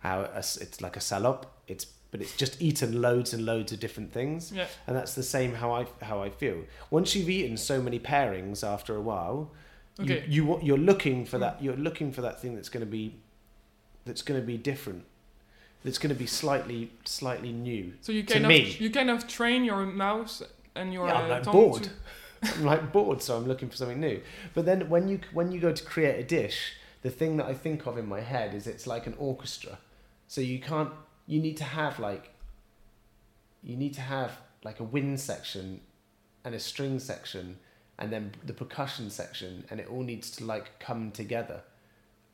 how 0.00 0.28
it's 0.36 0.80
like 0.82 0.94
a 0.96 1.00
salop 1.00 1.46
it's 1.66 1.86
but 2.10 2.20
it's 2.20 2.36
just 2.36 2.60
eaten 2.62 3.00
loads 3.02 3.32
and 3.34 3.44
loads 3.44 3.72
of 3.72 3.80
different 3.80 4.12
things 4.12 4.52
yeah, 4.52 4.66
and 4.86 4.96
that's 4.96 5.14
the 5.14 5.22
same 5.22 5.54
how 5.54 5.72
I 5.72 5.86
how 6.02 6.22
I 6.22 6.30
feel. 6.30 6.58
Once 6.90 7.14
you've 7.14 7.28
eaten 7.30 7.56
so 7.56 7.80
many 7.82 7.98
pairings 7.98 8.62
after 8.66 8.94
a 8.96 9.00
while, 9.00 9.50
Okay. 9.98 10.24
you, 10.28 10.44
you 10.44 10.60
you're 10.62 10.78
looking 10.78 11.24
for 11.24 11.38
that 11.38 11.62
you're 11.62 11.76
looking 11.76 12.12
for 12.12 12.20
that 12.22 12.40
thing 12.40 12.54
that's 12.54 12.68
going 12.68 12.84
to 12.84 12.90
be 12.90 13.14
that's 14.04 14.22
going 14.22 14.40
to 14.40 14.46
be 14.46 14.56
different. 14.58 15.04
That's 15.84 15.98
going 15.98 16.14
to 16.14 16.18
be 16.18 16.26
slightly 16.26 16.90
slightly 17.04 17.52
new. 17.52 17.92
so 18.00 18.12
you 18.12 18.22
to 18.22 18.32
kind 18.34 18.44
of 18.44 18.48
me. 18.50 18.76
you 18.78 18.90
kind 18.90 19.10
of 19.10 19.26
train 19.26 19.64
your 19.64 19.84
mouth 19.86 20.42
and 20.74 20.92
your 20.92 21.06
Yeah, 21.08 21.14
I'm 21.14 21.28
like 21.30 21.44
bored. 21.44 21.84
to- 21.84 21.90
I'm 22.54 22.64
like 22.64 22.92
bored, 22.92 23.22
so 23.22 23.36
I'm 23.36 23.46
looking 23.46 23.68
for 23.70 23.76
something 23.76 23.98
new. 24.00 24.20
But 24.54 24.66
then 24.66 24.88
when 24.90 25.08
you 25.08 25.20
when 25.32 25.50
you 25.52 25.60
go 25.60 25.72
to 25.72 25.84
create 25.84 26.18
a 26.20 26.24
dish, 26.24 26.72
the 27.02 27.10
thing 27.10 27.36
that 27.38 27.46
I 27.46 27.54
think 27.54 27.86
of 27.86 27.96
in 27.98 28.06
my 28.06 28.20
head 28.20 28.52
is 28.54 28.66
it's 28.66 28.86
like 28.86 29.06
an 29.06 29.14
orchestra. 29.18 29.78
So 30.28 30.40
you 30.40 30.58
can't 30.60 30.90
you 31.26 31.40
need 31.40 31.56
to 31.56 31.64
have 31.64 31.98
like 31.98 32.30
you 33.62 33.76
need 33.76 33.94
to 33.94 34.00
have 34.00 34.38
like 34.62 34.80
a 34.80 34.84
wind 34.84 35.18
section 35.20 35.80
and 36.44 36.54
a 36.54 36.60
string 36.60 36.98
section 36.98 37.58
and 37.98 38.12
then 38.12 38.32
the 38.44 38.52
percussion 38.52 39.10
section 39.10 39.64
and 39.70 39.80
it 39.80 39.88
all 39.90 40.02
needs 40.02 40.30
to 40.30 40.44
like 40.44 40.78
come 40.78 41.10
together. 41.10 41.62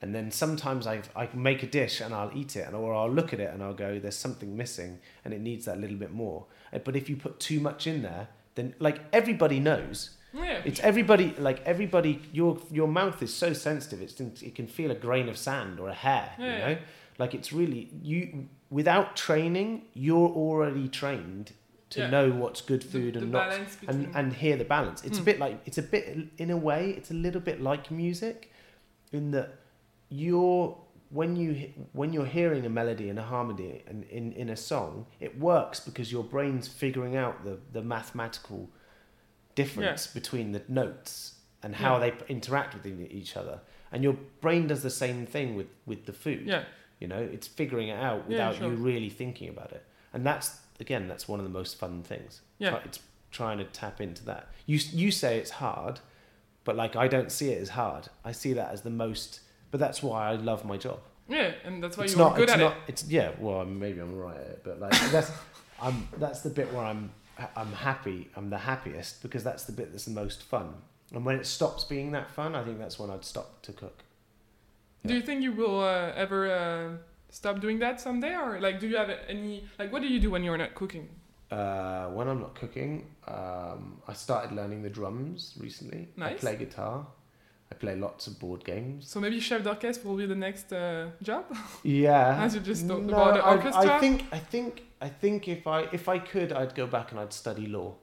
And 0.03 0.15
then 0.15 0.31
sometimes 0.31 0.87
I 0.87 1.03
I 1.15 1.27
can 1.27 1.43
make 1.43 1.63
a 1.63 1.67
dish 1.67 2.01
and 2.01 2.13
I'll 2.13 2.33
eat 2.35 2.57
it 2.57 2.67
and 2.67 2.75
or 2.75 2.95
I'll 2.95 3.11
look 3.11 3.33
at 3.33 3.41
it 3.41 3.53
and 3.53 3.63
I'll 3.63 3.75
go 3.75 3.99
there's 3.99 4.17
something 4.17 4.57
missing 4.57 4.99
and 5.25 5.33
it 5.33 5.41
needs 5.41 5.65
that 5.67 5.79
little 5.81 5.97
bit 5.97 6.13
more. 6.13 6.47
Uh, 6.73 6.79
But 6.79 6.97
if 6.97 7.09
you 7.09 7.17
put 7.17 7.39
too 7.39 7.61
much 7.61 7.87
in 7.87 8.03
there, 8.03 8.29
then 8.55 8.75
like 8.79 9.01
everybody 9.13 9.61
knows 9.61 10.11
yeah, 10.35 10.63
it's 10.65 10.81
everybody 10.81 11.35
like 11.39 11.61
everybody 11.67 12.23
your 12.33 12.59
your 12.71 12.89
mouth 12.89 13.23
is 13.23 13.33
so 13.35 13.53
sensitive 13.53 14.01
it's 14.01 14.43
it 14.43 14.55
can 14.55 14.67
feel 14.67 14.91
a 14.91 14.95
grain 14.95 15.29
of 15.29 15.37
sand 15.37 15.79
or 15.79 15.89
a 15.89 15.95
hair 15.95 16.33
you 16.39 16.45
know 16.47 16.69
yeah. 16.69 16.79
Like 17.23 17.33
it's 17.39 17.51
really 17.61 17.83
you 18.11 18.21
without 18.79 19.09
training 19.27 19.69
you're 20.07 20.33
already 20.45 20.87
trained 21.03 21.47
to 21.95 22.01
Yeah. 22.01 22.11
know 22.17 22.27
what's 22.43 22.61
good 22.73 22.83
food 22.93 23.13
the 23.15 23.21
and 23.21 23.31
not 23.33 23.51
between 23.51 23.89
and 23.91 23.99
and 24.19 24.27
hear 24.43 24.57
the 24.63 24.69
balance 24.77 24.99
it's 25.09 25.19
a 25.19 25.21
Hmm. 25.21 25.31
bit 25.31 25.39
like 25.45 25.57
it's 25.69 25.81
a 25.85 25.87
bit 25.95 26.05
in 26.45 26.51
a 26.59 26.61
way 26.69 26.83
it's 26.99 27.11
a 27.17 27.19
little 27.27 27.45
bit 27.51 27.59
like 27.71 27.85
music 28.05 28.37
in 29.19 29.25
that 29.37 29.49
you're 30.23 30.65
when 31.19 31.31
you 31.43 31.51
when 32.01 32.09
you're 32.15 32.33
hearing 32.39 32.63
a 32.71 32.73
melody 32.81 33.07
and 33.13 33.19
a 33.25 33.27
harmony 33.35 33.73
and 33.91 33.99
in, 34.19 34.25
in 34.43 34.49
a 34.57 34.59
song 34.73 34.93
it 35.27 35.33
works 35.51 35.79
because 35.89 36.07
your 36.17 36.25
brain's 36.35 36.67
figuring 36.83 37.15
out 37.25 37.35
the 37.49 37.55
the 37.77 37.83
mathematical 37.97 38.61
difference 39.55 40.07
between 40.19 40.53
the 40.53 40.63
notes 40.69 41.35
and 41.63 41.71
how 41.77 41.93
Yeah. 41.99 42.11
they 42.11 42.13
interact 42.37 42.71
with 42.75 42.87
each 43.21 43.37
other 43.41 43.57
and 43.93 44.03
your 44.03 44.17
brain 44.41 44.67
does 44.73 44.83
the 44.83 44.91
same 45.05 45.27
thing 45.35 45.49
with 45.59 45.69
with 45.91 46.01
the 46.07 46.13
food 46.25 46.45
yeah. 46.47 46.65
You 47.03 47.09
know 47.13 47.19
it's 47.37 47.47
figuring 47.61 47.89
it 47.89 47.99
out 48.09 48.21
Yeah, 48.29 48.29
without 48.29 48.55
sure. 48.57 48.69
you 48.71 48.75
really 48.91 49.11
thinking 49.11 49.49
about 49.49 49.73
it. 49.73 49.85
And 50.15 50.21
that's 50.25 50.47
again 50.85 51.09
that's 51.11 51.27
one 51.33 51.41
of 51.41 51.45
the 51.45 51.57
most 51.61 51.73
fun 51.83 52.03
things. 52.03 52.41
Yeah. 52.59 52.79
It's 52.85 53.01
trying 53.31 53.59
to 53.59 53.65
tap 53.81 54.01
into 54.01 54.25
that. 54.27 54.43
You 54.67 54.79
you 54.93 55.11
say 55.11 55.39
it's 55.39 55.51
hard 55.51 56.01
but 56.65 56.77
like 56.77 56.95
I 57.05 57.09
don't 57.09 57.33
see 57.39 57.49
it 57.55 57.61
as 57.61 57.71
hard. 57.71 58.05
I 58.25 58.33
see 58.33 58.53
that 58.55 58.71
as 58.73 58.81
the 58.83 58.91
most 59.05 59.41
but 59.71 59.81
that's 59.81 60.03
why 60.03 60.31
I 60.31 60.35
love 60.51 60.65
my 60.73 60.77
job. 60.77 61.01
Yeah, 61.29 61.53
and 61.65 61.83
that's 61.83 61.97
why 61.97 62.05
it's 62.05 62.13
you're 62.15 62.25
not 62.29 62.35
good 62.37 62.45
it's 62.45 62.53
at 62.53 62.61
not 62.61 62.73
it. 62.73 62.79
it's 62.89 63.03
yeah 63.09 63.31
well 63.39 63.65
maybe 63.65 64.01
I'm 64.01 64.17
right 64.17 64.37
at 64.37 64.47
it 64.55 64.61
but 64.65 64.81
like 64.81 64.93
that's 65.11 65.31
I'm 65.83 66.09
that's 66.19 66.41
the 66.47 66.51
bit 66.51 66.73
where 66.75 66.85
I'm 66.85 67.11
I'm 67.57 67.73
happy 67.73 68.29
I'm 68.37 68.49
the 68.51 68.59
happiest 68.59 69.23
because 69.23 69.43
that's 69.43 69.65
the 69.65 69.73
bit 69.73 69.91
that's 69.93 70.05
the 70.05 70.11
most 70.25 70.43
fun. 70.43 70.69
And 71.15 71.25
when 71.27 71.37
it 71.37 71.47
stops 71.47 71.85
being 71.85 72.13
that 72.13 72.31
fun 72.31 72.55
I 72.55 72.63
think 72.65 72.79
that's 72.79 72.99
when 72.99 73.11
I'd 73.11 73.25
stop 73.25 73.61
to 73.63 73.73
cook 73.73 73.99
Do 75.05 75.15
you 75.15 75.23
think 75.23 75.43
you 75.43 75.53
will 75.53 75.81
uh, 75.81 76.13
ever 76.15 76.41
uh, 76.51 76.97
stop 77.31 77.61
doing 77.61 77.79
that 77.81 78.01
someday, 78.01 78.35
or 78.37 78.61
like, 78.61 78.79
do 78.81 78.87
you 78.87 78.97
have 78.97 79.11
any 79.29 79.65
like, 79.79 79.93
what 79.93 80.03
do 80.03 80.09
you 80.09 80.21
do 80.21 80.31
when 80.31 80.43
you're 80.45 80.59
not 80.59 80.75
cooking? 80.75 81.09
Uh, 81.51 82.07
when 82.09 82.29
I'm 82.29 82.41
not 82.41 82.55
cooking, 82.55 83.05
um, 83.29 84.01
I 84.09 84.13
started 84.15 84.53
learning 84.55 84.83
the 84.83 84.89
drums 84.91 85.55
recently. 85.61 86.09
Nice. 86.17 86.33
I 86.33 86.35
play 86.37 86.57
guitar. 86.57 87.07
I 87.71 87.75
play 87.75 87.97
lots 87.97 88.27
of 88.27 88.39
board 88.39 88.65
games. 88.65 89.09
So 89.09 89.19
maybe 89.21 89.41
chef 89.41 89.63
d'orchestre 89.63 90.07
will 90.07 90.17
be 90.17 90.27
the 90.27 90.35
next 90.37 90.73
uh, 90.73 91.07
job. 91.23 91.45
Yeah. 91.83 92.43
As 92.45 92.55
you 92.55 92.61
just 92.61 92.87
talked 92.87 93.03
No, 93.05 93.15
about 93.15 93.35
the 93.35 93.45
I- 93.45 93.55
orchestra. 93.57 93.97
I 93.97 93.99
think 93.99 94.25
I 94.33 94.39
think 94.39 94.83
I 95.01 95.09
think 95.09 95.49
if 95.49 95.67
I 95.67 95.81
if 95.93 96.09
I 96.09 96.19
could, 96.19 96.53
I'd 96.53 96.75
go 96.75 96.87
back 96.87 97.11
and 97.13 97.21
I'd 97.21 97.33
study 97.33 97.67
law. 97.67 97.95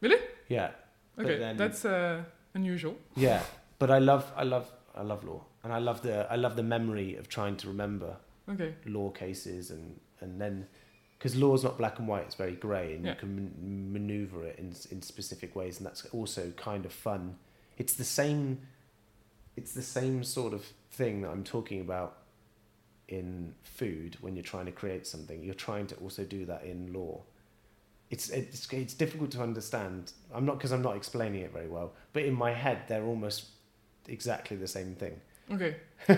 Really? 0.00 0.20
Yeah, 0.48 0.70
Okay, 1.18 1.38
then- 1.38 1.56
that's 1.56 1.84
uh, 1.84 2.22
unusual. 2.54 2.96
yeah. 3.16 3.42
But 3.78 3.90
I 3.90 3.98
love 4.00 4.24
I 4.36 4.44
love 4.44 4.66
I 4.94 5.02
love 5.02 5.24
law, 5.24 5.40
and 5.64 5.72
I 5.72 5.78
love 5.78 6.02
the 6.02 6.30
I 6.30 6.36
love 6.36 6.56
the 6.56 6.62
memory 6.62 7.16
of 7.16 7.28
trying 7.28 7.56
to 7.58 7.68
remember 7.68 8.16
Okay. 8.48 8.74
law 8.86 9.10
cases 9.10 9.70
and 9.70 10.00
and 10.20 10.40
then 10.40 10.66
because 11.18 11.34
law's 11.36 11.64
not 11.64 11.76
black 11.78 11.98
and 11.98 12.06
white; 12.08 12.22
it's 12.24 12.34
very 12.36 12.54
grey, 12.54 12.94
and 12.94 13.04
Yeah. 13.04 13.12
you 13.14 13.18
can 13.18 13.34
man- 13.36 13.92
maneuver 13.92 14.44
it 14.46 14.58
in 14.58 14.74
in 14.90 15.02
specific 15.02 15.54
ways, 15.56 15.78
and 15.78 15.86
that's 15.86 16.04
also 16.06 16.52
kind 16.52 16.84
of 16.86 16.92
fun. 16.92 17.38
It's 17.76 17.94
the 17.94 18.04
same 18.04 18.60
it's 19.56 19.72
the 19.74 19.82
same 19.82 20.22
sort 20.22 20.54
of 20.54 20.64
thing 20.92 21.22
that 21.22 21.30
I'm 21.30 21.42
talking 21.44 21.80
about 21.80 22.18
in 23.08 23.54
food 23.62 24.16
when 24.20 24.36
you're 24.36 24.44
trying 24.44 24.66
to 24.66 24.72
create 24.72 25.06
something. 25.06 25.42
You're 25.42 25.54
trying 25.54 25.86
to 25.88 25.96
also 25.96 26.24
do 26.24 26.44
that 26.46 26.62
in 26.64 26.92
law. 26.92 27.22
It's 28.10 28.30
it's 28.30 28.72
it's 28.72 28.94
difficult 28.94 29.30
to 29.32 29.42
understand. 29.42 30.12
I'm 30.32 30.44
not 30.46 30.58
because 30.58 30.72
I'm 30.72 30.82
not 30.82 30.96
explaining 30.96 31.42
it 31.42 31.52
very 31.52 31.68
well, 31.68 31.92
but 32.12 32.22
in 32.24 32.34
my 32.34 32.52
head 32.52 32.82
they're 32.86 33.04
almost 33.04 33.46
exactly 34.06 34.56
the 34.56 34.68
same 34.68 34.94
thing. 34.94 35.20
Okay. 35.52 35.76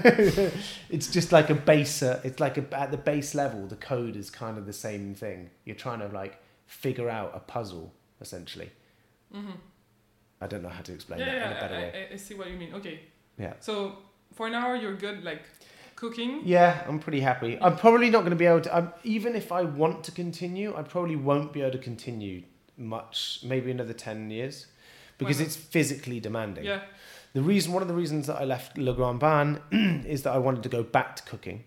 it's 0.90 1.08
just 1.10 1.32
like 1.32 1.50
a 1.50 1.54
base. 1.54 2.02
uh, 2.02 2.20
It's 2.24 2.40
like 2.40 2.58
a, 2.58 2.64
at 2.78 2.90
the 2.90 2.96
base 2.96 3.34
level, 3.34 3.66
the 3.66 3.76
code 3.76 4.16
is 4.16 4.30
kind 4.30 4.58
of 4.58 4.66
the 4.66 4.72
same 4.72 5.14
thing. 5.14 5.50
You're 5.64 5.76
trying 5.76 6.00
to 6.00 6.08
like 6.08 6.40
figure 6.66 7.08
out 7.10 7.32
a 7.34 7.40
puzzle 7.40 7.92
essentially. 8.20 8.70
Mm-hmm. 9.34 9.52
I 10.40 10.46
don't 10.46 10.62
know 10.62 10.68
how 10.68 10.82
to 10.82 10.92
explain 10.92 11.20
Yeah, 11.20 11.26
that 11.26 11.34
in 11.34 11.42
a 11.42 11.54
yeah, 11.54 11.60
better 11.60 11.74
I, 11.74 11.78
way. 11.78 12.06
I, 12.10 12.14
I 12.14 12.16
see 12.16 12.34
what 12.34 12.50
you 12.50 12.56
mean. 12.56 12.74
Okay. 12.74 13.00
Yeah. 13.38 13.54
So 13.60 13.98
for 14.34 14.46
an 14.46 14.54
hour, 14.54 14.76
you're 14.76 14.94
good, 14.96 15.22
like 15.24 15.42
cooking. 15.96 16.42
Yeah, 16.44 16.82
I'm 16.88 16.98
pretty 16.98 17.20
happy. 17.20 17.58
I'm 17.60 17.76
probably 17.76 18.10
not 18.10 18.20
going 18.20 18.30
to 18.30 18.36
be 18.36 18.46
able 18.46 18.62
to. 18.62 18.74
I'm, 18.74 18.92
even 19.04 19.34
if 19.36 19.52
I 19.52 19.62
want 19.62 20.04
to 20.04 20.12
continue, 20.12 20.74
I 20.76 20.82
probably 20.82 21.16
won't 21.16 21.52
be 21.52 21.60
able 21.62 21.72
to 21.72 21.78
continue 21.78 22.42
much. 22.76 23.40
Maybe 23.44 23.70
another 23.70 23.92
ten 23.92 24.30
years, 24.30 24.66
because 25.18 25.40
it's 25.40 25.56
physically 25.56 26.20
demanding. 26.20 26.64
Yeah. 26.64 26.80
The 27.32 27.42
reason, 27.42 27.72
one 27.72 27.82
of 27.82 27.88
the 27.88 27.94
reasons 27.94 28.26
that 28.26 28.36
I 28.36 28.44
left 28.44 28.76
Le 28.76 28.92
Grand 28.92 29.20
Bain 29.20 29.60
is 30.06 30.22
that 30.24 30.32
I 30.32 30.38
wanted 30.38 30.62
to 30.64 30.68
go 30.68 30.82
back 30.82 31.16
to 31.16 31.22
cooking. 31.22 31.64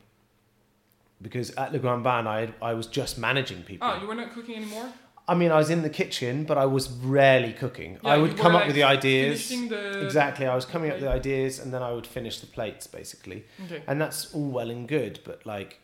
Because 1.22 1.52
at 1.52 1.72
Le 1.72 1.80
Grand 1.80 2.04
Bain, 2.04 2.28
I 2.28 2.42
had, 2.42 2.54
I 2.62 2.74
was 2.74 2.86
just 2.88 3.18
managing 3.18 3.64
people. 3.64 3.88
Oh, 3.90 4.00
you 4.02 4.08
were 4.08 4.16
not 4.16 4.34
cooking 4.34 4.56
anymore. 4.58 4.90
I 5.26 5.36
mean, 5.36 5.52
I 5.52 5.58
was 5.58 5.70
in 5.70 5.84
the 5.84 5.90
kitchen, 5.90 6.44
but 6.44 6.58
I 6.58 6.66
was 6.66 6.90
rarely 6.90 7.54
cooking. 7.54 7.98
Yeah, 8.04 8.10
I 8.10 8.18
would 8.18 8.36
come 8.36 8.48
up 8.56 8.62
like, 8.62 8.68
with 8.68 8.76
the 8.76 8.84
ideas. 8.84 9.48
Finishing 9.48 9.70
the 9.70 10.04
Exactly, 10.04 10.46
I 10.48 10.54
was 10.54 10.66
coming 10.66 10.90
up 10.90 10.96
with 10.96 11.04
the 11.04 11.10
ideas, 11.12 11.60
and 11.60 11.74
then 11.74 11.82
I 11.82 11.94
would 11.94 12.06
finish 12.06 12.40
the 12.42 12.48
plates, 12.48 12.88
basically. 12.88 13.46
Okay. 13.64 13.82
and 13.88 14.02
that's 14.02 14.34
all 14.36 14.50
well 14.50 14.70
and 14.70 14.86
good 14.86 15.20
but 15.24 15.46
like 15.46 15.80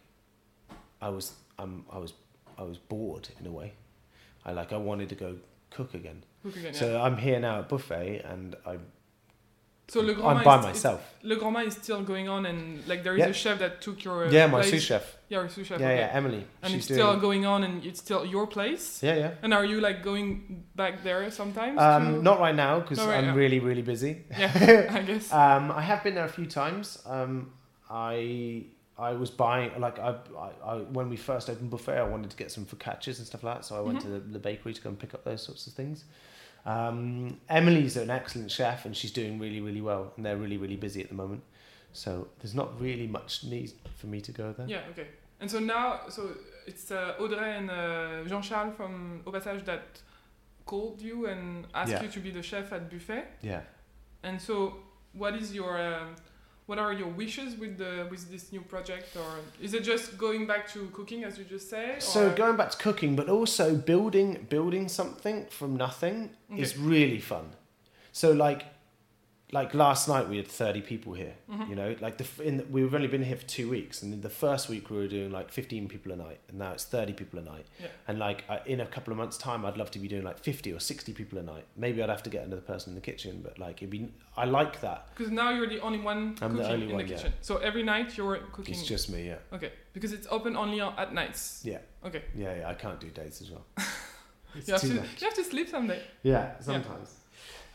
i 1.02 1.08
was 1.10 1.34
um, 1.58 1.86
i 1.92 1.98
was 1.98 2.14
i 2.58 2.64
was 2.64 2.78
bored 2.78 3.30
in 3.40 3.48
a 3.48 3.52
way 3.52 3.72
i 4.46 4.52
like 4.52 4.74
i 4.74 4.78
wanted 4.78 5.08
to 5.10 5.16
go 5.16 5.38
cook 5.70 5.94
again 5.94 6.24
Cook 6.44 6.58
again. 6.58 6.74
yeah. 6.74 6.80
so 6.80 7.02
i'm 7.02 7.18
here 7.18 7.40
now 7.40 7.60
at 7.60 7.70
buffet 7.70 8.22
and 8.26 8.56
i 8.66 8.78
So 9.92 10.02
Le 10.02 10.14
Grand 10.14 10.38
i'm 10.40 10.44
by 10.44 10.58
is, 10.60 10.64
myself 10.66 11.00
Le 11.24 11.36
Grand 11.36 11.68
is 11.68 11.74
still 11.74 12.02
going 12.04 12.28
on, 12.30 12.46
and 12.46 12.88
like 12.88 13.02
there 13.04 13.18
is 13.18 13.26
a 13.26 13.34
chef 13.34 13.58
that 13.60 13.82
took 13.82 14.04
your 14.06 14.26
uh, 14.28 14.32
yeah 14.32 14.46
my 14.48 14.60
place. 14.62 14.72
sous 14.72 14.84
chef 14.84 15.06
Yeah, 15.30 15.48
sous 15.48 15.66
chef. 15.68 15.80
yeah 15.80 15.88
okay. 15.88 16.00
yeah 16.02 16.18
emily 16.20 16.44
And 16.64 16.72
she's 16.72 16.86
it's 16.86 16.94
still 16.96 17.20
going 17.28 17.46
on, 17.46 17.64
and 17.64 17.84
it's 17.86 18.00
still 18.00 18.24
your 18.36 18.46
place. 18.48 19.02
yeah 19.08 19.16
yeah 19.24 19.32
And 19.44 19.54
are 19.54 19.66
you 19.66 19.80
like 19.88 20.04
going 20.04 20.64
back 20.76 20.94
there 21.04 21.30
sometimes? 21.32 21.80
um, 21.82 22.04
to- 22.16 22.22
not 22.30 22.40
right 22.40 22.56
now 22.56 22.80
because 22.82 23.00
right 23.00 23.18
i'm 23.20 23.28
now. 23.28 23.36
really 23.42 23.60
really 23.70 23.82
busy 23.94 24.14
Yeah, 24.40 24.88
I 25.00 25.02
guess. 25.10 25.26
um, 25.34 25.72
i 25.72 25.82
have 25.82 26.02
been 26.04 26.16
there 26.16 26.26
a 26.34 26.36
few 26.40 26.46
times 26.62 26.86
um, 27.16 27.52
i 27.90 28.64
i 28.98 29.12
was 29.14 29.30
buying 29.32 29.72
like 29.80 29.98
I, 30.00 30.12
I, 30.46 30.50
I 30.72 30.74
when 30.98 31.08
we 31.10 31.18
first 31.18 31.50
opened 31.50 31.70
buffet 31.76 31.98
i 31.98 32.04
wanted 32.04 32.30
to 32.32 32.38
get 32.38 32.52
some 32.52 32.66
focaccias 32.66 33.18
and 33.20 33.26
stuff 33.28 33.44
like 33.44 33.56
that 33.56 33.66
so 33.66 33.72
i 33.80 33.82
went 33.82 33.98
Mhm. 34.00 34.04
to 34.06 34.10
the, 34.16 34.20
the 34.20 34.40
bakery 34.50 34.74
to 34.74 34.82
go 34.82 34.90
and 34.90 35.00
pick 35.04 35.14
up 35.14 35.24
those 35.24 35.42
sorts 35.42 35.68
of 35.68 35.74
things 35.74 36.04
um, 36.66 37.38
emily's 37.50 37.98
an 37.98 38.10
excellent 38.10 38.52
chef 38.52 38.86
and 38.86 38.96
she's 38.96 39.12
doing 39.12 39.40
really 39.40 39.62
really 39.62 39.82
well 39.82 40.12
and 40.16 40.26
they're 40.26 40.38
really 40.38 40.58
really 40.58 40.76
busy 40.76 41.02
at 41.02 41.10
the 41.10 41.16
moment 41.16 41.42
so 41.94 42.28
there's 42.40 42.54
not 42.56 42.80
really 42.80 43.08
much 43.08 43.44
need 43.44 43.72
for 43.98 44.08
me 44.08 44.22
to 44.22 44.32
go 44.32 44.54
there 44.54 44.68
Yeah, 44.68 44.82
okay. 44.92 45.08
And 45.42 45.50
so 45.50 45.60
now, 45.60 46.02
so 46.10 46.22
it's 46.68 46.92
uh, 46.92 47.16
Audrey 47.20 47.52
and 47.58 47.72
uh, 47.72 48.24
Jean-Charles 48.28 48.76
from 48.76 49.22
Au 49.26 49.32
Passage 49.32 49.64
that 49.66 49.86
called 50.66 51.02
you 51.02 51.28
and 51.28 51.66
asked 51.74 51.92
Yeah. 51.94 52.04
you 52.04 52.10
to 52.10 52.20
be 52.20 52.32
the 52.32 52.44
chef 52.44 52.72
at 52.74 52.90
Buffet. 52.90 53.24
yeah 53.42 53.62
And 54.22 54.40
so, 54.42 54.76
what 55.14 55.34
is 55.36 55.54
your, 55.56 55.80
um, 55.82 56.16
what 56.70 56.78
are 56.78 56.94
your 56.94 57.08
wishes 57.08 57.58
with 57.58 57.80
the 57.80 58.08
with 58.12 58.30
this 58.32 58.52
new 58.52 58.62
project, 58.62 59.16
or 59.16 59.30
is 59.60 59.74
it 59.74 59.84
just 59.84 60.20
going 60.20 60.46
back 60.46 60.72
to 60.74 60.80
cooking 60.94 61.24
as 61.24 61.40
you 61.40 61.44
just 61.44 61.68
said? 61.68 62.02
so 62.02 62.30
going 62.44 62.56
back 62.56 62.70
to 62.70 62.78
cooking 62.78 63.16
but 63.16 63.28
also 63.28 63.76
building 63.76 64.46
building 64.50 64.88
something 64.88 65.38
from 65.50 65.76
nothing 65.76 66.30
is 66.56 66.78
really 66.78 67.20
fun 67.20 67.46
so 68.12 68.32
like 68.32 68.62
like 69.52 69.74
last 69.74 70.08
night 70.08 70.30
we 70.30 70.38
had 70.38 70.48
30 70.48 70.82
people 70.82 71.14
here 71.14 71.34
Mhm. 71.52 71.70
you 71.70 71.76
know 71.76 71.96
like 72.02 72.18
the 72.20 72.28
in 72.44 72.58
the, 72.58 72.64
we've 72.66 72.94
only 72.94 73.08
been 73.08 73.24
here 73.24 73.36
for 73.36 73.48
two 73.48 73.68
weeks 73.68 74.04
and 74.04 74.14
in 74.14 74.22
the 74.22 74.30
first 74.30 74.70
week 74.70 74.90
we 74.92 74.98
were 74.98 75.08
doing 75.08 75.32
like 75.32 75.50
15 75.52 75.88
people 75.88 76.12
a 76.12 76.16
night 76.16 76.40
and 76.50 76.60
now 76.60 76.72
it's 76.74 76.86
30 76.86 77.14
people 77.14 77.40
a 77.40 77.42
night 77.42 77.66
Yeah. 77.82 77.88
and 78.08 78.20
like 78.20 78.44
uh, 78.48 78.60
in 78.68 78.80
a 78.80 78.86
couple 78.86 79.12
of 79.12 79.18
months 79.18 79.38
time 79.40 79.66
i'd 79.66 79.76
love 79.76 79.90
to 79.92 80.00
be 80.00 80.08
doing 80.08 80.24
like 80.24 80.38
50 80.38 80.72
or 80.72 80.80
60 80.80 81.14
people 81.14 81.40
a 81.40 81.42
night 81.44 81.66
maybe 81.76 82.04
i'd 82.04 82.10
have 82.10 82.22
to 82.24 82.30
get 82.30 82.46
another 82.46 82.62
person 82.62 82.92
in 82.92 82.96
the 82.96 83.02
kitchen 83.02 83.42
but 83.44 83.58
like 83.58 83.78
it'd 83.82 83.90
be 83.90 84.12
i 84.38 84.46
like 84.46 84.82
that 84.82 85.08
Because 85.16 85.32
now 85.32 85.50
you're 85.50 85.68
the 85.70 85.80
only 85.82 86.00
one 86.00 86.36
I'm 86.42 86.56
the 86.56 86.60
cooking 86.64 86.74
only 86.74 86.86
in 86.90 86.94
one, 86.94 87.06
the 87.06 87.12
yeah. 87.12 87.18
kitchen. 87.18 87.34
So 87.42 87.58
every 87.58 87.82
night 87.84 88.16
you're 88.18 88.38
cooking. 88.54 88.76
it's 88.76 88.84
just 88.88 89.10
me 89.10 89.26
yeah 89.28 89.38
okay, 89.56 89.72
because 89.94 90.14
it's 90.14 90.28
open 90.30 90.56
only 90.56 90.80
at 90.82 91.12
nights. 91.14 91.62
yeah 91.66 91.80
Okay. 92.06 92.22
yeah, 92.36 92.54
yeah 92.60 92.70
i 92.70 92.76
can't 92.76 93.00
do 93.00 93.08
days 93.10 93.42
as 93.42 93.50
well 93.52 93.66
You 94.68 94.74
have, 94.74 94.82
to, 94.82 94.88
much 94.88 95.22
you 95.22 95.26
have 95.28 95.36
to 95.36 95.44
sleep 95.44 95.70
someday. 95.70 96.02
yeah 96.24 96.60
sometimes 96.60 97.16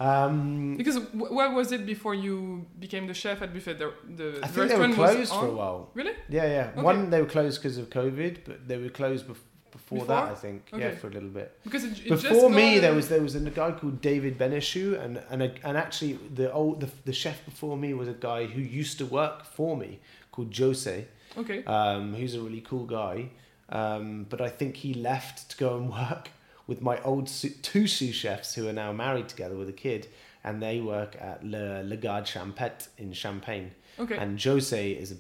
um 0.01 0.77
Because 0.77 0.97
w- 0.97 1.33
where 1.35 1.51
was 1.53 1.73
it 1.73 1.87
before 1.87 2.15
you 2.15 2.67
became 2.81 3.07
the 3.07 3.15
chef 3.15 3.43
at 3.43 3.53
Buffet? 3.55 3.79
The, 3.79 3.93
the, 4.17 4.41
I 4.43 4.47
think 4.49 4.69
they 4.71 4.77
were 4.79 4.89
was 4.89 4.97
closed 4.97 5.33
for 5.33 5.47
a 5.47 5.51
on- 5.51 5.57
while. 5.57 5.91
Really? 5.95 6.15
Yeah, 6.29 6.47
yeah. 6.47 6.71
Okay. 6.73 6.83
One 6.83 7.11
they 7.11 7.21
were 7.21 7.29
closed 7.29 7.63
because 7.63 7.79
of 7.79 7.91
COVID, 7.91 8.39
but 8.45 8.67
they 8.69 8.77
were 8.79 8.89
closed 8.91 9.27
bef- 9.27 9.37
before, 9.71 9.99
Before? 10.01 10.07
that. 10.07 10.25
I 10.33 10.35
think. 10.35 10.69
Yeah, 10.77 10.95
for 10.97 11.09
a 11.09 11.11
little 11.11 11.29
bit. 11.41 11.49
Because 11.65 11.85
it, 11.85 11.93
it 12.05 12.09
just 12.11 12.23
Before 12.29 12.51
me, 12.51 12.79
there 12.79 12.95
was 12.95 13.09
there 13.09 13.23
was 13.23 13.35
a 13.35 13.41
guy 13.63 13.71
called 13.73 14.01
David 14.01 14.39
Beneshu, 14.39 14.87
and 15.03 15.13
and 15.31 15.43
a, 15.43 15.55
and 15.67 15.77
actually 15.77 16.15
the 16.35 16.53
old 16.53 16.81
the, 16.81 16.89
the 17.05 17.13
chef 17.13 17.45
before 17.45 17.77
me 17.77 17.93
was 17.95 18.09
a 18.09 18.13
guy 18.31 18.47
who 18.47 18.61
used 18.61 18.99
to 18.99 19.07
work 19.07 19.45
for 19.45 19.77
me 19.77 20.01
called 20.33 20.57
Jose, 20.57 21.07
Okay. 21.39 21.65
um, 21.65 22.15
who's 22.15 22.35
a 22.35 22.41
really 22.41 22.61
cool 22.61 22.87
guy. 22.87 23.31
Um, 23.69 24.27
but 24.29 24.41
I 24.41 24.49
think 24.49 24.77
he 24.77 24.93
left 24.95 25.51
to 25.51 25.57
go 25.57 25.77
and 25.79 25.91
work 25.91 26.31
with 26.67 26.81
my 26.83 27.01
old 27.03 27.27
two 27.27 27.87
sous 27.87 28.15
chefs 28.15 28.55
who 28.55 28.69
are 28.69 28.73
now 28.73 28.93
married 28.93 29.29
together 29.29 29.57
with 29.57 29.69
a 29.69 29.73
kid, 29.73 30.09
and 30.43 30.63
they 30.63 30.81
work 30.81 31.17
at 31.21 31.45
Le, 31.45 31.83
Le 31.83 31.97
Garde 31.97 32.25
Champêtre 32.27 32.89
in 32.99 33.13
Champagne. 33.13 33.73
Okay. 33.99 34.17
And 34.17 34.43
Jose 34.43 34.91
is 34.93 35.13
a 35.13 35.17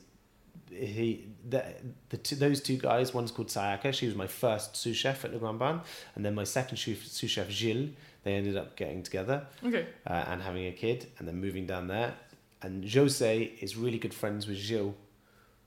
he 0.70 1.28
the, 1.48 1.64
the 2.08 2.16
two, 2.16 2.34
those 2.36 2.60
two 2.60 2.76
guys. 2.76 3.14
One's 3.14 3.30
called 3.30 3.48
Sayaka. 3.48 3.92
She 3.94 4.06
was 4.06 4.14
my 4.16 4.26
first 4.26 4.76
sous 4.76 4.96
chef 4.96 5.24
at 5.24 5.32
Le 5.32 5.38
Grand 5.38 5.58
Bain, 5.58 5.80
and 6.14 6.24
then 6.24 6.34
my 6.34 6.44
second 6.44 6.76
sous, 6.78 6.98
sous 7.12 7.30
chef 7.30 7.50
Gilles. 7.50 7.90
They 8.24 8.34
ended 8.34 8.56
up 8.56 8.74
getting 8.74 9.02
together 9.02 9.46
okay. 9.62 9.86
uh, 10.06 10.24
and 10.28 10.40
having 10.42 10.66
a 10.66 10.72
kid, 10.72 11.06
and 11.18 11.28
then 11.28 11.36
moving 11.40 11.66
down 11.66 11.88
there. 11.88 12.14
And 12.62 12.90
Jose 12.90 13.42
is 13.60 13.76
really 13.76 13.98
good 13.98 14.14
friends 14.14 14.46
with 14.46 14.56
Gilles 14.56 14.94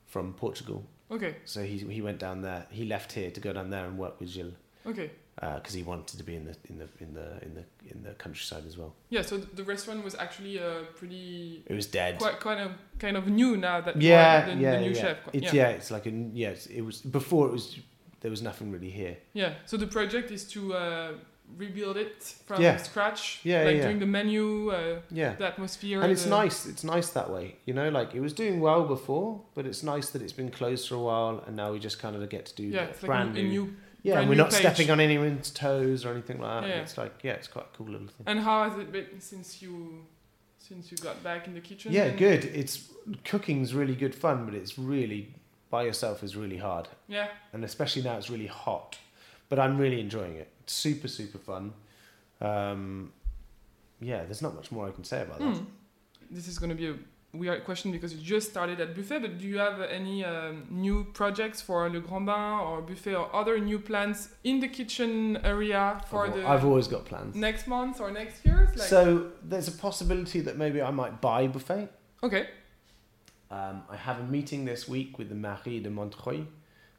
from 0.07 0.33
Portugal, 0.33 0.83
Okay. 1.11 1.35
so 1.45 1.63
he 1.63 1.77
he 1.77 2.01
went 2.01 2.17
down 2.19 2.41
there. 2.41 2.65
He 2.71 2.85
left 2.85 3.11
here 3.13 3.29
to 3.29 3.39
go 3.39 3.53
down 3.53 3.69
there 3.69 3.85
and 3.85 3.97
work 3.97 4.19
with 4.19 4.29
Gilles 4.29 4.55
Okay. 4.85 5.11
Because 5.39 5.73
he 5.73 5.83
wanted 5.83 6.17
to 6.17 6.23
be 6.23 6.35
in 6.35 6.45
the 6.45 6.55
in 6.69 6.77
the 6.79 6.87
in 6.99 7.13
the 7.13 7.27
in 7.45 7.53
the 7.53 7.63
in 7.91 8.03
the 8.03 8.13
countryside 8.13 8.63
as 8.67 8.75
well. 8.77 8.93
Yeah. 9.09 9.21
So 9.21 9.37
the 9.37 9.63
restaurant 9.63 10.03
was 10.03 10.15
actually 10.15 10.59
uh, 10.59 10.83
pretty 10.95 11.63
It 11.67 11.73
was 11.75 11.85
dead. 11.87 12.17
quite 12.17 12.39
kind 12.39 12.59
of 12.59 12.71
kind 12.99 13.15
of 13.17 13.27
new 13.27 13.55
now 13.57 13.81
that 13.81 14.01
yeah, 14.01 14.45
the, 14.45 14.55
yeah, 14.55 14.71
the 14.71 14.81
new 14.81 14.91
yeah. 14.91 15.01
chef. 15.01 15.17
It's 15.33 15.53
yeah. 15.53 15.69
yeah. 15.69 15.75
it's 15.77 15.91
like 15.91 16.05
a 16.07 16.11
yeah. 16.11 16.49
It's, 16.49 16.65
it 16.67 16.81
was 16.81 17.01
before 17.01 17.47
it 17.47 17.51
was 17.53 17.77
there 18.21 18.31
was 18.31 18.41
nothing 18.41 18.71
really 18.71 18.89
here. 18.89 19.17
Yeah. 19.33 19.53
So 19.65 19.77
the 19.77 19.87
project 19.87 20.31
is 20.31 20.43
to 20.53 20.73
uh, 20.73 21.11
rebuild 21.55 21.97
it 21.97 22.23
from 22.47 22.61
Yeah. 22.61 22.77
scratch. 22.77 23.39
Yeah, 23.43 23.63
Like 23.63 23.75
yeah, 23.77 23.83
doing 23.83 23.99
the 23.99 24.05
menu, 24.07 24.69
uh, 24.71 24.99
Yeah, 25.11 25.35
the 25.35 25.45
atmosphere. 25.45 26.01
and 26.01 26.11
it's 26.11 26.23
the- 26.23 26.43
nice. 26.43 26.65
It's 26.65 26.83
nice 26.83 27.09
that 27.11 27.29
way. 27.29 27.57
You 27.65 27.73
know, 27.75 27.89
like 27.89 28.15
it 28.15 28.21
was 28.21 28.33
doing 28.33 28.59
well 28.59 28.83
before, 28.85 29.41
but 29.53 29.65
it's 29.65 29.83
nice 29.83 30.09
that 30.09 30.21
it's 30.21 30.33
been 30.33 30.49
closed 30.51 30.87
for 30.89 30.95
a 30.95 30.99
while, 30.99 31.43
and 31.45 31.55
now 31.55 31.71
we 31.73 31.79
just 31.79 31.99
kind 31.99 32.15
of 32.15 32.27
get 32.29 32.45
to 32.47 32.55
do 32.55 32.63
Yeah. 32.63 32.85
It's 32.85 33.01
brand 33.01 33.37
a, 33.37 33.39
a 33.39 33.43
new. 33.43 33.49
new. 33.49 33.73
Yeah, 34.03 34.13
brand 34.13 34.23
and 34.23 34.29
we're 34.29 34.43
not 34.43 34.51
page. 34.51 34.59
stepping 34.59 34.89
on 34.91 34.99
anyone's 34.99 35.49
toes 35.51 36.05
or 36.05 36.11
anything 36.11 36.39
like 36.39 36.61
that. 36.63 36.69
Yeah. 36.69 36.81
It's 36.81 36.97
like 36.97 37.13
yeah, 37.23 37.33
it's 37.33 37.47
quite 37.47 37.65
a 37.73 37.77
cool 37.77 37.87
little 37.87 38.07
thing. 38.07 38.25
And 38.27 38.39
how 38.39 38.69
has 38.69 38.77
it 38.79 38.91
been 38.91 39.19
since 39.19 39.61
you 39.61 40.05
since 40.59 40.91
you 40.91 40.97
got 40.97 41.23
back 41.23 41.47
in 41.47 41.53
the 41.53 41.61
kitchen? 41.61 41.91
Yeah, 41.91 42.05
and- 42.05 42.17
good. 42.17 42.45
It's 42.45 42.89
cooking's 43.23 43.73
really 43.73 43.95
good 43.95 44.13
fun, 44.15 44.45
but 44.45 44.53
it's 44.53 44.77
really 44.77 45.33
by 45.69 45.83
yourself 45.83 46.23
is 46.23 46.35
really 46.35 46.57
hard. 46.57 46.87
Yeah. 47.07 47.27
and 47.53 47.63
especially 47.65 48.01
now 48.03 48.17
it's 48.17 48.29
really 48.29 48.47
hot. 48.47 48.97
But 49.49 49.59
I'm 49.59 49.77
really 49.77 49.99
enjoying 50.01 50.35
it. 50.35 50.49
It's 50.61 50.73
super, 50.73 51.07
super 51.07 51.37
fun. 51.37 51.73
Um, 52.41 53.11
yeah, 54.01 54.23
there's 54.25 54.41
not 54.41 54.55
much 54.55 54.71
more 54.71 54.87
I 54.87 54.91
can 54.91 55.03
say 55.03 55.21
about 55.23 55.39
that. 55.39 55.55
Hmm. 55.57 55.63
This 56.29 56.47
is 56.47 56.59
going 56.59 56.69
to 56.69 56.75
be 56.75 56.87
a 56.89 56.95
weird 57.33 57.63
question 57.65 57.91
because 57.91 58.13
you 58.13 58.21
just 58.21 58.49
started 58.49 58.79
at 58.79 58.95
Buffet, 58.95 59.19
but 59.19 59.37
do 59.37 59.45
you 59.47 59.57
have 59.59 59.81
any 59.81 60.23
um, 60.25 60.65
new 60.69 61.03
projects 61.13 61.61
for 61.61 61.89
Le 61.89 61.99
Grand 61.99 62.25
Bain 62.25 62.59
or 62.59 62.81
Buffet 62.81 63.15
or 63.15 63.33
other 63.35 63.59
new 63.59 63.79
plans 63.79 64.29
in 64.43 64.59
the 64.59 64.67
kitchen 64.67 65.37
area 65.43 66.01
for 66.09 66.25
I've, 66.27 66.35
the 66.35 66.47
I've 66.47 66.65
always 66.65 66.87
got 66.87 67.05
plans. 67.05 67.35
next 67.35 67.67
month 67.67 67.99
or 67.99 68.11
next 68.11 68.45
year? 68.45 68.69
Like, 68.75 68.87
So 68.87 69.31
there's 69.43 69.67
a 69.67 69.71
possibility 69.73 70.39
that 70.41 70.57
maybe 70.57 70.81
I 70.81 70.91
might 70.91 71.21
buy 71.21 71.47
buffet. 71.47 71.89
okay, 72.23 72.47
Um, 73.51 73.83
I 73.89 73.95
have 73.97 74.19
a 74.19 74.23
meeting 74.23 74.65
this 74.65 74.87
week 74.87 75.17
with 75.19 75.29
the 75.29 75.35
Mairie 75.35 75.79
de 75.83 75.89
Montreuil 75.89 76.45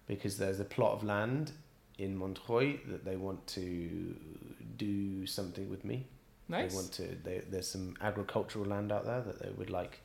because 0.07 0.37
there's 0.39 0.61
a 0.61 0.65
plot 0.65 0.93
of 0.93 1.05
land 1.05 1.53
in 1.99 2.17
Montreuil 2.17 2.79
that 2.89 3.05
they 3.05 3.17
want 3.17 3.47
to 3.49 4.15
do 4.77 5.27
something 5.27 5.69
with 5.69 5.85
me. 5.85 6.07
nice. 6.49 6.71
They 6.71 6.77
want 6.77 6.93
to. 6.93 7.17
They, 7.25 7.43
there's 7.51 7.69
some 7.69 7.95
agricultural 8.01 8.65
land 8.67 8.93
out 8.93 9.05
there 9.05 9.21
that 9.21 9.43
they 9.43 9.51
would 9.51 9.71
like 9.71 10.01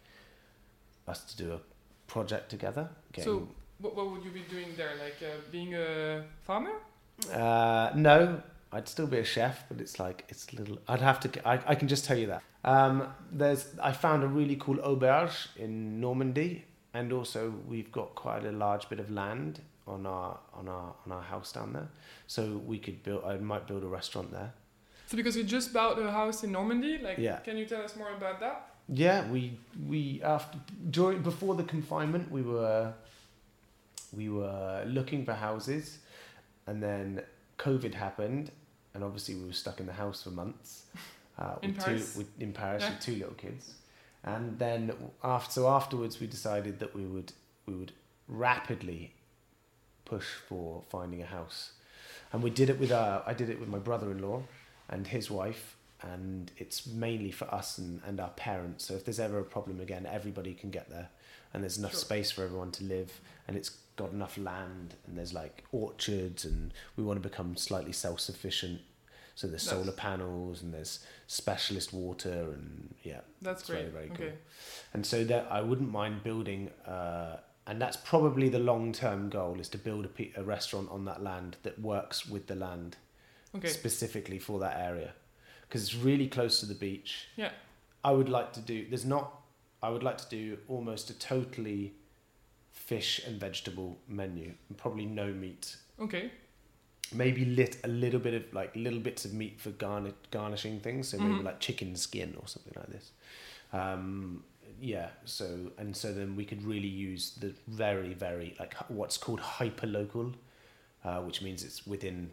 us 1.08 1.24
to 1.26 1.38
do 1.38 1.54
a 1.54 1.60
project 2.08 2.50
together. 2.50 2.90
So, 3.18 3.48
what, 3.80 3.96
what 3.96 4.12
would 4.12 4.24
you 4.24 4.32
be 4.32 4.44
doing 4.50 4.70
there? 4.78 4.92
Like 5.02 5.18
uh, 5.22 5.36
being 5.52 5.76
a 5.76 6.24
farmer? 6.44 6.72
Uh, 7.32 7.92
no, 7.96 8.42
I'd 8.72 8.88
still 8.88 9.08
be 9.08 9.20
a 9.20 9.24
chef, 9.24 9.66
but 9.70 9.80
it's 9.82 10.00
like 10.00 10.26
it's 10.30 10.48
a 10.54 10.56
little. 10.56 10.80
I'd 10.88 11.02
have 11.02 11.20
to. 11.22 11.48
I, 11.48 11.60
I 11.68 11.76
can 11.76 11.88
just 11.88 12.06
tell 12.06 12.18
you 12.18 12.28
that. 12.28 12.42
Um, 12.64 13.08
there's. 13.32 13.68
I 13.82 13.92
found 13.92 14.24
a 14.24 14.28
really 14.28 14.56
cool 14.56 14.78
auberge 14.78 15.48
in 15.58 16.00
Normandy, 16.00 16.66
and 16.94 17.12
also 17.14 17.54
we've 17.68 17.92
got 17.92 18.16
quite 18.16 18.46
a 18.46 18.52
large 18.52 18.90
bit 18.90 19.00
of 19.00 19.12
land 19.12 19.62
on 19.86 20.06
our 20.06 20.40
on 20.54 20.68
our 20.68 20.94
on 21.06 21.12
our 21.12 21.22
house 21.22 21.52
down 21.52 21.74
there, 21.74 21.90
so 22.28 22.62
we 22.66 22.80
could 22.80 23.04
build. 23.04 23.24
I 23.26 23.38
might 23.38 23.68
build 23.68 23.84
a 23.84 23.88
restaurant 23.88 24.32
there. 24.32 24.54
So 25.08 25.18
because 25.18 25.36
you 25.36 25.44
just 25.44 25.74
bought 25.74 26.00
a 26.00 26.10
house 26.10 26.44
in 26.44 26.52
Normandy, 26.52 26.98
like, 26.98 27.18
Yeah. 27.20 27.38
can 27.40 27.58
you 27.58 27.66
tell 27.66 27.84
us 27.84 27.96
more 27.96 28.14
about 28.14 28.40
that? 28.40 28.73
Yeah, 28.90 29.30
we 29.30 29.58
we 29.88 30.22
after 30.24 30.58
during 30.90 31.22
before 31.22 31.56
the 31.56 31.64
confinement 31.64 32.30
we 32.32 32.42
were 32.42 32.94
we 34.16 34.30
were 34.30 34.84
looking 34.86 35.26
for 35.26 35.34
houses, 35.34 36.00
and 36.68 36.82
then 36.84 37.22
COVID 37.58 37.94
happened, 37.94 38.52
and 38.94 39.04
obviously 39.04 39.36
we 39.36 39.46
were 39.48 39.54
stuck 39.54 39.80
in 39.80 39.86
the 39.86 39.94
house 39.94 40.24
for 40.24 40.32
months. 40.32 40.84
Uh, 41.36 41.56
In 41.64 41.72
with 41.74 41.84
Paris? 41.84 42.14
Two, 42.14 42.20
with, 42.20 42.28
in 42.40 42.54
Paris 42.54 42.84
Yeah. 42.84 42.90
with 42.92 43.00
two 43.00 43.16
little 43.16 43.34
kids, 43.34 43.74
and 44.24 44.60
then 44.60 44.94
after 45.24 45.52
so 45.52 45.68
afterwards 45.68 46.20
we 46.20 46.28
decided 46.28 46.78
that 46.78 46.94
we 46.94 47.06
would 47.06 47.34
we 47.66 47.74
would 47.74 47.92
rapidly 48.28 49.16
push 50.06 50.28
for 50.48 50.84
finding 50.92 51.24
a 51.24 51.26
house, 51.26 51.72
and 52.32 52.44
we 52.44 52.52
did 52.52 52.70
it 52.70 52.80
with 52.80 52.92
our 52.92 53.24
I 53.26 53.34
did 53.34 53.50
it 53.50 53.60
with 53.60 53.68
my 53.68 53.80
brother-in-law 53.80 54.44
and 54.90 55.08
his 55.08 55.32
wife 55.32 55.76
and 56.04 56.52
it's 56.58 56.86
mainly 56.86 57.32
for 57.32 57.46
us 57.54 57.78
and, 57.78 58.02
and 58.06 58.20
our 58.20 58.30
parents. 58.32 58.86
So 58.86 58.94
if 58.94 59.06
there's 59.06 59.20
ever 59.20 59.40
a 59.40 59.44
problem 59.46 59.80
again, 59.80 60.06
everybody 60.06 60.54
can 60.54 60.70
get 60.70 60.90
there, 60.90 61.10
and 61.54 61.64
there's 61.64 61.78
enough 61.78 61.92
Sure. 61.92 62.00
space 62.02 62.32
for 62.32 62.44
everyone 62.44 62.72
to 62.72 62.84
live, 62.84 63.22
and 63.48 63.56
it's 63.58 63.70
got 63.96 64.12
enough 64.12 64.38
land, 64.38 64.96
and 65.08 65.18
there's 65.18 65.34
like 65.34 65.64
orchards, 65.72 66.46
and 66.46 66.74
we 66.96 67.04
want 67.04 67.22
to 67.22 67.28
become 67.30 67.56
slightly 67.56 67.94
self-sufficient. 67.94 68.82
So 69.36 69.48
there's 69.48 69.64
solar 69.64 69.92
panels, 69.94 70.62
and 70.62 70.74
there's 70.74 71.00
specialist 71.28 71.94
water, 71.94 72.50
and 72.54 72.94
yeah, 73.04 73.22
That's 73.42 73.62
It's 73.62 73.70
very, 73.70 73.84
great. 73.84 73.94
very 73.94 74.06
okay. 74.12 74.24
cool. 74.30 74.38
and 74.94 75.06
so 75.06 75.24
that 75.24 75.48
I 75.50 75.62
wouldn't 75.62 75.92
mind 75.92 76.24
building. 76.24 76.70
Uh, 76.86 77.38
and 77.66 77.82
that's 77.82 77.96
probably 77.98 78.50
the 78.50 78.60
long-term 78.60 79.30
goal: 79.30 79.60
is 79.60 79.70
to 79.70 79.78
build 79.78 80.06
a, 80.20 80.32
a 80.36 80.44
restaurant 80.44 80.90
on 80.92 81.06
that 81.06 81.24
land 81.24 81.56
that 81.64 81.80
works 81.80 82.28
with 82.28 82.48
the 82.48 82.56
land 82.56 82.98
Okay. 83.56 83.68
specifically 83.70 84.40
for 84.40 84.60
that 84.60 84.80
area 84.80 85.14
because 85.74 85.88
it's 85.88 85.96
really 85.96 86.28
close 86.28 86.60
to 86.60 86.68
the 86.68 86.76
beach. 86.76 87.28
Yeah. 87.36 87.50
I 88.04 88.12
would 88.12 88.30
like 88.30 88.54
to 88.54 88.60
do. 88.60 88.86
There's 88.88 89.06
not. 89.06 89.42
I 89.82 89.90
would 89.90 90.04
like 90.04 90.20
to 90.20 90.30
do 90.30 90.58
almost 90.68 91.10
a 91.10 91.18
totally 91.18 91.94
fish 92.72 93.20
and 93.26 93.40
vegetable 93.40 93.98
menu, 94.08 94.54
and 94.70 94.78
probably 94.78 95.06
no 95.08 95.34
meat. 95.34 95.76
Okay. 96.00 96.30
Maybe 97.12 97.44
lit 97.46 97.78
a 97.84 97.88
little 97.88 98.20
bit 98.20 98.36
of 98.36 98.54
like 98.54 98.76
little 98.76 99.00
bits 99.00 99.26
of 99.26 99.34
meat 99.34 99.60
for 99.60 99.72
garni- 99.72 100.14
garnishing 100.30 100.80
things. 100.80 101.08
So 101.10 101.18
maybe 101.18 101.40
Mhm. 101.40 101.44
like 101.44 101.60
chicken 101.60 101.96
skin 101.96 102.36
or 102.40 102.48
something 102.48 102.74
like 102.76 102.92
this. 102.92 103.12
Um, 103.72 104.44
yeah. 104.80 105.10
So 105.26 105.72
and 105.80 105.98
so 105.98 106.14
then 106.14 106.36
we 106.36 106.46
could 106.46 106.64
really 106.64 106.88
use 106.88 107.32
the 107.40 107.56
very 107.68 108.14
very 108.14 108.56
like 108.60 108.76
what's 108.90 109.18
called 109.18 109.40
hyper 109.40 109.88
local, 109.88 110.36
uh, 111.04 111.22
which 111.22 111.42
means 111.42 111.64
it's 111.64 111.88
within 111.88 112.30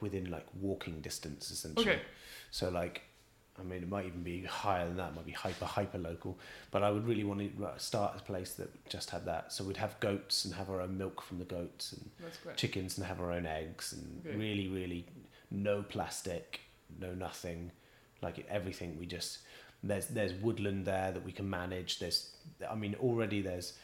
within 0.00 0.30
like 0.30 0.46
walking 0.60 1.00
distance 1.00 1.50
essentially. 1.50 1.90
Okay. 1.90 2.02
So 2.50 2.68
like, 2.68 3.02
I 3.58 3.62
mean, 3.62 3.82
it 3.82 3.88
might 3.88 4.06
even 4.06 4.22
be 4.22 4.42
higher 4.44 4.86
than 4.86 4.96
that. 4.96 5.10
It 5.10 5.16
might 5.16 5.26
be 5.26 5.32
hyper 5.32 5.64
hyper 5.64 5.98
local. 5.98 6.38
But 6.70 6.82
I 6.82 6.90
would 6.90 7.06
really 7.06 7.24
want 7.24 7.40
to 7.40 7.72
start 7.78 8.14
a 8.16 8.22
place 8.22 8.54
that 8.54 8.88
just 8.88 9.10
had 9.10 9.26
that. 9.26 9.52
So 9.52 9.64
we'd 9.64 9.76
have 9.76 9.98
goats 10.00 10.44
and 10.44 10.54
have 10.54 10.70
our 10.70 10.80
own 10.80 10.96
milk 10.96 11.20
from 11.22 11.38
the 11.38 11.44
goats, 11.44 11.92
and 11.92 12.10
chickens 12.56 12.96
and 12.98 13.06
have 13.06 13.20
our 13.20 13.32
own 13.32 13.46
eggs, 13.46 13.92
and 13.92 14.26
Okay. 14.26 14.36
really, 14.36 14.68
really 14.68 15.06
no 15.50 15.82
plastic, 15.82 16.60
no 16.98 17.14
nothing, 17.14 17.72
like 18.22 18.46
everything. 18.48 18.98
We 18.98 19.06
just 19.06 19.38
there's 19.82 20.06
there's 20.08 20.32
woodland 20.34 20.84
there 20.86 21.12
that 21.12 21.24
we 21.24 21.32
can 21.32 21.48
manage. 21.48 21.98
There's 21.98 22.30
I 22.68 22.74
mean 22.74 22.94
already 23.00 23.40
there's 23.42 23.74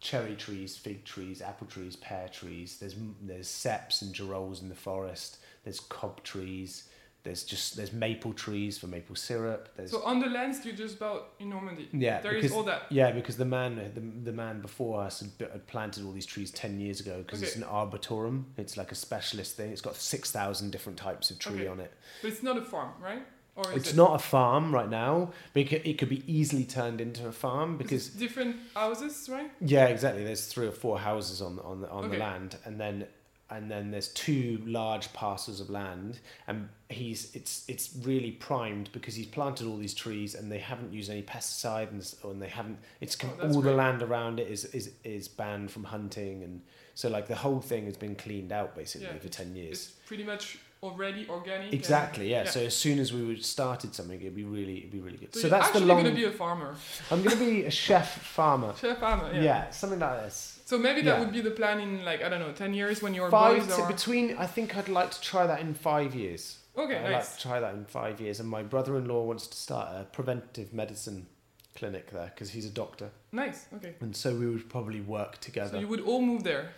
cherry 0.00 0.34
trees, 0.34 0.76
fig 0.76 1.04
trees, 1.04 1.40
apple 1.40 1.66
trees, 1.68 1.96
pear 1.96 2.28
trees. 2.28 2.78
There's 2.78 2.96
there's 3.22 3.48
ceps 3.48 4.02
and 4.02 4.12
girolles 4.14 4.60
in 4.62 4.68
the 4.68 4.74
forest. 4.74 5.38
There's 5.64 5.80
cob 5.80 6.22
trees. 6.22 6.88
There's 7.24 7.44
just 7.44 7.76
there's 7.76 7.92
maple 7.92 8.32
trees 8.32 8.78
for 8.78 8.88
maple 8.88 9.14
syrup. 9.14 9.68
There's 9.76 9.92
So 9.92 10.02
on 10.02 10.18
the 10.18 10.26
lands 10.26 10.64
you 10.66 10.72
just 10.72 10.98
bought 10.98 11.28
in 11.38 11.50
Normandy, 11.50 11.88
yeah 11.92 12.20
there 12.20 12.32
is 12.34 12.42
because 12.42 12.56
all 12.56 12.64
that. 12.64 12.82
yeah 12.90 13.12
because 13.12 13.36
the 13.36 13.44
man 13.44 13.76
the, 13.94 14.00
the 14.30 14.32
man 14.36 14.60
before 14.60 15.00
us 15.00 15.20
had, 15.20 15.30
had 15.52 15.64
planted 15.68 16.04
all 16.04 16.10
these 16.10 16.26
trees 16.26 16.50
10 16.50 16.80
years 16.80 16.98
ago 16.98 17.18
because 17.24 17.40
it's 17.40 17.54
an 17.54 17.62
arboretum 17.62 18.46
it's 18.56 18.76
like 18.76 18.90
a 18.90 18.96
specialist 18.96 19.56
thing 19.56 19.70
it's 19.70 19.80
got 19.80 19.94
6000 19.94 20.72
different 20.72 20.98
types 20.98 21.30
of 21.30 21.38
tree 21.38 21.60
Okay. 21.60 21.68
on 21.68 21.78
it 21.78 21.92
But 22.22 22.32
it's 22.32 22.42
not 22.42 22.56
a 22.56 22.62
farm, 22.62 22.90
right? 23.00 23.22
Or 23.54 23.70
it's 23.72 23.90
it? 23.92 23.96
not 23.96 24.16
a 24.16 24.18
farm 24.18 24.74
right 24.74 24.90
now 24.90 25.30
but 25.54 25.70
it 25.70 25.98
could, 25.98 26.08
be 26.08 26.24
easily 26.26 26.64
turned 26.64 27.00
into 27.00 27.28
a 27.28 27.32
farm 27.32 27.76
Because 27.76 28.08
different 28.08 28.56
houses, 28.74 29.28
right? 29.30 29.48
yeah 29.60 29.84
exactly 29.86 30.24
there's 30.24 30.46
three 30.46 30.66
or 30.66 30.72
four 30.72 30.98
houses 30.98 31.40
on 31.40 31.60
on 31.60 31.82
the, 31.82 31.88
on 31.88 32.10
the 32.10 32.16
land 32.18 32.56
and 32.64 32.80
then 32.80 33.06
and 33.52 33.70
then 33.70 33.90
there's 33.90 34.08
two 34.08 34.60
large 34.66 35.12
parcels 35.12 35.60
of 35.60 35.68
land 35.70 36.18
and 36.48 36.68
he's 36.88 37.34
it's 37.34 37.64
it's 37.68 37.94
really 38.02 38.32
primed 38.32 38.90
because 38.92 39.14
he's 39.14 39.26
planted 39.26 39.66
all 39.66 39.76
these 39.76 39.94
trees 39.94 40.34
and 40.34 40.50
they 40.50 40.58
haven't 40.58 40.92
used 40.92 41.10
any 41.10 41.22
pesticide 41.22 41.90
and, 41.90 42.14
and 42.24 42.42
they 42.42 42.48
haven't 42.48 42.78
it's 43.00 43.16
Oh, 43.22 43.54
all 43.54 43.60
the 43.60 43.72
land 43.72 44.02
around 44.02 44.40
it 44.40 44.48
is, 44.48 44.64
is 44.66 44.92
is 45.04 45.28
banned 45.28 45.70
from 45.70 45.84
hunting 45.84 46.42
and 46.42 46.62
so 46.94 47.08
like 47.08 47.28
the 47.28 47.34
whole 47.36 47.60
thing 47.60 47.84
has 47.86 47.96
been 47.96 48.14
cleaned 48.16 48.52
out 48.52 48.74
basically 48.74 49.06
Yeah, 49.06 49.18
for 49.18 49.28
10 49.28 49.54
years. 49.54 49.70
It's 49.70 49.86
pretty 50.06 50.24
much 50.24 50.58
already 50.82 51.28
organic. 51.28 51.72
exactly 51.72 52.28
yeah. 52.30 52.42
yeah. 52.44 52.50
so 52.50 52.60
as 52.60 52.74
soon 52.76 52.98
as 52.98 53.12
we 53.12 53.22
would 53.24 53.44
started 53.44 53.94
something 53.94 54.20
it'd 54.20 54.34
be 54.34 54.44
really 54.44 54.78
it'd 54.78 54.90
be 54.90 55.00
really 55.00 55.16
good 55.16 55.32
So, 55.34 55.42
so, 55.42 55.48
that's 55.48 55.70
the 55.70 55.78
long. 55.80 55.90
actually 55.90 55.94
long 55.94 56.02
gonna 56.04 56.16
be 56.16 56.24
a 56.24 56.38
farmer, 56.38 56.74
i'm 57.10 57.22
going 57.22 57.38
to 57.38 57.44
be 57.44 57.64
a 57.64 57.70
chef 57.70 58.18
farmer 58.22 58.74
chef 58.80 58.98
farmer. 58.98 59.30
yeah. 59.32 59.42
Yeah. 59.42 59.70
something 59.70 60.00
like 60.00 60.22
this 60.24 60.58
So 60.64 60.78
maybe 60.78 61.02
that 61.02 61.14
Yeah. 61.14 61.20
would 61.20 61.32
be 61.32 61.40
the 61.40 61.50
plan 61.52 61.78
in 61.80 62.04
like 62.04 62.22
I 62.22 62.28
don't 62.28 62.40
know, 62.40 62.52
ten 62.52 62.72
years 62.74 63.00
when 63.02 63.14
your 63.14 63.30
five 63.30 63.66
boys 63.68 63.78
are. 63.78 63.86
between 63.92 64.36
i 64.38 64.46
think 64.46 64.76
i'd 64.76 64.88
like 64.88 65.10
to 65.12 65.20
try 65.20 65.46
that 65.46 65.60
in 65.60 65.74
five 65.74 66.14
years 66.14 66.58
Okay, 66.74 66.96
I'd 66.96 67.12
like 67.12 67.30
to 67.36 67.38
try 67.38 67.60
that 67.60 67.74
in 67.74 67.84
five 67.84 68.18
years. 68.18 68.40
And 68.40 68.48
my 68.48 68.62
brother 68.62 68.96
in 68.96 69.04
law 69.06 69.22
wants 69.24 69.46
to 69.46 69.58
start 69.58 69.88
a 69.94 70.04
preventive 70.04 70.72
medicine 70.72 71.26
clinic 71.74 72.10
there 72.10 72.30
because 72.34 72.50
he's 72.50 72.66
a 72.66 72.70
doctor. 72.70 73.10
Nice. 73.32 73.66
Okay. 73.76 73.94
And 74.00 74.14
so 74.14 74.34
we 74.34 74.46
would 74.46 74.68
probably 74.68 75.00
work 75.00 75.38
together. 75.40 75.70
So 75.70 75.78
you 75.80 75.88
would 75.88 76.00
all 76.00 76.20
move 76.22 76.42
there. 76.44 76.70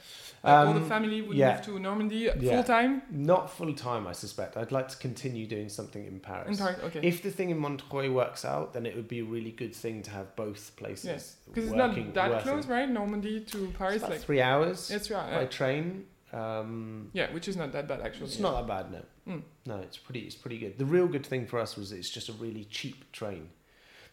Like 0.43 0.67
all 0.67 0.75
the 0.75 0.81
Um, 0.81 0.89
family 0.89 1.23
would 1.23 1.37
yeah. 1.37 1.55
move 1.57 1.65
to 1.65 1.79
Normandy 1.79 2.31
Yeah. 2.39 2.55
full 2.55 2.63
time. 2.65 3.03
Not 3.11 3.51
full 3.51 3.73
time, 3.75 4.07
I 4.07 4.13
suspect. 4.13 4.57
I'd 4.57 4.73
like 4.73 4.89
to 4.89 4.97
continue 4.99 5.47
doing 5.47 5.69
something 5.69 6.05
in 6.07 6.21
Paris. 6.21 6.59
In 6.59 6.65
Paris. 6.65 6.81
Okay. 6.85 7.01
If 7.03 7.23
the 7.23 7.31
thing 7.31 7.51
in 7.51 7.59
Montreuil 7.59 8.13
works 8.13 8.45
out, 8.45 8.73
then 8.75 8.85
it 8.87 8.95
would 8.95 9.09
be 9.09 9.21
a 9.21 9.25
really 9.25 9.53
good 9.53 9.75
thing 9.75 10.03
to 10.03 10.11
have 10.11 10.37
both 10.37 10.77
places. 10.77 11.07
Yes. 11.07 11.37
Because 11.47 11.65
it's 11.65 11.75
not 11.75 11.95
that 11.95 12.31
working. 12.31 12.43
close, 12.43 12.67
right? 12.67 12.89
Normandy 12.89 13.41
to 13.41 13.69
Paris, 13.79 14.03
like 14.03 14.21
three 14.21 14.41
hours 14.43 14.91
it's 14.91 15.11
right. 15.11 15.31
by 15.31 15.45
uh, 15.45 15.49
train. 15.49 16.07
Um, 16.33 17.11
yeah, 17.13 17.33
which 17.33 17.47
is 17.47 17.57
not 17.57 17.71
that 17.73 17.87
bad 17.87 18.01
actually. 18.01 18.27
it's 18.27 18.37
yeah. 18.37 18.43
not 18.43 18.67
that 18.67 18.67
bad, 18.67 18.93
no. 18.93 19.35
Mm. 19.35 19.43
No, 19.67 19.77
it's 19.79 19.97
pretty. 19.97 20.21
It's 20.21 20.35
pretty 20.35 20.59
good. 20.59 20.79
The 20.79 20.85
real 20.85 21.07
good 21.07 21.25
thing 21.25 21.47
for 21.47 21.59
us 21.61 21.77
was 21.77 21.93
it's 21.93 22.11
just 22.13 22.29
a 22.29 22.33
really 22.33 22.65
cheap 22.65 23.11
train, 23.13 23.51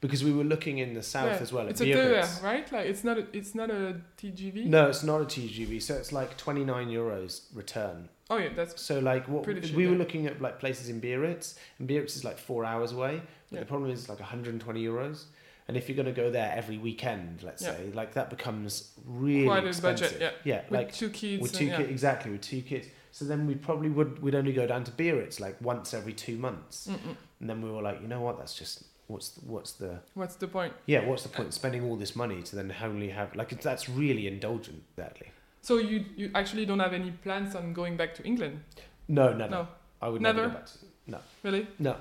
because 0.02 0.24
we 0.24 0.34
were 0.34 0.43
looking 0.43 0.80
in 0.80 0.93
the 0.93 1.04
south 1.04 1.36
Yeah, 1.38 1.41
as 1.41 1.54
well. 1.54 1.66
At 1.66 1.72
It's 1.72 1.82
a. 1.82 1.86
TER, 1.86 2.28
right? 2.43 2.70
Like 2.72 2.88
it's 2.88 3.04
not 3.04 3.18
a, 3.18 3.26
it's 3.34 3.56
not 3.56 3.70
a 3.70 4.02
TGV. 4.18 4.66
No, 4.66 4.89
it's 4.89 5.04
not 5.04 5.22
a 5.22 5.26
TGV. 5.26 5.82
So 5.82 5.95
it's 5.95 6.12
like 6.12 6.36
twenty 6.38 6.66
nine 6.66 6.89
euros 6.89 7.41
return. 7.54 8.10
Oh 8.30 8.38
yeah, 8.38 8.49
that's 8.56 8.82
So 8.82 8.99
like 8.99 9.28
what 9.28 9.45
cheap, 9.45 9.76
we 9.76 9.86
were 9.86 9.93
yeah. 9.93 9.97
looking 9.99 10.26
at 10.28 10.41
like 10.41 10.60
places 10.60 10.89
in 10.89 10.99
Biarritz, 11.02 11.56
and 11.80 11.88
Biarritz 11.88 12.16
is 12.16 12.24
like 12.24 12.38
four 12.38 12.66
hours 12.66 12.91
away. 12.91 13.22
But 13.49 13.56
Yeah. 13.58 13.60
the 13.62 13.66
problem 13.68 13.91
is 13.91 13.99
it's 14.02 14.10
like 14.10 14.20
one 14.20 14.28
hundred 14.30 14.54
and 14.54 14.62
twenty 14.62 14.84
euros. 14.86 15.26
And 15.68 15.78
if 15.78 15.88
you're 15.88 15.95
going 15.95 16.14
to 16.14 16.22
go 16.22 16.30
there 16.32 16.52
every 16.54 16.78
weekend, 16.78 17.43
let's 17.43 17.62
Yeah. 17.64 17.76
say, 17.78 17.91
like 17.93 18.14
that 18.16 18.30
becomes 18.30 18.91
really 19.06 19.45
Quite 19.45 19.64
a 19.64 19.68
expensive. 19.68 20.14
budget, 20.14 20.36
yeah. 20.43 20.64
with 20.64 20.72
like 20.72 20.91
two 20.93 21.10
kids. 21.10 21.41
with 21.41 21.52
and- 21.52 21.60
two 21.60 21.66
yeah. 21.68 21.78
kids, 21.78 21.89
exactly 21.89 22.32
with 22.32 22.41
two 22.41 22.62
kids. 22.62 22.88
So 23.12 23.26
then 23.26 23.45
we 23.45 23.56
probably 23.56 23.89
would 23.89 24.22
we'd 24.24 24.36
only 24.36 24.54
go 24.54 24.66
down 24.66 24.84
to 24.86 24.91
Biarritz 24.91 25.39
like 25.39 25.62
once 25.62 25.93
every 25.93 26.14
two 26.14 26.38
months, 26.38 26.88
Mm-mm. 26.89 27.16
and 27.39 27.49
then 27.49 27.62
we 27.62 27.70
were 27.70 27.82
like, 27.82 28.02
you 28.02 28.08
know 28.08 28.22
what? 28.22 28.38
That's 28.39 28.54
just 28.56 28.84
what's 29.12 29.30
the, 29.30 29.41
what's 29.45 29.72
the 29.74 29.99
What's 30.14 30.36
the 30.36 30.47
point? 30.47 30.74
yeah? 30.86 31.05
What's 31.05 31.24
the 31.24 31.30
point 31.30 31.47
in 31.47 31.51
spending 31.51 31.84
all 31.84 31.95
this 31.97 32.16
money 32.16 32.41
to 32.43 32.55
then 32.55 32.74
only 32.84 33.09
have 33.09 33.36
like 33.36 33.51
it's, 33.51 33.64
that's 33.64 33.89
really 33.89 34.28
indulgent, 34.28 34.84
exactly. 34.97 35.30
So 35.62 35.78
you 35.78 36.05
you 36.16 36.32
actually 36.34 36.66
don't 36.66 36.80
have 36.80 36.93
any 36.93 37.12
plans 37.12 37.55
on 37.55 37.74
going 37.74 37.97
back 37.97 38.16
to 38.16 38.24
England? 38.24 38.62
No, 39.07 39.34
never. 39.34 39.51
No, 39.51 39.68
I 40.01 40.09
would 40.09 40.22
Never? 40.22 40.41
never, 40.41 40.53
go 40.53 40.59
back 40.59 40.66
to 40.68 40.78
no. 41.07 41.18
really? 41.43 41.68
No. 41.80 41.95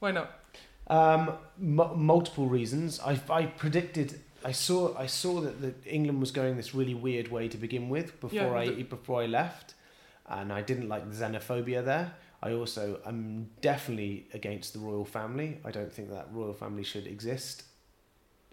Why 0.00 0.10
not? 0.10 0.30
Um, 0.86 1.32
multiple 1.58 2.46
reasons. 2.46 3.00
I, 3.00 3.18
I 3.30 3.46
predicted. 3.46 4.20
I 4.44 4.52
saw. 4.52 4.96
I 4.98 5.06
saw 5.06 5.40
that 5.40 5.60
the 5.62 5.72
England 5.86 6.20
was 6.20 6.30
going 6.30 6.56
this 6.56 6.74
really 6.74 6.94
weird 6.94 7.28
way 7.28 7.48
to 7.48 7.56
begin 7.56 7.88
with 7.88 8.20
before 8.20 8.38
Yeah, 8.38 8.52
I 8.54 8.82
before 8.82 9.22
I 9.22 9.26
left, 9.26 9.74
and 10.28 10.52
I 10.52 10.60
didn't 10.62 10.88
like 10.88 11.08
the 11.10 11.16
xenophobia 11.16 11.84
there. 11.84 12.12
I 12.46 12.52
also 12.52 13.00
am 13.06 13.48
definitely 13.62 14.26
against 14.34 14.72
the 14.74 14.78
royal 14.78 15.04
family. 15.18 15.50
I 15.64 15.70
don't 15.70 15.92
think 15.92 16.10
that 16.10 16.28
royal 16.32 16.52
family 16.52 16.84
should 16.84 17.06
exist 17.06 17.64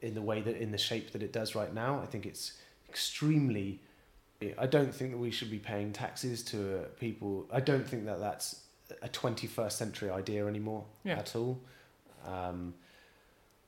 in 0.01 0.13
the 0.15 0.21
way 0.21 0.39
that 0.41 0.55
in 0.55 0.71
the 0.71 0.77
shape 0.77 1.11
that 1.11 1.21
it 1.21 1.31
does 1.33 1.55
right 1.55 1.73
now. 1.73 1.99
I 2.01 2.05
think 2.05 2.25
it's 2.25 2.53
extremely. 2.89 3.79
I 4.57 4.65
don't 4.65 4.93
think 4.95 5.11
that 5.11 5.17
we 5.17 5.29
should 5.29 5.51
be 5.51 5.59
paying 5.59 5.91
taxes 5.93 6.41
to 6.45 6.57
uh, 6.79 6.83
people. 6.99 7.47
I 7.51 7.59
don't 7.59 7.87
think 7.87 8.05
that 8.05 8.19
that's 8.19 8.61
a 9.03 9.09
21st 9.09 9.71
century 9.73 10.09
idea 10.09 10.47
anymore 10.47 10.83
Yeah. 11.03 11.19
at 11.19 11.35
all. 11.35 11.59
Um, 12.25 12.73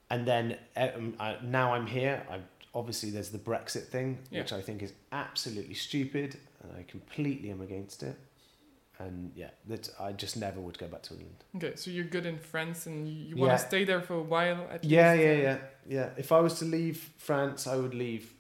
and 0.10 0.26
then 0.28 0.58
um, 0.76 1.14
I, 1.20 1.38
now 1.44 1.74
I'm 1.76 1.86
here. 1.86 2.26
I 2.30 2.40
obviously 2.74 3.10
there's 3.12 3.30
the 3.30 3.38
Brexit 3.52 3.84
thing, 3.88 4.18
Yeah. 4.32 4.40
which 4.42 4.54
I 4.54 4.62
think 4.62 4.82
is 4.82 4.94
absolutely 5.12 5.76
stupid, 5.76 6.38
and 6.64 6.72
I 6.76 6.84
completely 6.84 7.52
am 7.52 7.62
against 7.62 8.02
it. 8.04 8.16
And 9.00 9.32
yeah, 9.36 9.50
that 9.68 9.90
I 10.00 10.12
just 10.12 10.38
never 10.38 10.60
would 10.62 10.78
go 10.78 10.88
back 10.88 11.02
to 11.04 11.14
England. 11.14 11.44
Okay, 11.58 11.76
so 11.76 11.90
you're 11.92 12.06
good 12.06 12.26
in 12.26 12.38
France 12.38 12.86
and 12.86 13.08
you, 13.08 13.16
you 13.30 13.36
want 13.36 13.52
Yeah. 13.52 13.58
to 13.58 13.64
stay 13.68 13.84
there 13.86 14.02
for 14.02 14.14
a 14.16 14.22
while 14.22 14.68
at 14.72 14.84
Yeah, 14.84 15.14
least. 15.14 15.24
yeah, 15.24 15.34
yeah, 15.34 15.58
yeah. 15.88 16.10
If 16.18 16.32
I 16.32 16.40
was 16.40 16.60
to 16.60 16.66
leave 16.66 16.98
France, 17.18 17.66
I 17.68 17.76
would 17.76 17.94
leave. 17.96 18.34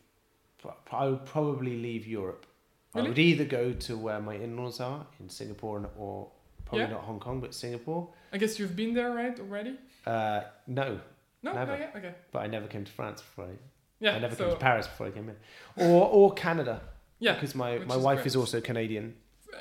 I 0.92 1.08
would 1.08 1.26
probably 1.26 1.76
leave 1.78 2.08
Europe. 2.08 2.46
I 2.96 3.02
would 3.02 3.18
either 3.20 3.44
go 3.44 3.74
to 3.74 3.98
where 3.98 4.22
my 4.22 4.36
in-laws 4.36 4.80
are 4.80 5.08
in 5.20 5.28
Singapore 5.30 5.90
or 5.98 6.30
probably 6.66 6.86
Yeah. 6.86 6.92
not 6.92 7.02
Hong 7.02 7.20
Kong, 7.20 7.42
but 7.42 7.54
Singapore. 7.56 8.14
I 8.32 8.38
guess 8.38 8.60
you've 8.60 8.76
been 8.76 8.94
there, 8.94 9.12
right, 9.14 9.38
already? 9.40 9.78
Uh, 10.06 10.42
no, 10.68 11.00
No? 11.42 11.52
Never. 11.54 11.74
Oh, 11.74 11.78
yeah, 11.78 11.90
okay. 11.98 12.14
but 12.32 12.40
I 12.44 12.48
never 12.48 12.68
came 12.68 12.86
to 12.86 12.92
France 12.92 13.22
before. 13.22 13.46
I, 13.46 13.58
Yeah, 14.00 14.16
I 14.16 14.20
never 14.20 14.36
so, 14.36 14.44
came 14.46 14.54
to 14.54 14.60
Paris 14.60 14.88
before 14.88 15.08
I 15.08 15.12
came 15.12 15.28
in, 15.30 15.36
or 15.76 16.08
or 16.08 16.34
Canada. 16.34 16.82
yeah, 17.20 17.34
because 17.34 17.56
my, 17.56 17.80
my 17.80 17.96
is 17.98 18.04
wife 18.04 18.18
great. 18.20 18.28
is 18.28 18.36
also 18.38 18.62
Canadian. 18.62 19.16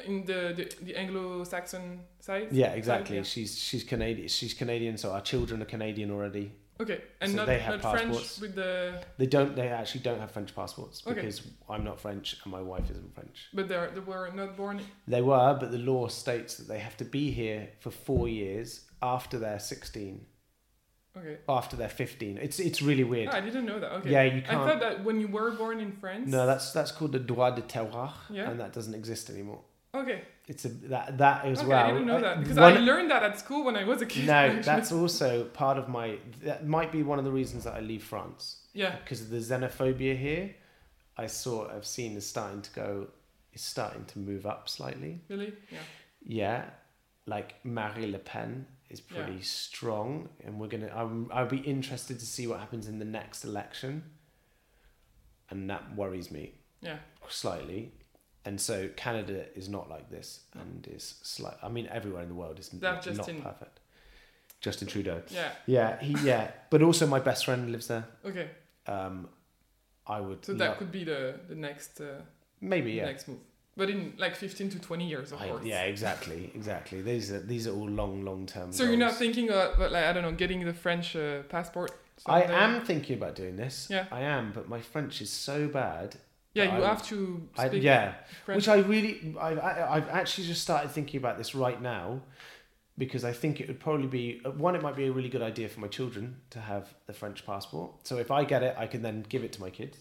In 0.06 0.24
the, 0.24 0.52
the, 0.56 0.84
the 0.84 0.96
Anglo-Saxon 0.96 2.00
side? 2.20 2.48
Yeah, 2.50 2.68
side, 2.68 2.78
exactly. 2.78 3.16
yeah. 3.16 3.22
She's 3.22 3.58
she's 3.58 3.84
Canadian. 3.84 4.28
She's 4.28 4.54
Canadian, 4.54 4.96
so 4.96 5.12
our 5.12 5.20
children 5.20 5.62
are 5.62 5.66
Canadian 5.66 6.10
already. 6.10 6.52
Okay, 6.80 7.00
and 7.20 7.30
So 7.30 7.36
not, 7.36 7.46
they 7.46 7.58
have 7.58 7.82
not 7.82 7.92
French 7.92 8.08
passports. 8.12 8.40
with 8.40 8.54
the... 8.56 9.04
They 9.18 9.26
don't. 9.26 9.54
They 9.54 9.68
actually 9.68 10.00
don't 10.00 10.18
have 10.18 10.32
French 10.32 10.54
passports 10.54 11.02
Okay. 11.06 11.14
because 11.20 11.46
I'm 11.68 11.84
not 11.84 12.00
French 12.00 12.36
and 12.42 12.50
my 12.52 12.62
wife 12.62 12.90
isn't 12.90 13.14
French. 13.14 13.48
But 13.54 13.68
they're, 13.68 13.90
they 13.90 14.00
were 14.00 14.30
not 14.34 14.56
born... 14.56 14.80
They 15.06 15.22
were, 15.22 15.56
but 15.60 15.70
the 15.70 15.78
law 15.78 16.08
states 16.08 16.56
that 16.56 16.66
they 16.68 16.80
have 16.80 16.96
to 16.96 17.04
be 17.04 17.30
here 17.30 17.68
for 17.78 17.90
four 17.90 18.26
years 18.28 18.86
after 19.00 19.38
they're 19.38 19.60
16, 19.60 20.24
Okay. 21.16 21.36
after 21.48 21.76
they're 21.76 21.88
15. 21.90 22.38
It's 22.38 22.58
it's 22.58 22.80
really 22.80 23.04
weird. 23.04 23.28
Ah, 23.30 23.36
I 23.36 23.40
didn't 23.42 23.66
know 23.66 23.78
that. 23.78 23.92
Okay. 23.98 24.10
Yeah, 24.10 24.22
you 24.22 24.40
can't. 24.42 24.56
I 24.62 24.66
thought 24.66 24.80
that 24.80 25.04
when 25.04 25.20
you 25.20 25.28
were 25.28 25.50
born 25.52 25.78
in 25.78 25.92
France... 25.92 26.28
No, 26.30 26.46
that's 26.46 26.72
that's 26.72 26.90
called 26.90 27.12
the 27.12 27.20
droit 27.20 27.54
de 27.54 27.62
terroir, 27.62 28.12
Yeah. 28.30 28.50
and 28.50 28.58
that 28.58 28.72
doesn't 28.72 28.94
exist 28.94 29.28
anymore. 29.28 29.60
Okay. 29.94 30.22
It's 30.48 30.64
a 30.64 30.68
that 30.68 31.18
that 31.18 31.44
as 31.44 31.58
okay, 31.60 31.68
well. 31.68 31.86
I 31.86 31.90
didn't 31.92 32.06
know 32.06 32.16
uh, 32.16 32.20
that 32.20 32.40
because 32.40 32.56
one- 32.56 32.76
I 32.76 32.80
learned 32.80 33.10
that 33.10 33.22
at 33.22 33.38
school 33.38 33.64
when 33.64 33.76
I 33.76 33.84
was 33.84 34.00
a 34.02 34.06
kid. 34.06 34.26
No, 34.26 34.32
actually. 34.32 34.62
that's 34.62 34.90
also 35.00 35.44
part 35.44 35.78
of 35.78 35.88
my. 35.88 36.18
That 36.42 36.66
might 36.66 36.90
be 36.90 37.02
one 37.02 37.18
of 37.18 37.24
the 37.24 37.30
reasons 37.30 37.64
that 37.64 37.74
I 37.74 37.80
leave 37.80 38.02
France 38.02 38.56
yeah. 38.72 38.96
because 39.04 39.20
of 39.20 39.30
the 39.30 39.38
xenophobia 39.38 40.16
here. 40.16 40.54
I 41.16 41.26
sort 41.26 41.70
of 41.70 41.84
seen 41.86 42.16
is 42.16 42.26
starting 42.26 42.62
to 42.62 42.70
go, 42.72 43.06
is 43.52 43.60
starting 43.60 44.06
to 44.06 44.18
move 44.18 44.46
up 44.46 44.68
slightly. 44.68 45.20
Really? 45.28 45.52
Yeah. 45.70 45.78
Yeah, 46.24 46.64
like 47.26 47.62
Marine 47.64 48.12
Le 48.12 48.18
Pen 48.18 48.66
is 48.88 49.02
Yeah. 49.10 49.22
pretty 49.24 49.42
strong, 49.42 50.28
and 50.42 50.58
we're 50.58 50.68
gonna. 50.68 50.90
I'm, 50.94 51.30
I'll 51.32 51.46
be 51.46 51.58
interested 51.58 52.18
to 52.18 52.26
see 52.26 52.46
what 52.46 52.60
happens 52.60 52.88
in 52.88 52.98
the 52.98 53.04
next 53.04 53.44
election, 53.44 54.04
and 55.50 55.68
that 55.70 55.94
worries 55.94 56.30
me 56.30 56.54
Yeah. 56.80 56.98
slightly. 57.28 57.92
And 58.44 58.60
so 58.60 58.88
Canada 58.96 59.44
is 59.54 59.68
not 59.68 59.88
like 59.88 60.10
this, 60.10 60.40
and 60.54 60.86
is 60.90 61.14
slight. 61.22 61.56
I 61.62 61.68
mean, 61.68 61.86
everywhere 61.92 62.22
in 62.22 62.28
the 62.28 62.34
world 62.34 62.58
is 62.58 62.68
That 62.70 62.80
not, 62.94 63.02
Justin- 63.02 63.42
perfect. 63.42 63.78
Justin 64.60 64.88
Trudeau. 64.88 65.22
Yeah. 65.30 65.50
Yeah, 65.66 66.00
he 66.00 66.14
yeah, 66.26 66.50
but 66.70 66.82
also 66.82 67.06
my 67.06 67.20
best 67.20 67.44
friend 67.44 67.70
lives 67.70 67.86
there. 67.88 68.04
Okay. 68.24 68.48
Um, 68.86 69.28
I 70.06 70.20
would 70.20 70.44
So 70.44 70.52
lo- 70.52 70.58
that 70.58 70.78
could 70.78 70.90
be 70.92 71.04
the 71.04 71.34
the 71.48 71.54
next 71.54 72.00
uh, 72.00 72.20
maybe 72.60 72.90
the 72.90 72.96
yeah. 72.98 73.06
next 73.06 73.28
move, 73.28 73.38
but 73.76 73.88
in 73.90 74.12
like 74.18 74.34
15 74.36 74.70
to 74.70 74.78
20 74.80 75.08
years, 75.08 75.32
of 75.32 75.40
I- 75.40 75.48
course. 75.48 75.64
yeah, 75.64 75.82
exactly, 75.82 76.50
exactly. 76.54 77.02
These 77.02 77.32
are 77.32 77.40
these 77.40 77.66
are 77.68 77.72
all 77.74 77.88
long, 77.88 78.24
long 78.24 78.46
term. 78.46 78.72
So 78.72 78.84
you're 78.84 78.96
not 78.96 79.14
thinking 79.14 79.48
about 79.50 79.78
like 79.92 80.04
I 80.04 80.12
don't 80.12 80.22
know 80.22 80.32
getting 80.32 80.64
the 80.64 80.74
French 80.74 81.14
uh, 81.16 81.42
passport? 81.48 81.90
I 82.26 82.42
am 82.42 82.84
thinking 82.84 83.16
about 83.16 83.34
doing 83.36 83.56
this. 83.56 83.88
Yeah. 83.90 84.06
I 84.12 84.20
am, 84.20 84.52
but 84.52 84.68
my 84.68 84.80
French 84.80 85.20
is 85.22 85.30
so 85.30 85.66
bad. 85.68 86.16
Yeah, 86.54 86.76
you 86.76 86.84
I- 86.84 86.88
have 86.88 87.02
to 87.08 87.48
I, 87.56 87.68
speak 87.68 87.82
yeah, 87.82 88.14
French. 88.44 88.56
which 88.58 88.68
I 88.68 88.76
really, 88.86 89.34
I've, 89.40 89.58
I- 89.58 89.86
I've 89.96 90.08
actually 90.10 90.46
just 90.46 90.62
started 90.62 90.90
thinking 90.90 91.18
about 91.18 91.38
this 91.38 91.54
right 91.54 91.80
now, 91.80 92.20
because 92.98 93.24
I 93.24 93.32
think 93.32 93.60
it 93.60 93.68
would 93.68 93.80
probably 93.80 94.06
be 94.06 94.40
uh, 94.44 94.50
one. 94.50 94.74
It 94.76 94.82
might 94.82 94.96
be 94.96 95.06
a 95.06 95.12
really 95.12 95.30
good 95.30 95.40
idea 95.42 95.68
for 95.68 95.80
my 95.80 95.88
children 95.88 96.36
to 96.50 96.60
have 96.60 96.92
the 97.06 97.14
French 97.14 97.46
passport. 97.46 98.06
So 98.06 98.18
if 98.18 98.30
I 98.30 98.44
get 98.44 98.62
it, 98.62 98.74
I 98.78 98.86
can 98.86 99.00
then 99.02 99.24
give 99.28 99.44
it 99.44 99.52
to 99.54 99.60
my 99.62 99.70
kids, 99.70 99.96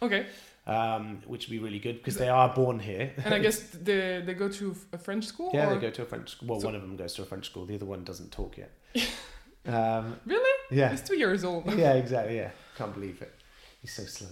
okay, 0.00 0.26
um, 0.66 1.20
which 1.26 1.46
would 1.46 1.52
be 1.52 1.58
really 1.58 1.78
good 1.78 1.96
because 1.98 2.16
they 2.16 2.30
are 2.30 2.48
born 2.54 2.78
here. 2.78 3.12
and 3.24 3.34
I 3.34 3.38
guess 3.46 3.58
they 3.60 4.22
they 4.24 4.32
go 4.34 4.48
to 4.48 4.74
a 4.94 4.98
French 4.98 5.26
school. 5.26 5.50
Yeah, 5.52 5.68
or? 5.68 5.74
they 5.74 5.80
go 5.80 5.90
to 5.90 6.02
a 6.02 6.06
French. 6.06 6.36
Well, 6.42 6.60
So- 6.60 6.66
one 6.68 6.74
of 6.76 6.80
them 6.82 6.96
goes 6.96 7.12
to 7.14 7.22
a 7.22 7.26
French 7.26 7.44
school. 7.44 7.66
The 7.66 7.74
other 7.74 7.86
one 7.86 8.04
doesn't 8.04 8.32
talk 8.32 8.56
yet. 8.56 8.70
um, 9.66 10.16
Really? 10.24 10.50
yeah, 10.70 10.90
He's 10.90 11.02
two 11.02 11.18
years 11.18 11.44
old. 11.44 11.66
yeah, 11.76 11.92
exactly. 11.94 12.36
Yeah, 12.36 12.52
can't 12.78 12.94
believe 12.94 13.20
it. 13.20 13.34
He's 13.82 13.92
so 13.92 14.04
slow. 14.04 14.28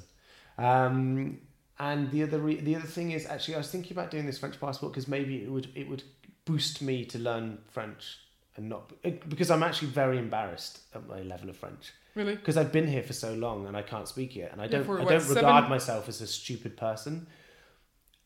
Um, 0.56 1.40
and 1.80 2.10
the 2.10 2.22
other 2.22 2.38
re- 2.38 2.60
the 2.60 2.76
other 2.76 2.86
thing 2.86 3.12
is 3.12 3.26
actually 3.26 3.54
I 3.54 3.58
was 3.58 3.70
thinking 3.70 3.92
about 3.92 4.10
doing 4.10 4.26
this 4.26 4.38
French 4.38 4.60
passport 4.60 4.92
because 4.92 5.08
maybe 5.08 5.42
it 5.42 5.50
would 5.50 5.68
it 5.74 5.88
would 5.88 6.02
boost 6.44 6.80
me 6.82 7.04
to 7.06 7.18
learn 7.18 7.58
French 7.70 8.18
and 8.56 8.68
not 8.68 8.92
eh, 9.04 9.12
because 9.28 9.50
I'm 9.50 9.62
actually 9.62 9.88
very 9.88 10.18
embarrassed 10.18 10.80
at 10.94 11.06
my 11.06 11.20
level 11.22 11.48
of 11.50 11.56
French 11.56 11.92
Really? 12.14 12.34
because 12.36 12.56
I've 12.56 12.72
been 12.72 12.88
here 12.88 13.02
for 13.02 13.12
so 13.12 13.34
long 13.34 13.66
and 13.66 13.76
I 13.76 13.82
can't 13.82 14.08
speak 14.08 14.36
it 14.36 14.50
and 14.52 14.60
I 14.60 14.66
don't 14.66 14.84
for 14.84 14.98
I 14.98 15.04
what, 15.04 15.10
don't 15.10 15.28
regard 15.28 15.64
seven- 15.64 15.70
myself 15.70 16.08
as 16.08 16.20
a 16.20 16.26
stupid 16.26 16.76
person. 16.76 17.26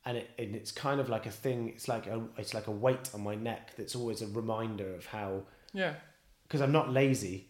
And, 0.05 0.16
it, 0.16 0.30
and 0.36 0.57
it's 0.57 0.72
kind 0.72 0.98
of 1.00 1.09
like 1.09 1.26
a 1.26 1.30
thing. 1.30 1.68
It's 1.68 1.86
like 1.86 2.09
a 2.09 2.20
it's 2.36 2.55
like 2.55 2.66
a 2.66 2.72
weight 2.72 3.11
on 3.14 3.22
my 3.22 3.36
neck 3.36 3.74
that's 3.76 3.94
always 3.94 4.20
a 4.20 4.26
reminder 4.26 4.92
of 4.96 5.07
how 5.07 5.42
Yeah. 5.72 5.94
because 6.42 6.61
I'm 6.61 6.72
not 6.72 6.90
lazy, 6.92 7.46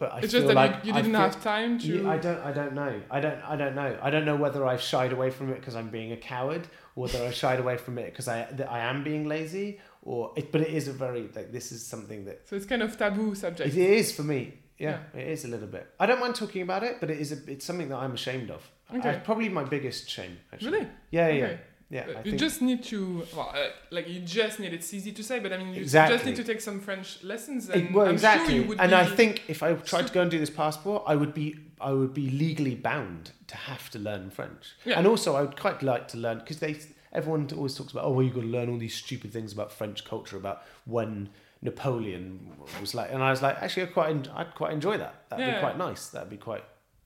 but 0.00 0.12
I 0.14 0.18
it's 0.18 0.32
feel 0.32 0.40
just 0.40 0.46
that 0.48 0.56
like 0.62 0.72
you, 0.84 0.88
you 0.88 0.92
didn't 0.94 1.12
feel- 1.12 1.20
have 1.20 1.42
time 1.44 1.78
to. 1.78 1.86
yeah, 1.86 2.10
I 2.10 2.16
don't. 2.26 2.40
I 2.50 2.52
don't 2.58 2.74
know. 2.74 2.92
I 3.10 3.20
don't. 3.20 3.40
I 3.52 3.54
don't 3.62 3.74
know. 3.80 3.90
I 4.02 4.10
don't 4.10 4.24
know 4.24 4.36
whether 4.44 4.66
I've 4.66 4.80
shied 4.92 5.12
away 5.12 5.30
from 5.30 5.50
it 5.52 5.56
because 5.60 5.76
I'm 5.76 5.90
being 5.90 6.10
a 6.12 6.16
coward, 6.16 6.66
or 6.96 7.04
whether 7.04 7.20
I 7.24 7.30
shied 7.30 7.60
away 7.60 7.76
from 7.76 7.98
it 7.98 8.06
because 8.06 8.26
I 8.26 8.38
that 8.58 8.68
I 8.78 8.80
am 8.90 9.04
being 9.04 9.28
lazy, 9.28 9.78
or 10.02 10.32
it. 10.36 10.50
But 10.52 10.62
it 10.62 10.70
is 10.80 10.88
a 10.88 10.92
very 11.04 11.22
like 11.36 11.52
this 11.52 11.70
is 11.70 11.86
something 11.86 12.24
that 12.24 12.36
So 12.48 12.56
it's 12.56 12.66
kind 12.66 12.82
of 12.82 12.96
taboo 12.96 13.34
subject. 13.34 13.68
it 13.76 13.78
is 14.00 14.10
for 14.10 14.22
me. 14.24 14.54
Yeah, 14.78 15.00
it 15.14 15.28
is 15.28 15.44
a 15.44 15.48
little 15.48 15.68
bit. 15.68 15.86
I 16.00 16.06
don't 16.06 16.20
mind 16.20 16.34
talking 16.34 16.62
about 16.62 16.82
it, 16.82 16.96
but 17.00 17.10
it 17.10 17.18
is 17.20 17.30
a. 17.32 17.52
It's 17.52 17.66
something 17.66 17.88
that 17.90 17.98
I'm 17.98 18.14
ashamed 18.14 18.50
of. 18.50 18.62
Okay. 18.94 19.10
I, 19.10 19.14
probably 19.16 19.48
my 19.50 19.62
biggest 19.64 20.08
shame. 20.10 20.38
Actually. 20.52 20.70
Really? 20.72 20.88
Yeah, 21.10 21.28
yeah, 21.28 21.44
Okay. 21.44 21.52
yeah. 21.52 21.58
Uh, 21.92 21.96
I 22.18 22.22
you 22.24 22.36
just 22.36 22.62
need 22.62 22.84
to 22.84 23.26
well, 23.36 23.52
uh, 23.54 23.66
like 23.90 24.08
you 24.08 24.20
just 24.20 24.60
need. 24.60 24.72
It's 24.72 24.94
easy 24.94 25.10
to 25.12 25.22
say, 25.24 25.40
but 25.40 25.52
I 25.52 25.56
mean, 25.58 25.74
you 25.74 25.80
Exactly. 25.82 26.16
just 26.16 26.24
need 26.26 26.36
to 26.36 26.44
take 26.44 26.60
some 26.60 26.80
French 26.80 27.22
lessons. 27.24 27.68
It- 27.68 27.74
And 27.76 27.94
well, 27.94 28.06
I'm 28.06 28.12
exactly. 28.14 28.54
Sure 28.54 28.62
you 28.62 28.68
would 28.68 28.80
and 28.80 28.94
I 28.94 29.04
think 29.04 29.42
if 29.48 29.62
I 29.62 29.74
tried 29.74 30.06
to 30.06 30.12
go 30.12 30.22
and 30.22 30.30
do 30.30 30.38
this 30.38 30.50
passport, 30.50 31.02
I 31.06 31.16
would 31.16 31.34
be 31.34 31.56
I 31.80 31.92
would 31.92 32.14
be 32.14 32.30
legally 32.30 32.74
bound 32.74 33.32
to 33.48 33.56
have 33.56 33.90
to 33.90 33.98
learn 33.98 34.30
French. 34.30 34.76
Yeah. 34.84 34.98
And 34.98 35.06
also, 35.06 35.34
I 35.34 35.40
would 35.42 35.58
quite 35.58 35.82
like 35.82 36.06
to 36.08 36.16
learn 36.18 36.38
because 36.38 36.58
they 36.60 36.76
everyone 37.12 37.48
always 37.56 37.74
talks 37.74 37.90
about 37.92 38.04
oh 38.04 38.10
well, 38.12 38.22
you've 38.24 38.34
got 38.34 38.42
to 38.42 38.46
learn 38.46 38.68
all 38.70 38.78
these 38.78 38.94
stupid 38.94 39.32
things 39.32 39.52
about 39.52 39.72
French 39.72 40.04
culture 40.04 40.36
about 40.36 40.62
when 40.84 41.28
Napoleon 41.62 42.52
was 42.80 42.94
like, 42.94 43.10
and 43.12 43.22
I 43.22 43.30
was 43.30 43.42
like, 43.42 43.56
actually, 43.62 43.84
I 43.84 43.86
quite 43.86 44.28
I'd 44.34 44.54
quite 44.54 44.72
enjoy 44.72 44.96
that. 44.98 45.14
That'd 45.28 45.46
Yeah. 45.46 45.54
be 45.54 45.60
quite 45.60 45.78
nice. 45.78 46.08
That'd 46.08 46.30
be 46.30 46.36
quite 46.36 46.64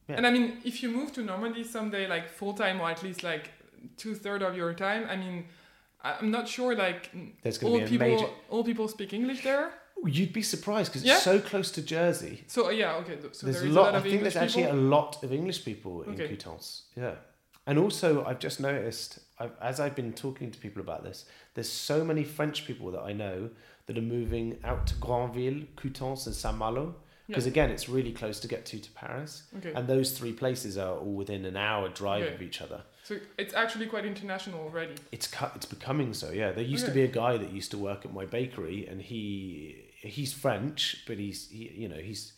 Yeah. 0.09 0.17
And 0.17 0.27
I 0.27 0.31
mean, 0.31 0.59
if 0.65 0.83
you 0.83 0.91
move 0.91 1.13
to 1.15 1.23
Normandy 1.23 1.65
someday, 1.65 2.07
like 2.07 2.29
full 2.29 2.53
time 2.53 2.81
or 2.81 2.91
at 2.91 3.03
least 3.03 3.23
like 3.23 3.51
two 3.97 4.15
third 4.15 4.43
of 4.43 4.57
your 4.57 4.75
time, 4.75 5.07
I 5.09 5.17
mean, 5.17 5.47
I'm 6.03 6.31
not 6.31 6.49
sure 6.49 6.75
like 6.75 7.11
all 7.63 7.81
people 7.87 7.99
major. 7.99 8.27
all 8.51 8.65
people 8.65 8.89
speak 8.89 9.13
English 9.13 9.43
there. 9.43 9.71
You'd 10.05 10.33
be 10.35 10.43
surprised 10.43 10.93
because 10.93 11.05
Yeah. 11.05 11.15
it's 11.15 11.23
so 11.25 11.41
close 11.41 11.71
to 11.73 11.83
Jersey. 11.83 12.45
So 12.47 12.67
uh, 12.67 12.71
yeah, 12.71 12.97
okay. 12.97 13.17
So 13.33 13.47
there's 13.47 13.61
there 13.63 13.71
a 13.71 13.73
lot. 13.73 13.81
a 13.81 13.85
lot 13.87 13.95
I 13.95 13.97
of 13.99 14.03
think 14.03 14.15
English 14.17 14.35
there's 14.35 14.45
actually 14.45 14.65
a 14.65 14.75
lot 14.97 15.23
of 15.25 15.33
English 15.33 15.65
people 15.65 16.03
in 16.03 16.11
Okay. 16.15 16.29
Coutances. 16.37 16.83
Yeah, 16.97 17.15
and 17.67 17.79
also 17.79 18.25
I've 18.25 18.39
just 18.39 18.61
noticed 18.61 19.21
I've, 19.39 19.53
as 19.61 19.81
I've 19.81 19.95
been 19.97 20.13
talking 20.13 20.51
to 20.51 20.59
people 20.59 20.81
about 20.83 21.03
this, 21.05 21.25
there's 21.55 21.71
so 21.71 22.05
many 22.05 22.23
French 22.25 22.67
people 22.67 22.91
that 22.93 23.01
I 23.03 23.13
know 23.13 23.51
that 23.87 23.97
are 23.99 24.03
moving 24.19 24.59
out 24.65 24.87
to 24.89 24.95
Granville, 24.97 25.63
Coutances, 25.77 26.27
and 26.27 26.35
Saint 26.35 26.57
Malo. 26.59 26.97
Because 27.27 27.47
Yeah. 27.47 27.53
again, 27.53 27.71
it's 27.71 27.89
really 27.89 28.13
close 28.13 28.39
to 28.41 28.49
get 28.49 28.67
to 28.67 28.79
to 28.79 28.91
Paris, 28.93 29.45
Okay. 29.57 29.73
and 29.75 29.89
those 29.89 30.13
three 30.19 30.33
places 30.33 30.77
are 30.77 30.99
all 30.99 31.15
within 31.15 31.47
an 31.47 31.57
hour 31.57 31.89
drive 31.89 32.25
Okay. 32.25 32.35
of 32.35 32.43
each 32.43 32.61
other. 32.61 32.83
So 33.05 33.19
it's 33.37 33.53
actually 33.53 33.87
quite 33.87 34.07
international 34.07 34.61
already. 34.61 34.95
It's 35.13 35.27
cu- 35.27 35.55
it's 35.55 35.67
becoming 35.67 36.15
so. 36.15 36.31
Yeah, 36.31 36.53
there 36.53 36.65
used 36.65 36.87
to 36.87 36.91
be 36.91 37.03
a 37.03 37.09
guy 37.09 37.37
that 37.37 37.53
used 37.53 37.71
to 37.73 37.79
work 37.79 38.07
at 38.07 38.15
my 38.15 38.25
bakery, 38.25 38.87
and 38.87 39.01
he 39.01 39.85
he's 40.01 40.33
French, 40.33 41.05
but 41.07 41.19
he's 41.19 41.51
he, 41.51 41.71
you 41.77 41.89
know 41.89 41.99
he's 41.99 42.33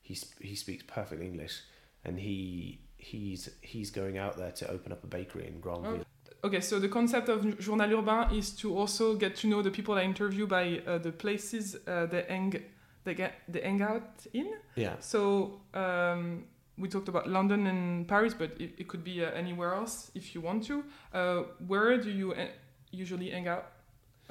he's 0.00 0.32
he 0.40 0.54
speaks 0.54 0.84
perfect 0.86 1.20
English, 1.20 1.62
and 2.04 2.20
he 2.20 2.80
he's 2.98 3.50
he's 3.62 3.90
going 3.90 4.16
out 4.16 4.36
there 4.36 4.52
to 4.52 4.70
open 4.70 4.92
up 4.92 5.02
a 5.02 5.08
bakery 5.08 5.48
in 5.48 5.60
Granville. 5.60 6.04
Okay, 6.44 6.60
so 6.60 6.78
the 6.78 6.88
concept 6.88 7.28
of 7.28 7.58
journal 7.58 7.90
urbain 7.90 8.32
is 8.32 8.50
to 8.56 8.76
also 8.76 9.14
get 9.14 9.34
to 9.36 9.48
know 9.48 9.60
the 9.62 9.70
people 9.70 9.94
I 9.94 10.02
interview 10.02 10.46
by 10.46 10.82
uh, 10.86 10.98
the 10.98 11.12
places 11.12 11.76
uh, 11.86 12.06
they 12.06 12.24
hang 12.28 12.62
they 13.04 13.14
get 13.14 13.34
they 13.48 13.60
hang 13.60 13.82
out 13.82 14.26
in. 14.32 14.54
Yeah, 14.76 14.94
So 15.00 15.60
um, 15.74 16.44
we 16.82 16.88
talked 16.88 17.08
about 17.08 17.26
London 17.28 17.66
and 17.72 18.06
Paris, 18.08 18.34
but 18.34 18.50
it, 18.64 18.70
it 18.80 18.86
could 18.88 19.04
be 19.04 19.24
uh, 19.24 19.30
anywhere 19.42 19.72
else 19.80 20.10
if 20.14 20.34
you 20.34 20.40
want 20.48 20.60
to. 20.70 20.76
Uh, 21.14 21.42
where 21.70 21.96
do 22.06 22.10
you 22.10 22.32
uh, 22.32 22.46
usually 22.90 23.30
hang 23.30 23.46
out 23.54 23.64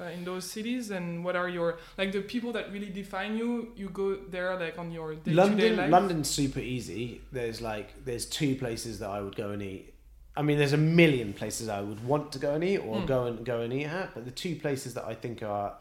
uh, 0.00 0.04
in 0.16 0.24
those 0.24 0.44
cities, 0.56 0.90
and 0.90 1.24
what 1.24 1.34
are 1.34 1.48
your 1.48 1.78
like 1.98 2.12
the 2.12 2.20
people 2.20 2.52
that 2.52 2.70
really 2.72 2.90
define 3.02 3.32
you? 3.40 3.72
You 3.76 3.88
go 3.88 4.16
there 4.34 4.54
like 4.64 4.78
on 4.78 4.92
your 4.92 5.14
day-to-day 5.14 5.34
London, 5.34 5.76
life. 5.76 5.90
London's 5.90 6.30
super 6.30 6.60
easy. 6.60 7.04
There's 7.32 7.60
like 7.60 7.88
there's 8.04 8.26
two 8.26 8.54
places 8.56 8.98
that 9.00 9.10
I 9.10 9.20
would 9.24 9.36
go 9.36 9.50
and 9.50 9.62
eat. 9.62 9.84
I 10.36 10.42
mean, 10.42 10.58
there's 10.58 10.72
a 10.72 10.84
million 11.02 11.32
places 11.34 11.68
I 11.68 11.80
would 11.82 12.02
want 12.12 12.32
to 12.32 12.38
go 12.38 12.54
and 12.54 12.64
eat 12.64 12.78
or 12.78 12.96
Mm. 13.00 13.06
go 13.06 13.20
and 13.28 13.44
go 13.44 13.60
and 13.64 13.72
eat 13.72 13.84
at, 13.86 14.14
but 14.14 14.24
the 14.24 14.30
two 14.44 14.54
places 14.56 14.94
that 14.94 15.04
I 15.04 15.14
think 15.14 15.42
are, 15.42 15.74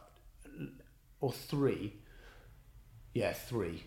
or 1.21 1.31
three, 1.31 1.93
yeah, 3.13 3.33
three. 3.33 3.83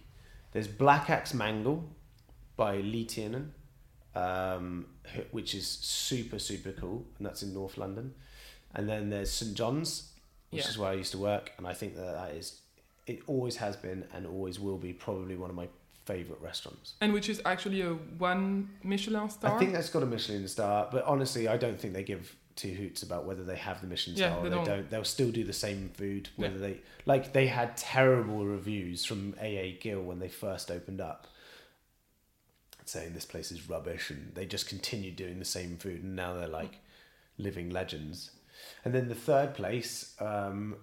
There's 0.53 0.68
Black 0.68 1.11
Axe 1.11 1.35
Mangal 1.35 1.78
by 2.57 2.76
Lee 2.78 3.05
Tiernan, 3.05 3.52
um, 4.14 4.86
which 5.32 5.55
is 5.55 5.66
super 5.66 6.38
super 6.38 6.72
cool, 6.72 7.05
and 7.18 7.26
that's 7.26 7.42
in 7.42 7.52
North 7.55 7.76
London. 7.76 8.14
And 8.74 8.88
then 8.88 9.11
there's 9.11 9.30
St 9.30 9.55
John's, 9.55 10.12
which 10.50 10.62
Yeah. 10.62 10.68
is 10.70 10.78
where 10.78 10.90
I 10.90 10.94
used 10.94 11.12
to 11.12 11.18
work, 11.18 11.52
and 11.59 11.66
I 11.66 11.74
think 11.74 11.94
that 11.96 12.12
that 12.12 12.30
is, 12.34 12.61
it 13.07 13.20
always 13.26 13.57
has 13.57 13.76
been 13.76 14.05
and 14.12 14.26
always 14.26 14.59
will 14.59 14.78
be 14.78 14.92
probably 14.92 15.36
one 15.36 15.50
of 15.50 15.57
my 15.57 15.68
favorite 16.05 16.40
restaurants. 16.40 16.94
and 17.00 17.12
which 17.14 17.28
is 17.30 17.40
actually 17.46 17.80
a 17.80 17.94
one 17.94 18.68
Michelin 18.82 19.28
star. 19.30 19.55
I 19.55 19.59
think 19.59 19.72
that's 19.72 19.88
got 19.88 20.02
a 20.02 20.07
Michelin 20.07 20.46
star, 20.48 20.88
but 20.92 21.02
honestly, 21.05 21.48
I 21.48 21.57
don't 21.57 21.80
think 21.80 21.94
they 21.94 22.02
give 22.05 22.36
two 22.57 22.72
hoots 22.74 23.02
about 23.02 23.24
whether 23.24 23.42
they 23.42 23.57
have 23.57 23.80
the 23.80 23.86
Michelin 23.86 24.16
Yeah, 24.16 24.28
star 24.30 24.38
or 24.38 24.42
they 24.44 24.50
they 24.50 24.57
don't. 24.57 24.66
don't. 24.66 24.90
They'll 24.90 25.05
still 25.05 25.30
do 25.32 25.44
the 25.44 25.52
same 25.52 25.88
food. 25.94 26.28
Yeah. 26.36 26.48
Whether 26.48 26.59
they 26.59 26.80
like, 27.07 27.32
they 27.32 27.46
had 27.46 27.76
terrible 27.76 28.44
reviews 28.44 29.05
from 29.05 29.34
AA 29.40 29.76
Gill 29.80 30.02
when 30.02 30.18
they 30.20 30.28
first 30.28 30.70
opened 30.70 31.00
up, 31.00 31.26
saying 32.85 33.14
this 33.14 33.24
place 33.24 33.51
is 33.53 33.68
rubbish, 33.68 34.11
and 34.11 34.35
they 34.35 34.47
just 34.47 34.68
continued 34.68 35.16
doing 35.16 35.39
the 35.39 35.45
same 35.45 35.76
food, 35.76 36.03
and 36.03 36.16
now 36.16 36.35
they're 36.35 36.49
like 36.49 36.78
living 37.39 37.70
legends. 37.70 38.30
And 38.85 38.95
then 38.95 39.09
the 39.09 39.14
third 39.14 39.55
place 39.55 40.14
um, 40.20 40.76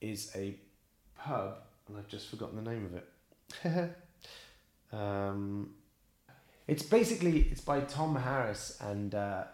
is 0.00 0.30
a 0.34 0.56
pub, 1.18 1.58
and 1.88 1.96
I've 1.96 2.08
just 2.08 2.28
forgotten 2.28 2.62
the 2.62 2.70
name 2.70 2.86
of 2.86 2.94
it. 2.94 3.96
um, 4.92 5.74
it's 6.66 6.82
basically 6.82 7.48
it's 7.50 7.60
by 7.60 7.80
Tom 7.80 8.14
Harris 8.16 8.78
and 8.80 9.14
uh, 9.14 9.44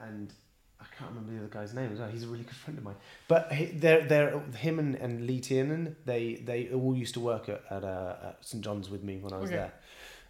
and 0.00 0.32
I 0.80 0.84
can't 0.96 1.10
remember 1.10 1.32
the 1.32 1.38
other 1.38 1.48
guy's 1.48 1.72
name 1.74 1.92
as 1.92 1.98
well. 2.00 2.08
He's 2.08 2.24
a 2.24 2.28
really 2.28 2.44
good 2.44 2.54
friend 2.56 2.78
of 2.78 2.84
mine. 2.84 2.96
But 3.28 3.52
he, 3.52 3.66
they're 3.66 4.04
they're 4.04 4.38
him 4.56 4.78
and, 4.78 4.94
and 4.96 5.26
Lee 5.26 5.40
Tiernan. 5.40 5.96
They 6.04 6.34
they 6.34 6.68
all 6.70 6.96
used 6.96 7.14
to 7.14 7.20
work 7.20 7.48
at 7.48 7.62
at, 7.70 7.84
uh, 7.84 8.16
at 8.22 8.38
St 8.44 8.62
John's 8.62 8.90
with 8.90 9.02
me 9.02 9.18
when 9.18 9.32
I 9.32 9.38
was 9.38 9.50
Okay. 9.50 9.56
there, 9.56 9.72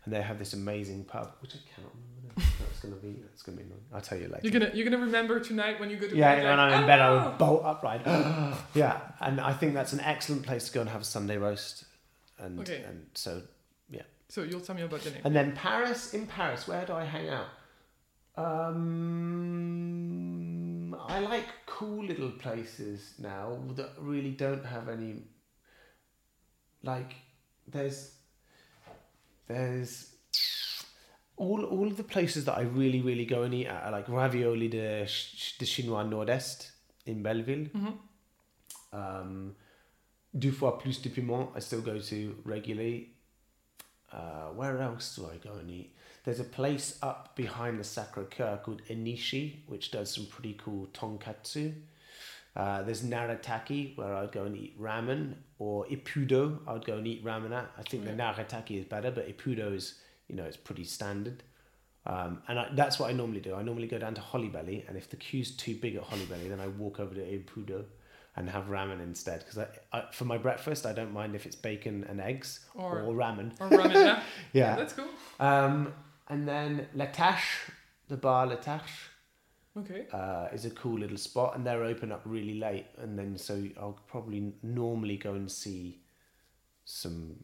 and 0.09 0.17
they 0.17 0.23
have 0.23 0.39
this 0.39 0.55
amazing 0.55 1.05
pub 1.05 1.35
which 1.41 1.55
I 1.55 1.59
cannot 1.75 1.93
remember. 1.95 2.33
Now. 2.39 2.45
That's 2.67 2.81
gonna 2.81 2.97
be 2.97 3.21
that's 3.23 3.43
gonna 3.43 3.59
be 3.59 3.65
annoying. 3.65 3.85
I'll 3.93 4.01
tell 4.01 4.17
you 4.19 4.29
later. 4.29 4.41
You're 4.43 4.53
gonna 4.59 4.71
you're 4.75 4.85
gonna 4.89 5.05
remember 5.05 5.39
tonight 5.41 5.79
when 5.81 5.91
you 5.91 5.97
go 5.97 6.09
to 6.09 6.17
Yeah, 6.17 6.35
bed. 6.37 6.45
when 6.45 6.57
like, 6.57 6.73
I'm 6.73 6.79
in 6.79 6.85
"Oh, 6.85 6.87
bed, 6.87 7.01
I 7.01 7.09
no!" 7.25 7.29
would 7.31 7.39
bolt 7.39 7.63
upright. 7.65 8.03
yeah, 8.75 9.01
and 9.21 9.41
I 9.41 9.53
think 9.53 9.75
that's 9.75 9.93
an 9.93 10.01
excellent 10.01 10.45
place 10.47 10.67
to 10.69 10.73
go 10.73 10.81
and 10.81 10.89
have 10.89 11.03
a 11.03 11.05
Sunday 11.05 11.37
roast. 11.37 11.85
And 12.39 12.59
Okay. 12.61 12.83
and 12.89 13.07
so 13.15 13.43
yeah. 13.91 14.03
So 14.29 14.43
you'll 14.45 14.61
tell 14.61 14.77
me 14.77 14.83
about 14.83 15.01
the 15.03 15.11
name. 15.11 15.21
and 15.25 15.35
then 15.37 15.53
Paris. 15.57 16.15
In 16.15 16.27
Paris, 16.27 16.67
where 16.69 16.87
do 16.87 16.93
I 16.95 17.05
hang 17.05 17.29
out? 17.29 17.47
Um, 19.69 20.95
I 21.09 21.19
like 21.21 21.47
cool 21.67 22.05
little 22.05 22.31
places 22.31 23.15
now 23.19 23.59
that 23.75 23.91
really 23.99 24.31
don't 24.31 24.65
have 24.65 24.89
any. 24.89 25.25
Like, 26.85 27.15
there's, 27.67 28.13
there's, 29.49 30.14
all 31.36 31.64
all 31.64 31.86
of 31.86 31.96
the 31.96 32.05
places 32.05 32.44
that 32.44 32.57
I 32.59 32.62
really 32.62 33.01
really 33.01 33.24
go 33.24 33.42
and 33.42 33.55
eat 33.55 33.66
at 33.66 33.84
are 33.84 33.92
like 33.92 34.09
Ravioli 34.09 34.68
de 34.68 35.07
de 35.59 35.66
Chinois 35.66 36.05
Nord-Est 36.05 36.72
in 37.07 37.22
Belleville. 37.22 37.68
Mhm. 37.74 37.99
Um, 38.92 39.55
Deux 40.34 40.53
fois 40.53 40.78
plus 40.78 41.01
de 41.01 41.09
piment, 41.09 41.51
I 41.57 41.61
still 41.61 41.80
go 41.80 41.99
to 41.99 42.36
regularly. 42.44 43.14
Uh, 44.12 44.49
where 44.55 44.78
else 44.78 45.16
do 45.16 45.26
I 45.26 45.36
go 45.38 45.55
and 45.59 45.70
eat? 45.70 45.94
There's 46.24 46.40
a 46.40 46.44
place 46.44 46.99
up 47.03 47.34
behind 47.34 47.78
the 47.78 47.84
Sacre 47.84 48.24
Coeur 48.24 48.59
called 48.62 48.82
Enishi, 48.90 49.61
which 49.66 49.90
does 49.90 50.11
some 50.14 50.26
pretty 50.26 50.55
cool 50.55 50.86
tonkatsu. 50.92 51.74
Uh, 52.57 52.82
there's 52.82 53.03
Naritake, 53.03 53.96
where 53.96 54.14
I'd 54.14 54.32
go 54.32 54.44
and 54.44 54.57
eat 54.57 54.80
ramen, 54.80 55.34
or 55.59 55.86
Ippudo, 55.86 56.59
I'd 56.66 56.84
go 56.84 56.96
and 56.96 57.07
eat 57.07 57.24
ramen 57.24 57.53
at. 57.53 57.70
I 57.78 57.82
think 57.82 58.05
the 58.05 58.11
Naritake 58.12 58.78
is 58.78 58.84
better, 58.84 59.11
but 59.11 59.28
Ippudo 59.28 59.74
is, 59.74 60.01
you 60.28 60.34
know, 60.36 60.44
it's 60.44 60.57
pretty 60.57 60.84
standard. 60.84 61.42
Um, 62.07 62.42
and 62.49 62.59
I, 62.59 62.68
that's 62.72 62.99
what 62.99 63.11
I 63.11 63.12
normally 63.12 63.40
do. 63.40 63.55
I 63.55 63.62
normally 63.62 63.86
go 63.86 63.99
down 63.99 64.14
to 64.14 64.20
Hollybelly, 64.20 64.88
and 64.88 64.96
if 64.96 65.09
the 65.11 65.16
queue's 65.16 65.51
too 65.57 65.76
big 65.76 65.94
at 65.96 66.03
Hollybelly, 66.05 66.49
then 66.49 66.59
I 66.59 66.66
walk 66.68 66.99
over 67.01 67.14
to 67.14 67.20
Ippudo 67.20 67.84
and 68.34 68.49
have 68.49 68.64
ramen 68.66 69.01
instead. 69.03 69.44
Because 69.44 69.68
for 70.12 70.24
my 70.24 70.38
breakfast, 70.38 70.86
I 70.86 70.92
don't 70.92 71.12
mind 71.12 71.34
if 71.34 71.44
it's 71.44 71.57
bacon 71.57 72.05
and 72.09 72.20
eggs 72.20 72.61
Or- 72.74 73.03
or, 73.03 73.12
ramen. 73.14 73.53
Or 73.61 73.68
ramen, 73.68 73.94
yeah. 73.94 74.22
Yeah. 74.53 74.76
That's 74.76 74.92
cool. 74.94 75.09
Um, 75.38 75.92
and 76.28 76.46
then 76.49 76.86
La 76.94 77.07
Tâche, 77.07 77.70
the 78.09 78.16
bar 78.16 78.46
La 78.46 78.57
Tâche, 78.57 79.09
Okay. 79.77 80.07
uh, 80.12 80.49
is 80.53 80.64
a 80.64 80.71
cool 80.71 80.99
little 80.99 81.16
spot, 81.16 81.55
and 81.57 81.64
they're 81.66 81.85
open 81.85 82.11
up 82.11 82.23
really 82.25 82.55
late. 82.59 82.87
And 82.99 83.19
then 83.19 83.37
so 83.39 83.62
I'll 83.79 83.99
probably 84.07 84.53
normally 84.62 85.16
go 85.16 85.35
and 85.35 85.51
see 85.51 86.01
some. 86.85 87.37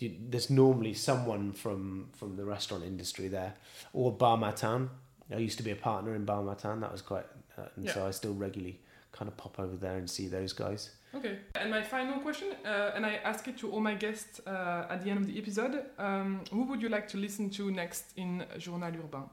There's 0.00 0.50
normally 0.50 0.94
someone 0.94 1.52
from 1.52 2.10
from 2.12 2.36
the 2.36 2.44
restaurant 2.44 2.84
industry 2.84 3.28
there, 3.28 3.54
or 3.92 4.12
Bar 4.12 4.36
Matin. 4.36 4.88
I 5.32 5.38
used 5.38 5.58
to 5.58 5.64
be 5.64 5.70
a 5.70 5.76
partner 5.76 6.14
in 6.14 6.24
Bar 6.24 6.42
Matin. 6.42 6.80
That 6.80 6.92
was 6.92 7.02
quite, 7.02 7.26
uh, 7.58 7.62
and 7.76 7.88
so 7.90 8.06
I 8.06 8.10
still 8.12 8.34
regularly 8.34 8.80
kind 9.12 9.28
of 9.28 9.36
pop 9.36 9.58
over 9.58 9.76
there 9.76 9.96
and 9.96 10.08
see 10.08 10.28
those 10.28 10.52
guys. 10.52 10.90
Okay. 11.14 11.38
And 11.56 11.70
my 11.70 11.82
final 11.82 12.20
question, 12.20 12.48
uh, 12.64 12.92
and 12.94 13.04
I 13.04 13.16
ask 13.24 13.48
it 13.48 13.58
to 13.58 13.70
all 13.72 13.80
my 13.80 13.94
guests 13.94 14.40
uh, 14.46 14.86
at 14.88 15.02
the 15.02 15.10
end 15.10 15.18
of 15.20 15.26
the 15.26 15.38
episode. 15.38 15.84
Um, 15.98 16.42
who 16.52 16.62
would 16.64 16.80
you 16.80 16.88
like 16.88 17.08
to 17.08 17.16
listen 17.18 17.50
to 17.50 17.70
next 17.70 18.04
in 18.16 18.44
Journal 18.58 18.92
Urbain 18.92 19.28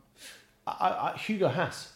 I, 0.66 1.12
I- 1.14 1.18
Hugo 1.18 1.48
Haas 1.50 1.94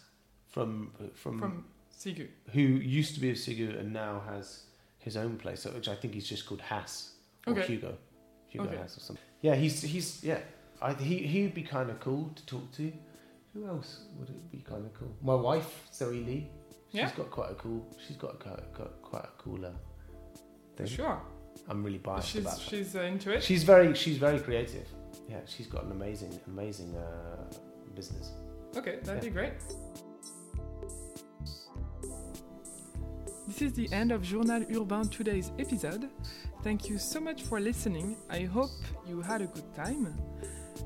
from 0.52 0.92
from, 1.16 1.40
from 1.40 1.66
Sigu? 1.98 2.28
who 2.52 2.62
used 2.62 3.14
to 3.16 3.20
be 3.22 3.30
a 3.30 3.34
Sigu 3.36 3.80
and 3.80 3.92
now 3.94 4.22
has 4.30 4.64
his 5.00 5.18
own 5.18 5.38
place, 5.38 5.66
which 5.66 5.88
I 5.88 5.96
think 5.96 6.14
he's 6.14 6.28
just 6.28 6.46
called 6.46 6.62
Hass 6.62 7.14
or 7.48 7.54
Okay. 7.54 7.66
Hugo, 7.68 7.98
Hugo 8.48 8.66
Okay. 8.68 8.78
Haas 8.78 8.98
or 8.98 9.00
something. 9.00 9.26
Yeah, 9.42 9.56
he's 9.56 9.82
he's 9.82 10.24
yeah. 10.24 10.40
I 10.82 10.94
he 10.94 11.18
he'd 11.20 11.54
be 11.54 11.64
kind 11.64 11.90
of 11.90 12.00
cool 12.00 12.32
to 12.36 12.46
talk 12.46 12.72
to. 12.74 12.92
Who 13.54 13.68
else 13.68 14.06
would 14.18 14.30
it 14.30 14.52
be 14.52 14.60
kind 14.60 14.86
of 14.86 14.94
cool? 14.94 15.14
My 15.22 15.36
wife 15.36 15.88
Zoe 15.94 16.24
Lee. 16.24 16.50
She's 16.92 17.00
Yeah. 17.00 17.12
got 17.16 17.30
quite 17.32 17.52
a 17.52 17.56
cool. 17.56 17.86
She's 18.06 18.18
got 18.18 18.40
got, 18.44 18.74
got 18.74 19.02
quite 19.02 19.24
a 19.26 19.42
cool 19.42 19.66
uh, 19.66 19.70
thing. 20.76 20.88
Sure. 20.88 21.22
I'm 21.70 21.84
really 21.84 21.98
biased 22.00 22.30
She's 22.30 22.42
about 22.42 22.58
that. 22.58 22.70
she's 22.70 22.96
uh, 22.96 23.02
into 23.02 23.32
it. 23.32 23.44
She's 23.44 23.64
very 23.64 23.94
she's 23.94 24.18
very 24.18 24.40
creative. 24.40 24.88
Yeah, 25.30 25.40
she's 25.46 25.68
got 25.68 25.84
an 25.86 25.92
amazing 25.92 26.40
amazing 26.48 26.96
uh, 26.96 27.44
business. 27.96 28.32
Okay, 28.76 29.00
that'd 29.04 29.24
Yeah. 29.24 29.30
be 29.30 29.34
great. 29.34 29.54
This 33.52 33.64
is 33.64 33.74
the 33.74 33.92
end 33.92 34.14
of 34.14 34.24
Journal 34.24 34.64
Urbain 34.72 35.12
today's 35.12 35.52
episode. 35.60 36.10
Thank 36.64 36.88
you 36.88 36.98
so 36.98 37.20
much 37.20 37.42
for 37.44 37.60
listening. 37.60 38.16
I 38.30 38.44
hope 38.44 38.72
you 39.06 39.20
had 39.22 39.42
a 39.42 39.48
good 39.48 39.76
time. 39.76 40.18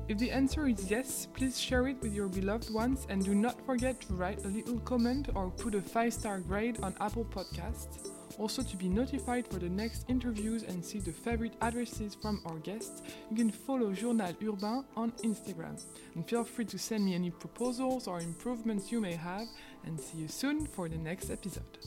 If 0.08 0.18
the 0.18 0.32
answer 0.32 0.66
is 0.66 0.90
yes, 0.90 1.28
please 1.32 1.60
share 1.60 1.86
it 1.86 2.02
with 2.02 2.12
your 2.12 2.26
beloved 2.26 2.74
ones 2.74 3.06
and 3.08 3.24
do 3.24 3.36
not 3.36 3.64
forget 3.64 4.00
to 4.00 4.14
write 4.14 4.44
a 4.44 4.48
little 4.48 4.80
comment 4.80 5.28
or 5.36 5.48
put 5.48 5.76
a 5.76 5.80
5 5.80 6.12
star 6.12 6.40
grade 6.40 6.80
on 6.82 6.96
Apple 7.00 7.24
Podcasts. 7.24 8.10
Also, 8.36 8.64
to 8.64 8.76
be 8.76 8.88
notified 8.88 9.46
for 9.46 9.60
the 9.60 9.68
next 9.68 10.04
interviews 10.08 10.64
and 10.64 10.84
see 10.84 10.98
the 10.98 11.12
favorite 11.12 11.54
addresses 11.62 12.16
from 12.16 12.42
our 12.46 12.58
guests, 12.58 13.00
you 13.30 13.36
can 13.36 13.52
follow 13.52 13.92
Journal 13.92 14.34
Urbain 14.42 14.84
on 14.96 15.12
Instagram. 15.22 15.80
And 16.16 16.28
feel 16.28 16.42
free 16.42 16.64
to 16.64 16.78
send 16.80 17.04
me 17.04 17.14
any 17.14 17.30
proposals 17.30 18.08
or 18.08 18.20
improvements 18.20 18.90
you 18.90 19.00
may 19.00 19.14
have, 19.14 19.46
and 19.84 20.00
see 20.00 20.18
you 20.18 20.26
soon 20.26 20.66
for 20.66 20.88
the 20.88 20.98
next 20.98 21.30
episode. 21.30 21.78